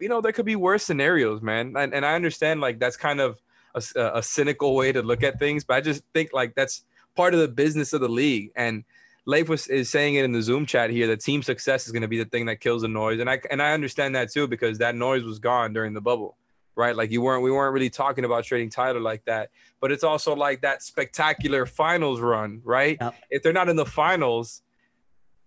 you 0.00 0.08
know, 0.08 0.20
there 0.20 0.32
could 0.32 0.44
be 0.44 0.56
worse 0.56 0.82
scenarios, 0.82 1.40
man. 1.40 1.74
And, 1.76 1.94
and 1.94 2.04
I 2.04 2.14
understand 2.14 2.60
like 2.60 2.78
that's 2.78 2.96
kind 2.96 3.20
of 3.20 3.40
a, 3.74 3.82
a, 3.96 4.22
cynical 4.22 4.74
way 4.74 4.92
to 4.92 5.02
look 5.02 5.22
at 5.22 5.38
things, 5.38 5.64
but 5.64 5.74
I 5.74 5.80
just 5.80 6.02
think 6.12 6.30
like 6.32 6.54
that's 6.54 6.84
part 7.16 7.34
of 7.34 7.40
the 7.40 7.48
business 7.48 7.92
of 7.92 8.00
the 8.00 8.08
league. 8.08 8.50
And 8.56 8.84
Leif 9.26 9.48
was 9.48 9.66
is 9.68 9.88
saying 9.88 10.16
it 10.16 10.24
in 10.24 10.32
the 10.32 10.42
Zoom 10.42 10.66
chat 10.66 10.90
here 10.90 11.06
that 11.06 11.20
team 11.20 11.42
success 11.42 11.86
is 11.86 11.92
going 11.92 12.02
to 12.02 12.08
be 12.08 12.18
the 12.18 12.26
thing 12.26 12.46
that 12.46 12.60
kills 12.60 12.82
the 12.82 12.88
noise, 12.88 13.20
and 13.20 13.30
I 13.30 13.40
and 13.50 13.62
I 13.62 13.72
understand 13.72 14.14
that 14.16 14.30
too 14.30 14.46
because 14.46 14.78
that 14.78 14.94
noise 14.94 15.24
was 15.24 15.38
gone 15.38 15.72
during 15.72 15.94
the 15.94 16.02
bubble, 16.02 16.36
right? 16.76 16.96
Like 16.96 17.10
you 17.10 17.22
weren't 17.22 17.42
we 17.42 17.50
weren't 17.50 17.72
really 17.72 17.90
talking 17.90 18.24
about 18.24 18.44
trading 18.44 18.70
Tyler 18.70 19.00
like 19.00 19.24
that, 19.24 19.50
but 19.80 19.92
it's 19.92 20.04
also 20.04 20.34
like 20.34 20.62
that 20.62 20.82
spectacular 20.82 21.66
finals 21.66 22.20
run, 22.20 22.60
right? 22.64 22.96
Yep. 23.00 23.14
If 23.30 23.42
they're 23.42 23.52
not 23.52 23.68
in 23.68 23.76
the 23.76 23.86
finals, 23.86 24.62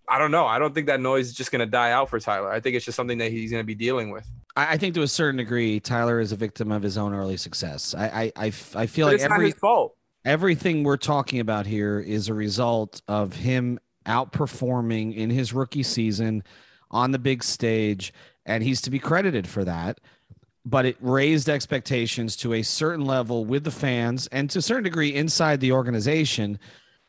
I 0.07 0.17
don't 0.17 0.31
know. 0.31 0.45
I 0.45 0.57
don't 0.59 0.73
think 0.73 0.87
that 0.87 1.01
noise 1.01 1.27
is 1.27 1.33
just 1.33 1.51
going 1.51 1.59
to 1.59 1.65
die 1.65 1.91
out 1.91 2.09
for 2.09 2.19
Tyler. 2.19 2.51
I 2.51 2.59
think 2.59 2.75
it's 2.75 2.85
just 2.85 2.95
something 2.95 3.17
that 3.17 3.31
he's 3.31 3.51
going 3.51 3.61
to 3.61 3.67
be 3.67 3.75
dealing 3.75 4.11
with. 4.11 4.29
I, 4.55 4.77
think 4.77 4.95
to 4.95 5.03
a 5.03 5.07
certain 5.07 5.37
degree, 5.37 5.79
Tyler 5.79 6.19
is 6.19 6.31
a 6.31 6.35
victim 6.35 6.71
of 6.71 6.81
his 6.81 6.97
own 6.97 7.13
early 7.13 7.37
success. 7.37 7.93
I 7.93 8.31
I, 8.37 8.45
I, 8.45 8.45
I 8.47 8.85
feel 8.87 9.05
but 9.05 9.11
like 9.11 9.15
it's 9.15 9.23
every 9.23 9.37
not 9.37 9.45
his 9.45 9.53
fault. 9.55 9.95
everything 10.25 10.83
we're 10.83 10.97
talking 10.97 11.39
about 11.39 11.67
here 11.67 11.99
is 11.99 12.27
a 12.27 12.33
result 12.33 13.01
of 13.07 13.33
him 13.33 13.79
outperforming 14.07 15.15
in 15.15 15.29
his 15.29 15.53
rookie 15.53 15.83
season 15.83 16.43
on 16.89 17.11
the 17.11 17.19
big 17.19 17.43
stage, 17.43 18.13
and 18.45 18.63
he's 18.63 18.81
to 18.81 18.89
be 18.89 18.97
credited 18.97 19.47
for 19.47 19.63
that. 19.65 19.99
But 20.69 20.85
it 20.85 20.97
raised 20.99 21.47
expectations 21.47 22.35
to 22.37 22.53
a 22.53 22.61
certain 22.61 23.05
level 23.05 23.45
with 23.45 23.63
the 23.63 23.71
fans 23.71 24.27
and 24.33 24.49
to 24.49 24.59
a 24.59 24.61
certain 24.61 24.83
degree 24.83 25.13
inside 25.15 25.61
the 25.61 25.71
organization 25.71 26.59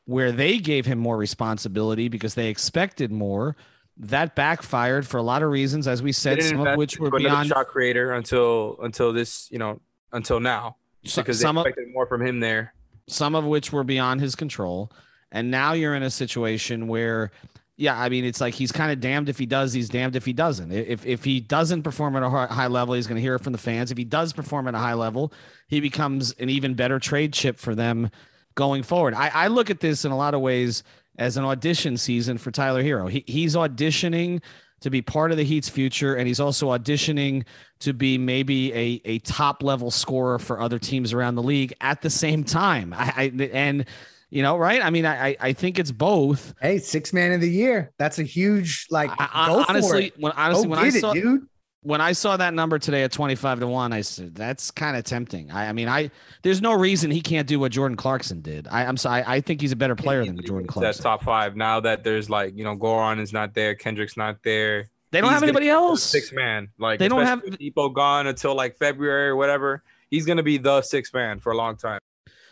where 0.05 0.31
they 0.31 0.59
gave 0.59 0.87
him 0.87 0.99
more 1.01 1.17
responsibility 1.17 2.09
because 2.09 2.35
they 2.35 2.51
expected 2.51 3.11
more. 3.11 3.57
That 3.97 4.37
backfired 4.37 5.09
for 5.09 5.17
a 5.17 5.25
lot 5.25 5.43
of 5.43 5.51
reasons, 5.51 5.89
as 5.89 6.05
we 6.05 6.13
said, 6.13 6.41
some 6.41 6.65
of 6.65 6.77
which 6.77 7.01
were 7.01 7.11
beyond 7.11 7.49
shot 7.49 7.67
creator 7.67 8.13
until 8.13 8.79
until 8.81 9.13
this, 9.13 9.51
you 9.51 9.59
know, 9.59 9.81
until 10.13 10.39
now, 10.39 10.77
because 11.03 11.41
some 11.41 11.57
they 11.57 11.63
expected 11.63 11.89
of, 11.89 11.95
more 11.95 12.07
from 12.07 12.25
him 12.25 12.39
there. 12.39 12.75
Some 13.09 13.35
of 13.35 13.45
which 13.45 13.73
were 13.73 13.83
beyond 13.83 14.21
his 14.21 14.37
control, 14.37 14.93
and 15.33 15.51
now 15.51 15.73
you're 15.73 15.97
in 15.97 16.05
a 16.05 16.11
situation 16.11 16.87
where, 16.87 17.33
yeah, 17.81 17.97
I 17.97 18.09
mean, 18.09 18.25
it's 18.25 18.41
like 18.41 18.55
he's 18.55 18.73
kind 18.73 18.91
of 18.91 19.01
damned 19.01 19.29
if 19.29 19.39
he 19.39 19.47
does, 19.47 19.73
he's 19.73 19.89
damned 19.89 20.17
if 20.17 20.25
he 20.25 20.33
doesn't. 20.33 20.73
If 20.73 21.07
if 21.07 21.23
he 21.23 21.39
doesn't 21.39 21.85
perform 21.85 22.17
at 22.17 22.25
a 22.25 22.29
high 22.29 22.67
level, 22.67 22.95
he's 22.95 23.07
going 23.07 23.17
to 23.17 23.23
hear 23.23 23.37
it 23.37 23.45
from 23.45 23.53
the 23.53 23.59
fans. 23.59 23.93
If 23.93 23.97
he 23.97 24.05
does 24.05 24.33
perform 24.33 24.67
at 24.67 24.75
a 24.75 24.79
high 24.79 24.95
level, 24.95 25.33
he 25.69 25.79
becomes 25.79 26.33
an 26.41 26.51
even 26.51 26.75
better 26.75 26.99
trade 26.99 27.33
chip 27.33 27.57
for 27.57 27.77
them 27.77 28.11
going 28.57 28.83
forward. 28.83 29.15
I, 29.15 29.29
I 29.29 29.47
look 29.47 29.71
at 29.71 29.79
this 29.79 30.05
in 30.05 30.11
a 30.11 30.17
lot 30.17 30.35
of 30.35 30.41
ways 30.41 30.83
as 31.19 31.37
an 31.37 31.45
audition 31.45 31.97
season 31.97 32.37
for 32.37 32.51
Tyler 32.51 32.83
Herro. 32.83 33.09
He, 33.09 33.23
he's 33.29 33.55
auditioning 33.55 34.43
to 34.81 34.91
be 34.91 35.01
part 35.01 35.31
of 35.31 35.37
the 35.37 35.45
Heat's 35.45 35.69
future, 35.69 36.17
and 36.17 36.27
he's 36.27 36.41
also 36.41 36.77
auditioning 36.77 37.45
to 37.79 37.93
be 37.93 38.19
maybe 38.19 38.73
a, 38.73 39.01
a 39.05 39.19
top 39.21 39.63
level 39.63 39.93
scorer 39.93 40.41
for 40.41 40.61
other 40.61 40.81
teams 40.81 41.13
around 41.13 41.37
the 41.37 41.45
league 41.45 41.75
at 41.81 42.03
the 42.03 42.11
same 42.11 42.43
time. 42.43 42.93
I, 42.93 43.33
I 43.39 43.49
and 43.53 43.85
you 44.31 44.43
know, 44.43 44.57
right? 44.57 44.83
I 44.85 44.91
mean, 44.91 45.07
I 45.07 45.37
I 45.41 45.53
think 45.53 45.79
it's 45.79 45.93
both. 45.93 46.55
Hey, 46.61 46.79
six 46.79 47.13
man 47.13 47.33
of 47.33 47.41
the 47.41 47.51
year. 47.51 47.93
That's 47.99 48.19
a 48.19 48.25
huge 48.25 48.87
like. 48.91 49.11
I, 49.19 49.65
honestly, 49.69 50.13
when 50.19 50.33
honestly 50.33 50.65
go 50.65 50.71
when 50.71 50.79
I 50.79 50.91
saw, 50.91 51.13
it, 51.13 51.23
dude 51.23 51.49
when 51.83 52.01
I 52.01 52.13
saw 52.13 52.37
that 52.37 52.55
number 52.55 52.79
today 52.79 53.05
at 53.05 53.13
25 53.13 53.61
to 53.61 53.67
1, 53.67 53.93
I 53.93 54.01
said, 54.01 54.35
that's 54.35 54.71
kind 54.71 54.97
of 54.97 55.05
tempting. 55.05 55.51
I, 55.51 55.69
I, 55.69 55.73
mean, 55.73 55.89
I 55.89 56.11
there's 56.43 56.61
no 56.61 56.75
reason 56.75 57.11
he 57.11 57.21
can't 57.21 57.47
do 57.47 57.61
what 57.61 57.73
Jordan 57.73 57.97
Clarkson 57.97 58.41
did. 58.41 58.67
I, 58.71 58.85
am 58.85 58.97
sorry. 58.97 59.23
I 59.27 59.41
think 59.41 59.61
he's 59.61 59.73
a 59.73 59.77
better 59.77 59.95
player 59.95 60.25
than 60.25 60.39
Jordan 60.45 60.67
Clarkson. 60.67 60.83
That's 60.83 60.99
top 60.99 61.23
five. 61.23 61.57
Now 61.57 61.81
that 61.81 62.05
there's 62.05 62.29
like, 62.29 62.57
you 62.57 62.65
know, 62.65 62.77
Goran 62.77 63.21
is 63.21 63.33
not 63.33 63.55
there, 63.55 63.75
Kendrick's 63.75 64.17
not 64.17 64.43
there. 64.43 64.91
They 65.11 65.23
don't 65.23 65.31
have 65.31 65.43
anybody 65.43 65.71
else. 65.71 66.03
Six 66.03 66.33
man. 66.33 66.69
Like 66.79 66.99
they 66.99 67.09
don't 67.09 67.25
have 67.25 67.43
people 67.59 67.89
gone 67.89 68.27
until 68.27 68.55
like 68.55 68.77
February 68.77 69.29
or 69.29 69.37
whatever. 69.37 69.83
He's 70.11 70.27
gonna 70.27 70.43
be 70.43 70.59
the 70.59 70.83
six 70.83 71.15
man 71.15 71.39
for 71.39 71.53
a 71.53 71.57
long 71.57 71.77
time. 71.77 72.01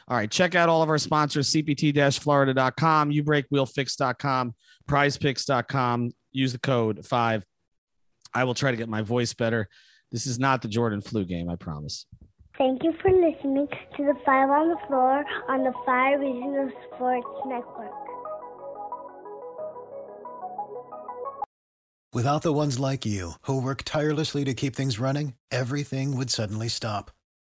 All 0.08 0.16
right. 0.16 0.30
Check 0.30 0.54
out 0.54 0.68
all 0.68 0.82
of 0.82 0.88
our 0.88 0.98
sponsors, 0.98 1.50
cpt-florida.com, 1.50 3.10
ubreakwheelfix.com, 3.10 4.54
prizepicks.com. 4.88 6.10
Use 6.32 6.52
the 6.52 6.58
code 6.58 7.04
five 7.04 7.44
I 8.36 8.44
will 8.44 8.54
try 8.54 8.70
to 8.70 8.76
get 8.76 8.90
my 8.90 9.00
voice 9.00 9.32
better. 9.32 9.66
This 10.12 10.26
is 10.26 10.38
not 10.38 10.60
the 10.60 10.68
Jordan 10.68 11.00
flu 11.00 11.24
game, 11.24 11.48
I 11.48 11.56
promise. 11.56 12.04
Thank 12.58 12.82
you 12.84 12.92
for 13.00 13.10
listening 13.10 13.66
to 13.96 14.04
the 14.04 14.14
Five 14.26 14.50
on 14.50 14.68
the 14.68 14.76
Floor 14.86 15.24
on 15.48 15.64
the 15.64 15.72
Five 15.86 16.20
Reasons 16.20 16.72
Sports 16.94 17.26
Network. 17.46 17.92
Without 22.12 22.42
the 22.42 22.52
ones 22.52 22.78
like 22.78 23.06
you, 23.06 23.32
who 23.42 23.60
work 23.60 23.82
tirelessly 23.84 24.44
to 24.44 24.54
keep 24.54 24.76
things 24.76 24.98
running, 24.98 25.34
everything 25.50 26.16
would 26.16 26.30
suddenly 26.30 26.68
stop. 26.68 27.10